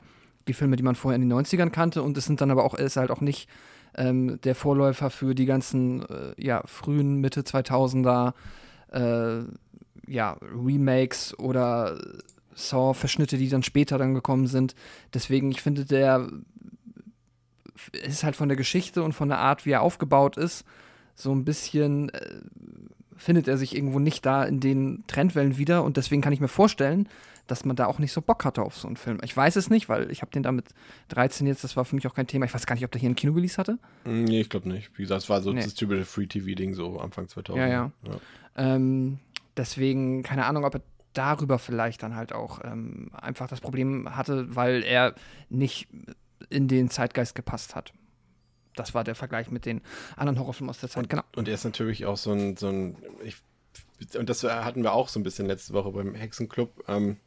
[0.47, 2.03] die Filme, die man vorher in den 90ern kannte.
[2.03, 3.49] Und es sind dann aber auch, ist halt auch nicht
[3.95, 8.33] ähm, der Vorläufer für die ganzen äh, ja, frühen Mitte 2000er
[8.91, 9.43] äh,
[10.07, 11.99] ja, Remakes oder
[12.53, 14.75] Saw-Verschnitte, die dann später dann gekommen sind.
[15.13, 16.27] Deswegen, ich finde, der
[17.91, 20.65] ist halt von der Geschichte und von der Art, wie er aufgebaut ist,
[21.15, 22.41] so ein bisschen äh,
[23.15, 26.47] findet er sich irgendwo nicht da in den Trendwellen wieder und deswegen kann ich mir
[26.47, 27.07] vorstellen,
[27.47, 29.19] dass man da auch nicht so Bock hatte auf so einen Film.
[29.23, 30.69] Ich weiß es nicht, weil ich habe den da mit
[31.09, 32.45] 13 jetzt, das war für mich auch kein Thema.
[32.45, 33.77] Ich weiß gar nicht, ob der hier ein Kino-Release hatte.
[34.05, 34.97] Mm, nee, ich glaube nicht.
[34.97, 35.61] Wie gesagt, es war so nee.
[35.61, 37.59] das typische Free-TV-Ding, so Anfang 2000.
[37.59, 37.91] Ja, ja.
[38.07, 38.19] ja.
[38.55, 39.19] Ähm,
[39.57, 40.81] deswegen, keine Ahnung, ob er
[41.13, 45.13] darüber vielleicht dann halt auch ähm, einfach das Problem hatte, weil er
[45.49, 45.89] nicht
[46.51, 47.93] in den Zeitgeist gepasst hat.
[48.75, 49.81] Das war der Vergleich mit den
[50.15, 51.23] anderen Horrorfilmen aus der Zeit, genau.
[51.35, 53.37] Und er ist natürlich auch so ein, so ein ich,
[54.17, 57.17] und das hatten wir auch so ein bisschen letzte Woche beim Hexenclub, ähm,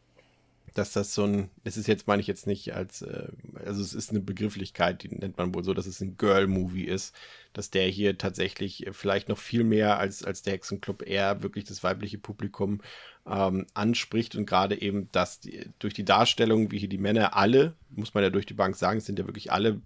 [0.74, 3.28] dass das so ein, das ist jetzt, meine ich jetzt nicht als, äh,
[3.64, 7.14] also es ist eine Begrifflichkeit, die nennt man wohl so, dass es ein Girl-Movie ist,
[7.54, 11.82] dass der hier tatsächlich vielleicht noch viel mehr als, als der Hexenclub eher wirklich das
[11.82, 12.80] weibliche Publikum
[13.26, 17.74] ähm, anspricht und gerade eben, dass die, durch die Darstellung, wie hier die Männer alle,
[17.90, 19.80] muss man ja durch die Bank sagen, sind ja wirklich alle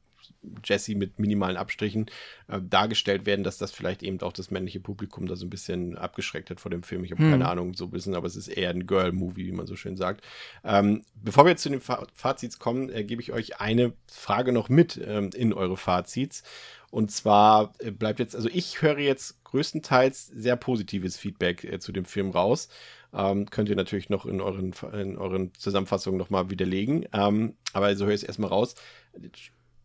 [0.65, 2.07] Jesse mit minimalen Abstrichen
[2.49, 5.97] äh, dargestellt werden, dass das vielleicht eben auch das männliche Publikum da so ein bisschen
[5.97, 7.05] abgeschreckt hat vor dem Film.
[7.05, 7.31] Ich habe hm.
[7.31, 9.97] keine Ahnung, so ein bisschen, aber es ist eher ein Girl-Movie, wie man so schön
[9.97, 10.24] sagt.
[10.65, 14.53] Ähm, bevor wir jetzt zu den Fa Fazits kommen, äh, gebe ich euch eine Frage
[14.53, 16.43] noch mit ähm, in eure Fazits.
[16.90, 21.93] Und zwar äh, bleibt jetzt, also ich höre jetzt größtenteils sehr positives Feedback äh, zu
[21.93, 22.69] dem Film raus.
[23.12, 27.06] Ähm, könnt ihr natürlich noch in euren, in euren Zusammenfassungen nochmal widerlegen.
[27.12, 28.74] Ähm, aber also höre ich es erstmal raus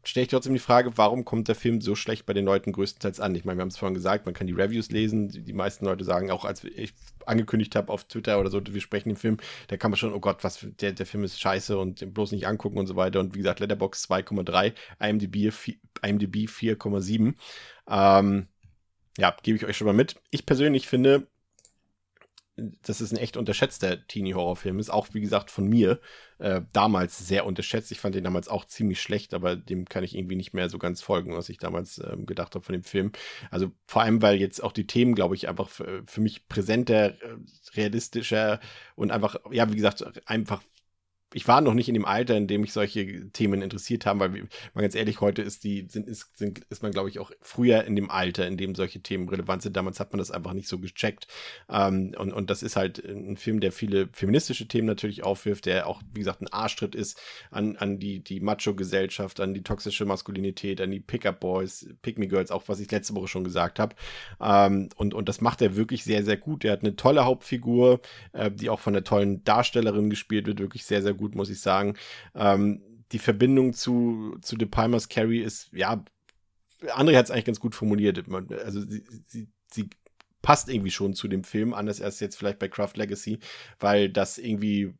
[0.03, 3.19] stelle ich trotzdem die Frage, warum kommt der Film so schlecht bei den Leuten größtenteils
[3.19, 3.35] an?
[3.35, 5.29] Ich meine, wir haben es vorhin gesagt, man kann die Reviews lesen.
[5.29, 6.93] Die, meisten Leute sagen, auch als ich
[7.25, 10.19] angekündigt habe auf Twitter oder so, wir sprechen den Film, da kann man schon, oh
[10.19, 13.19] Gott, was der, der Film ist scheiße und bloß nicht angucken und so weiter.
[13.19, 15.53] Und wie gesagt, Letterbox 2,3, IMDb,
[16.01, 17.35] IMDb 4,7.
[17.87, 18.47] Ähm,
[19.17, 20.15] ja, gebe ich euch schon mal mit.
[20.31, 21.27] Ich persönlich finde,
[22.55, 24.91] dass es ein echt unterschätzter Teenie-Horrorfilm ist.
[24.91, 25.99] Auch, wie gesagt, von mir
[26.37, 27.91] äh, damals sehr unterschätzt.
[27.91, 30.77] Ich fand den damals auch ziemlich schlecht, aber dem kann ich irgendwie nicht mehr so
[30.77, 33.11] ganz folgen, was ich damals äh, gedacht habe von dem Film.
[33.49, 37.13] Also vor allem, weil jetzt auch die Themen, glaube ich, einfach für, für mich präsenter,
[37.21, 37.37] äh,
[37.75, 38.59] realistischer
[38.95, 40.61] und einfach, ja, wie gesagt, einfach
[41.33, 44.29] ich war noch nicht in dem Alter, in dem mich solche Themen interessiert haben, weil,
[44.29, 47.83] mal ganz ehrlich, heute ist die, sind, ist, sind, ist man, glaube ich, auch früher
[47.85, 49.75] in dem Alter, in dem solche Themen relevant sind.
[49.75, 51.27] Damals hat man das einfach nicht so gecheckt.
[51.69, 55.87] Ähm, und, und das ist halt ein Film, der viele feministische Themen natürlich aufwirft, der
[55.87, 57.19] auch, wie gesagt, ein Arschtritt ist
[57.51, 62.79] an, an die, die Macho-Gesellschaft, an die toxische Maskulinität, an die Pickup-Boys, Pick-Me-Girls, auch was
[62.79, 63.95] ich letzte Woche schon gesagt habe.
[64.39, 66.63] Ähm, und, und das macht er wirklich sehr, sehr gut.
[66.63, 68.01] Er hat eine tolle Hauptfigur,
[68.33, 71.49] äh, die auch von einer tollen Darstellerin gespielt wird, wirklich sehr, sehr gut gut, muss
[71.49, 71.95] ich sagen.
[72.35, 72.81] Ähm,
[73.11, 76.03] die Verbindung zu, zu The Palmer's Carrie ist, ja,
[76.87, 78.23] André hat es eigentlich ganz gut formuliert.
[78.63, 79.89] Also sie, sie, sie
[80.41, 83.39] passt irgendwie schon zu dem Film, anders als jetzt vielleicht bei Craft Legacy,
[83.79, 84.93] weil das irgendwie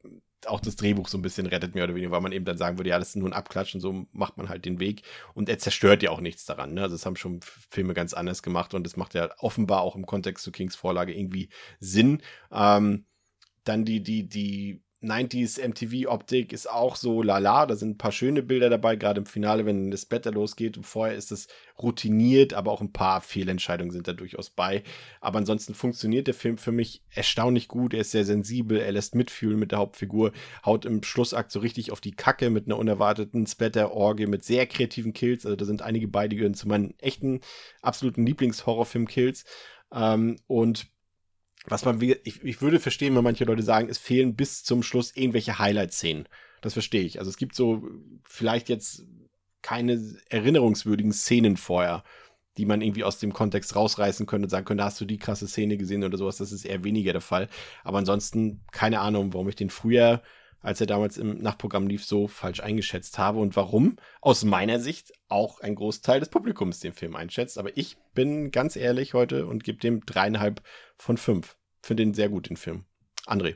[0.46, 2.78] auch das Drehbuch so ein bisschen rettet, mehr oder weniger, weil man eben dann sagen
[2.78, 5.04] würde, ja, das ist nur ein Abklatsch und so macht man halt den Weg.
[5.34, 6.74] Und er zerstört ja auch nichts daran.
[6.74, 6.82] Ne?
[6.82, 10.06] Also das haben schon Filme ganz anders gemacht und das macht ja offenbar auch im
[10.06, 12.22] Kontext zu Kings Vorlage irgendwie Sinn.
[12.52, 13.06] Ähm,
[13.64, 17.66] dann die, die, die 90s MTV-Optik ist auch so lala.
[17.66, 20.78] Da sind ein paar schöne Bilder dabei, gerade im Finale, wenn das Bett losgeht.
[20.78, 21.48] Und vorher ist es
[21.82, 24.84] routiniert, aber auch ein paar Fehlentscheidungen sind da durchaus bei.
[25.20, 27.94] Aber ansonsten funktioniert der Film für mich erstaunlich gut.
[27.94, 30.32] Er ist sehr sensibel, er lässt mitfühlen mit der Hauptfigur,
[30.66, 35.14] haut im Schlussakt so richtig auf die Kacke mit einer unerwarteten Splatter-Orgie, mit sehr kreativen
[35.14, 35.46] Kills.
[35.46, 37.42] Also da sind einige bei, die gehören zu meinen echten,
[37.82, 39.44] absoluten Lieblings-Horrorfilm-Kills.
[39.94, 40.93] Ähm, und
[41.66, 45.16] was man, ich, ich würde verstehen, wenn manche Leute sagen, es fehlen bis zum Schluss
[45.16, 46.28] irgendwelche Highlight-Szenen.
[46.62, 47.20] Das verstehe ich.
[47.20, 47.88] Also es gibt so
[48.24, 49.06] vielleicht jetzt
[49.62, 52.04] keine erinnerungswürdigen Szenen vorher,
[52.58, 55.48] die man irgendwie aus dem Kontext rausreißen könnte und sagen könnte, hast du die krasse
[55.48, 56.38] Szene gesehen oder sowas.
[56.38, 57.48] Das ist eher weniger der Fall.
[57.84, 60.22] Aber ansonsten keine Ahnung, warum ich den früher,
[60.64, 65.12] als er damals im Nachtprogramm lief, so falsch eingeschätzt habe und warum aus meiner Sicht
[65.28, 67.60] auch ein Großteil des Publikums den Film einschätzt.
[67.60, 70.64] Aber ich bin ganz ehrlich heute und gebe dem dreieinhalb
[70.98, 71.56] von fünf.
[71.82, 72.86] Finde den sehr gut, den Film.
[73.26, 73.56] André.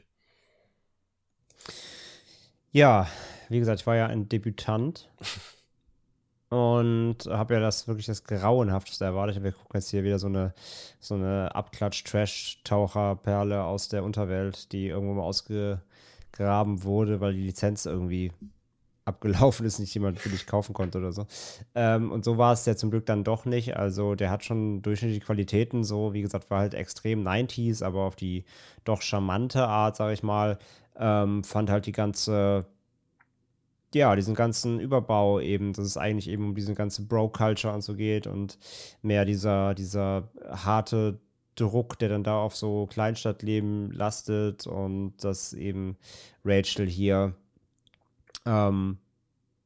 [2.72, 3.08] Ja,
[3.48, 5.10] wie gesagt, ich war ja ein Debütant
[6.50, 9.42] und habe ja das wirklich das Grauenhafteste erwartet.
[9.44, 10.54] Wir gucken jetzt hier wieder so eine,
[11.00, 15.24] so eine Abklatsch-Trash-Taucherperle aus der Unterwelt, die irgendwo mal
[16.38, 18.32] ausgegraben wurde, weil die Lizenz irgendwie
[19.06, 21.26] abgelaufen ist, nicht jemand billig kaufen konnte oder so.
[21.76, 23.78] Ähm, und so war es ja zum Glück dann doch nicht.
[23.78, 28.18] Also der hat schon durchschnittliche Qualitäten, so wie gesagt, war halt extrem 90s, aber auf
[28.18, 28.44] die
[28.84, 30.58] doch charmante Art, sag ich mal,
[30.98, 32.66] ähm, fand halt die ganze,
[33.94, 37.96] ja, diesen ganzen Überbau eben, dass es eigentlich eben um diese ganze Bro-Culture und so
[37.96, 38.60] geht und
[39.02, 41.18] mehr dieser, dieser harte
[41.60, 45.98] Druck, der dann da auf so Kleinstadtleben lastet und dass eben
[46.46, 47.34] Rachel hier
[48.46, 48.98] ähm,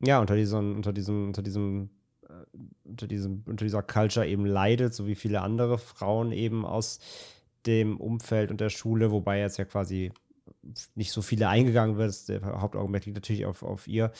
[0.03, 1.89] ja, unter diesem, unter diesem, unter diesem,
[2.27, 6.99] äh, unter diesem, unter dieser Culture eben leidet, so wie viele andere Frauen eben aus
[7.65, 10.11] dem Umfeld und der Schule, wobei jetzt ja quasi
[10.95, 12.27] nicht so viele eingegangen wird.
[12.29, 14.11] Der Hauptaugenmerk liegt natürlich auf, auf ihr.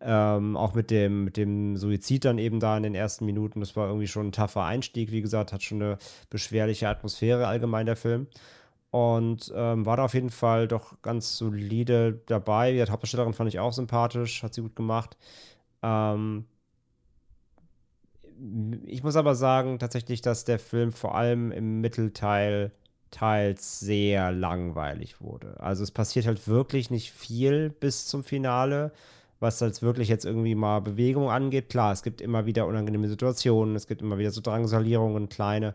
[0.00, 3.60] Ähm, auch mit dem, mit dem Suizid dann eben da in den ersten Minuten.
[3.60, 5.10] Das war irgendwie schon ein tougher Einstieg.
[5.10, 5.98] Wie gesagt, hat schon eine
[6.30, 8.28] beschwerliche Atmosphäre allgemein der Film.
[8.90, 12.72] Und ähm, war da auf jeden Fall doch ganz solide dabei.
[12.72, 15.16] Die Hauptdarstellerin fand ich auch sympathisch, hat sie gut gemacht.
[15.82, 16.46] Ähm,
[18.86, 22.72] ich muss aber sagen, tatsächlich, dass der Film vor allem im Mittelteil
[23.10, 25.58] teils sehr langweilig wurde.
[25.60, 28.92] Also es passiert halt wirklich nicht viel bis zum Finale,
[29.40, 31.68] was halt wirklich jetzt irgendwie mal Bewegung angeht.
[31.68, 35.74] Klar, es gibt immer wieder unangenehme Situationen, es gibt immer wieder so Drangsalierungen, kleine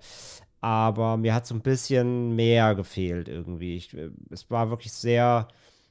[0.64, 3.76] aber mir hat so ein bisschen mehr gefehlt irgendwie.
[3.76, 5.50] Ich, äh, es war wirklich sehr,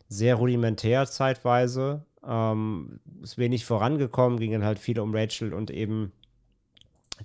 [0.08, 2.06] sehr rudimentär zeitweise.
[2.26, 6.12] Ähm, ist wenig vorangekommen, ging dann halt viel um Rachel und eben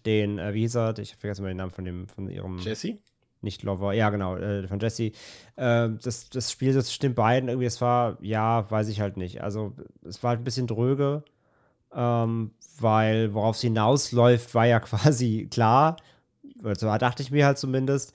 [0.06, 1.00] den, äh, wie hieß er?
[1.00, 2.58] Ich vergesse mal den Namen von dem, von ihrem.
[2.58, 2.98] Jesse?
[3.42, 5.12] Nicht Lover, ja, genau, äh, von Jesse.
[5.56, 9.42] Äh, das, das Spiel das stimmt beiden irgendwie, es war, ja, weiß ich halt nicht.
[9.44, 9.74] Also,
[10.04, 11.24] es war halt ein bisschen dröge,
[11.94, 15.98] ähm, weil worauf es hinausläuft, war ja quasi klar
[16.62, 18.14] so dachte ich mir halt zumindest.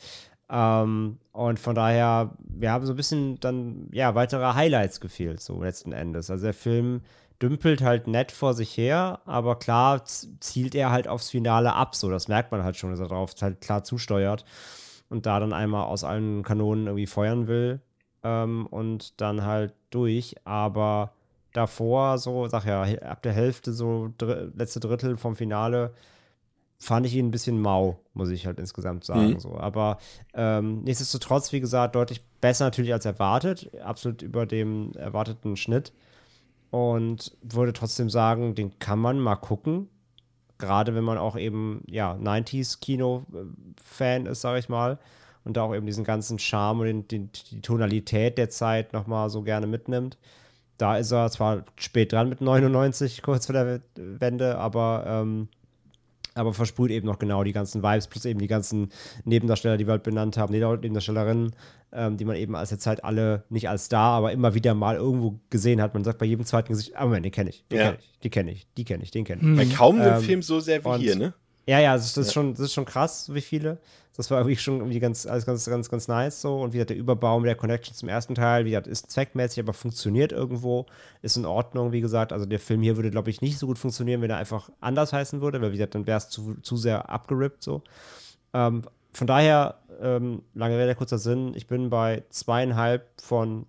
[0.51, 5.63] Ähm, und von daher, wir haben so ein bisschen dann, ja, weitere Highlights gefehlt, so
[5.63, 6.31] letzten Endes.
[6.31, 7.03] Also der Film
[7.41, 12.11] dümpelt halt nett vor sich her, aber klar zielt er halt aufs Finale ab, so.
[12.11, 14.45] Das merkt man halt schon, dass er darauf halt klar zusteuert
[15.13, 17.81] und da dann einmal aus allen Kanonen irgendwie feuern will
[18.25, 20.35] ähm, und dann halt durch.
[20.45, 21.13] Aber
[21.53, 25.93] davor, so, sag ja, ab der Hälfte, so dr letzte Drittel vom Finale,
[26.79, 29.35] fand ich ihn ein bisschen mau, muss ich halt insgesamt sagen.
[29.35, 29.39] Mhm.
[29.39, 29.57] So.
[29.57, 29.99] Aber
[30.35, 33.71] ähm, nichtsdestotrotz, wie gesagt, deutlich besser natürlich als erwartet.
[33.85, 35.93] Absolut über dem erwarteten Schnitt.
[36.71, 39.89] Und würde trotzdem sagen, den kann man mal gucken.
[40.63, 45.01] Gerade wenn man auch eben, ja, 90s-Kino-Fan ist, sage ich mal.
[45.45, 49.29] Und da auch eben diesen ganzen Charme und den, den, die Tonalität der Zeit nochmal
[49.29, 50.19] so gerne mitnimmt.
[50.79, 55.49] Da ist er zwar spät dran mit 99, kurz vor der Wende, aber ähm,
[56.35, 58.91] aber versprüht eben noch genau die ganzen Vibes, plus eben die ganzen
[59.25, 61.53] Nebendarsteller, die wir halt benannt haben, Nebendarstellerinnen,
[61.93, 64.97] ähm, die man eben als der Zeit alle nicht als Star, aber immer wieder mal
[64.97, 65.95] irgendwo gesehen hat.
[65.95, 67.85] Man sagt bei jedem zweiten Gesicht, ah Moment, den kenne ich, den ja.
[67.85, 69.57] kenne ich, die kenne ich, die kenne ich, den kenne ich.
[69.57, 71.35] Bei kaum einem ähm, Film so sehr wie hier, ne?
[71.67, 73.79] Ja, ja, das, das, Ist schon, das ist schon krass, wie viele.
[74.15, 76.61] Das war irgendwie schon irgendwie ganz, alles ganz, ganz, ganz nice so.
[76.61, 79.61] Und wie gesagt, der Überbau mit der Connection zum ersten Teil, wie gesagt, ist zweckmäßig,
[79.61, 80.87] aber funktioniert irgendwo,
[81.23, 82.33] ist in Ordnung, wie gesagt.
[82.33, 85.13] Also der Film hier würde, glaube ich, nicht so gut funktionieren, wenn er einfach anders
[85.13, 87.83] heißen würde, weil, wie gesagt, dann wäre es zu, zu sehr abgerippt so.
[88.53, 88.83] Ähm,
[89.13, 93.67] von daher, ähm, lange Rede, kurzer Sinn, ich bin bei zweieinhalb von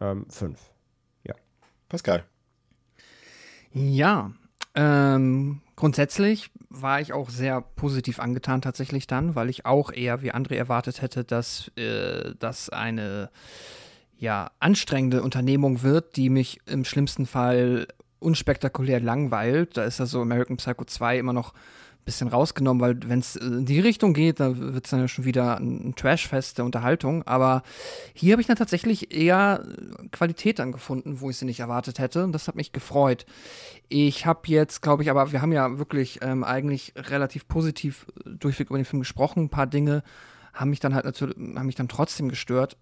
[0.00, 0.70] ähm, fünf.
[1.90, 2.24] Pascal.
[3.72, 4.30] Ja,
[4.74, 10.32] ähm, grundsätzlich war ich auch sehr positiv angetan tatsächlich dann, weil ich auch eher wie
[10.32, 13.30] André erwartet hätte, dass äh, das eine
[14.18, 17.88] ja, anstrengende Unternehmung wird, die mich im schlimmsten Fall
[18.18, 19.76] unspektakulär langweilt.
[19.76, 21.54] Da ist ja so American Psycho 2 immer noch
[22.04, 25.24] bisschen rausgenommen, weil wenn es in die Richtung geht, dann wird es dann ja schon
[25.24, 27.22] wieder ein Trashfest der Unterhaltung.
[27.24, 27.62] Aber
[28.14, 29.64] hier habe ich dann tatsächlich eher
[30.10, 32.24] Qualität dann gefunden, wo ich sie nicht erwartet hätte.
[32.24, 33.26] Und das hat mich gefreut.
[33.88, 38.68] Ich habe jetzt, glaube ich, aber wir haben ja wirklich ähm, eigentlich relativ positiv durchweg
[38.70, 39.44] über den Film gesprochen.
[39.44, 40.02] Ein paar Dinge
[40.52, 42.76] haben mich dann halt natürlich, haben mich dann trotzdem gestört.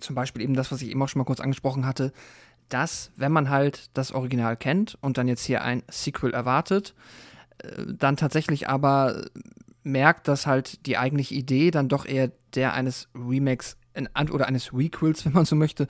[0.00, 2.12] Zum Beispiel eben das, was ich eben auch schon mal kurz angesprochen hatte,
[2.68, 7.31] dass, wenn man halt das Original kennt und dann jetzt hier ein Sequel erwartet, äh,
[7.86, 9.24] dann tatsächlich aber
[9.82, 13.76] merkt, dass halt die eigentliche Idee dann doch eher der eines Remakes
[14.32, 15.86] oder eines Requels, wenn man so möchte,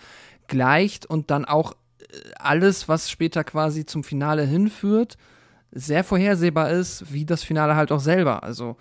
[0.49, 2.05] gleicht und dann auch äh,
[2.39, 5.17] alles, was später quasi zum Finale hinführt,
[5.71, 8.43] sehr vorhersehbar ist, wie das Finale halt auch selber.
[8.43, 8.77] Also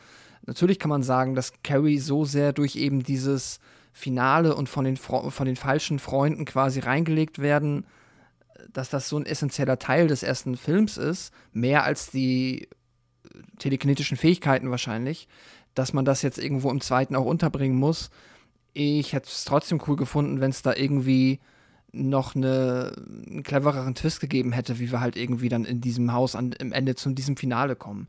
[0.45, 3.59] natürlich kann man sagen, dass Carrie so sehr durch eben dieses
[3.93, 7.85] Finale und von den, von den falschen Freunden quasi reingelegt werden,
[8.71, 12.67] dass das so ein essentieller Teil des ersten Films ist, mehr als die
[13.59, 15.27] telekinetischen Fähigkeiten wahrscheinlich,
[15.73, 18.09] dass man das jetzt irgendwo im zweiten auch unterbringen muss.
[18.73, 21.39] Ich hätte es trotzdem cool gefunden, wenn es da irgendwie
[21.93, 22.93] noch eine,
[23.27, 26.71] einen clevereren Twist gegeben hätte, wie wir halt irgendwie dann in diesem Haus an, im
[26.71, 28.07] Ende zu diesem Finale kommen.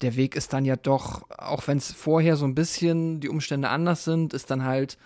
[0.00, 3.68] Der Weg ist dann ja doch, auch wenn es vorher so ein bisschen die Umstände
[3.68, 4.98] anders sind, ist dann halt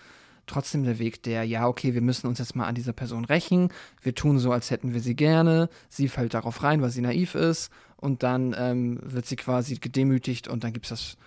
[0.47, 3.69] trotzdem der Weg der, ja, okay, wir müssen uns jetzt mal an dieser Person rächen,
[4.01, 7.35] wir tun so, als hätten wir sie gerne, sie fällt darauf rein, weil sie naiv
[7.35, 7.71] ist
[8.05, 11.17] und dann ähm, wird sie quasi gedemütigt und dann gibt's das,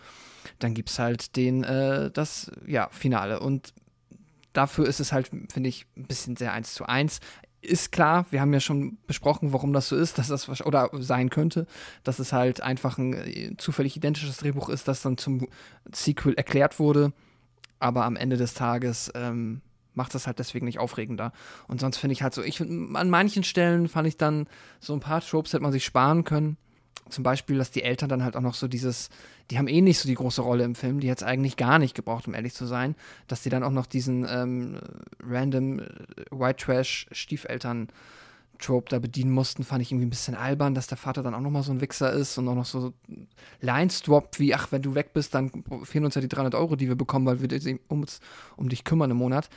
[0.59, 3.75] dann gibt's halt den, äh, das, ja, Finale und
[4.53, 7.21] dafür ist es halt, finde ich, ein bisschen sehr eins zu eins
[7.61, 11.29] ist klar, wir haben ja schon besprochen, warum das so ist, dass das oder sein
[11.29, 11.67] könnte,
[12.05, 15.49] dass es halt einfach ein äh, zufällig identisches Drehbuch ist, das dann zum
[15.93, 17.13] Sequel erklärt wurde.
[17.81, 19.61] Aber am Ende des Tages ähm,
[19.95, 21.33] macht das halt deswegen nicht aufregender.
[21.67, 24.47] Und sonst finde ich halt so, ich an manchen Stellen fand ich dann
[24.81, 26.57] so ein paar Tropes hätte man sich sparen können.
[27.11, 29.11] Zum Beispiel, dass die Eltern dann halt auch noch so dieses,
[29.51, 31.79] die haben eh nicht so die große Rolle im Film, die hat es eigentlich gar
[31.79, 32.95] nicht gebraucht, um ehrlich zu sein,
[33.27, 34.79] dass die dann auch noch diesen ähm,
[35.23, 35.85] random äh,
[36.31, 37.89] White Trash Stiefeltern
[38.59, 41.41] Trope da bedienen mussten, fand ich irgendwie ein bisschen albern, dass der Vater dann auch
[41.41, 42.93] nochmal so ein Wichser ist und auch noch so
[43.61, 45.51] Lines droppt, wie, ach, wenn du weg bist, dann
[45.85, 48.21] fehlen uns ja die 300 Euro, die wir bekommen, weil wir uns
[48.57, 49.49] um dich kümmern im Monat.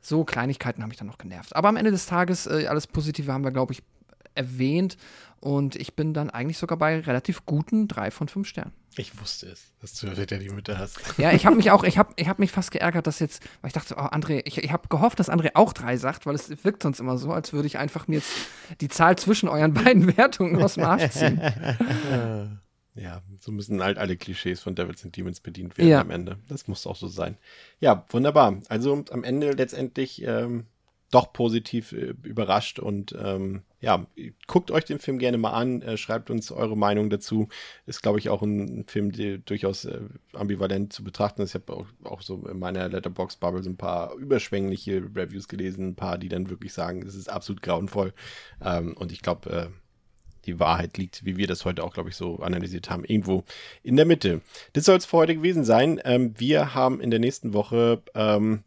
[0.00, 1.56] So Kleinigkeiten haben mich dann noch genervt.
[1.56, 3.82] Aber am Ende des Tages, äh, alles Positive haben wir, glaube ich,
[4.34, 4.96] erwähnt.
[5.40, 8.72] Und ich bin dann eigentlich sogar bei relativ guten drei von fünf Sternen.
[8.96, 10.98] Ich wusste es, dass du wieder die Mitte hast.
[11.18, 13.68] Ja, ich habe mich auch, ich habe ich hab mich fast geärgert, dass jetzt, weil
[13.68, 16.64] ich dachte, oh, André, ich, ich habe gehofft, dass André auch drei sagt, weil es
[16.64, 18.32] wirkt sonst immer so, als würde ich einfach mir jetzt
[18.80, 21.40] die Zahl zwischen euren beiden Wertungen aus dem Arsch ziehen.
[22.96, 26.00] Ja, so müssen halt alle Klischees von Devils and Demons bedient werden ja.
[26.00, 26.38] am Ende.
[26.48, 27.38] Das muss auch so sein.
[27.80, 28.60] Ja, wunderbar.
[28.68, 30.66] Also am Ende letztendlich ähm,
[31.14, 34.06] doch positiv äh, überrascht und ähm, ja,
[34.46, 37.48] guckt euch den Film gerne mal an, äh, schreibt uns eure Meinung dazu.
[37.86, 40.00] Ist, glaube ich, auch ein Film, der durchaus äh,
[40.32, 41.50] ambivalent zu betrachten ist.
[41.50, 45.94] Ich habe auch, auch so in meiner Letterbox-Bubble so ein paar überschwängliche Reviews gelesen, ein
[45.94, 48.12] paar, die dann wirklich sagen, es ist absolut grauenvoll.
[48.60, 49.66] Ähm, und ich glaube, äh,
[50.46, 53.44] die Wahrheit liegt, wie wir das heute auch, glaube ich, so analysiert haben, irgendwo
[53.82, 54.40] in der Mitte.
[54.72, 56.00] Das soll es für heute gewesen sein.
[56.04, 58.64] Ähm, wir haben in der nächsten Woche ähm,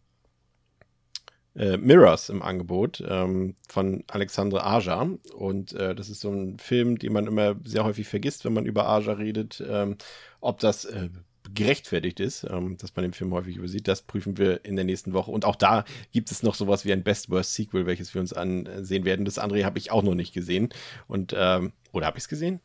[1.57, 5.09] äh, Mirrors im Angebot ähm, von Alexandre Aja.
[5.35, 8.65] Und äh, das ist so ein Film, den man immer sehr häufig vergisst, wenn man
[8.65, 9.63] über Aja redet.
[9.67, 9.97] Ähm,
[10.39, 11.09] ob das äh,
[11.53, 15.13] gerechtfertigt ist, ähm, dass man den Film häufig übersieht, das prüfen wir in der nächsten
[15.13, 15.31] Woche.
[15.31, 19.25] Und auch da gibt es noch sowas wie ein Best-Worst-Sequel, welches wir uns ansehen werden.
[19.25, 20.69] Das andere habe ich auch noch nicht gesehen.
[21.07, 22.59] Und, ähm, oder habe ich es gesehen?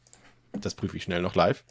[0.53, 1.65] Das prüfe ich schnell noch live.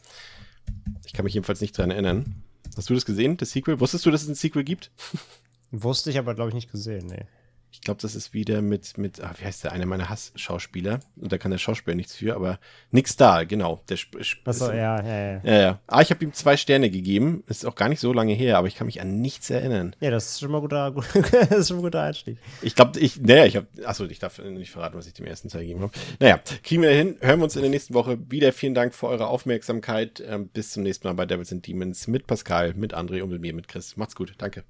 [1.06, 2.44] Ich kann mich jedenfalls nicht dran erinnern.
[2.76, 3.80] Hast du das gesehen, das Sequel?
[3.80, 4.92] Wusstest du, dass es ein Sequel gibt?
[5.72, 7.26] Wusste ich aber, glaube ich, nicht gesehen, nee.
[7.74, 11.00] Ich glaube, das ist wieder mit, mit ah, wie heißt der, einer meiner Hassschauspieler.
[11.16, 12.60] Und da kann der Schauspieler nichts für, aber
[12.92, 13.82] nix da, genau.
[13.88, 13.98] Der
[14.44, 15.42] Achso, ja, ja, ja.
[15.44, 15.80] ja, ja.
[15.88, 17.46] Ah, ich habe ihm zwei Sterne gegeben.
[17.48, 19.96] Ist auch gar nicht so lange her, aber ich kann mich an nichts erinnern.
[20.02, 20.92] Ja, das ist schon mal ein guter,
[21.32, 22.38] das ist schon ein guter Einstieg.
[22.62, 25.48] Ich glaube, ich, naja, ich habe, achso, ich darf nicht verraten, was ich dem ersten
[25.48, 25.94] Teil gegeben habe.
[26.20, 27.16] Naja, kriegen wir hin.
[27.22, 28.52] Hören wir uns in der nächsten Woche wieder.
[28.52, 30.22] Vielen Dank für eure Aufmerksamkeit.
[30.28, 33.40] Ähm, bis zum nächsten Mal bei Devils and Demons mit Pascal, mit André und mit
[33.40, 33.96] mir, mit Chris.
[33.96, 34.34] Macht's gut.
[34.38, 34.66] Danke.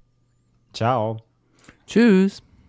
[0.72, 1.18] Ciao.
[1.86, 2.42] Tschüss.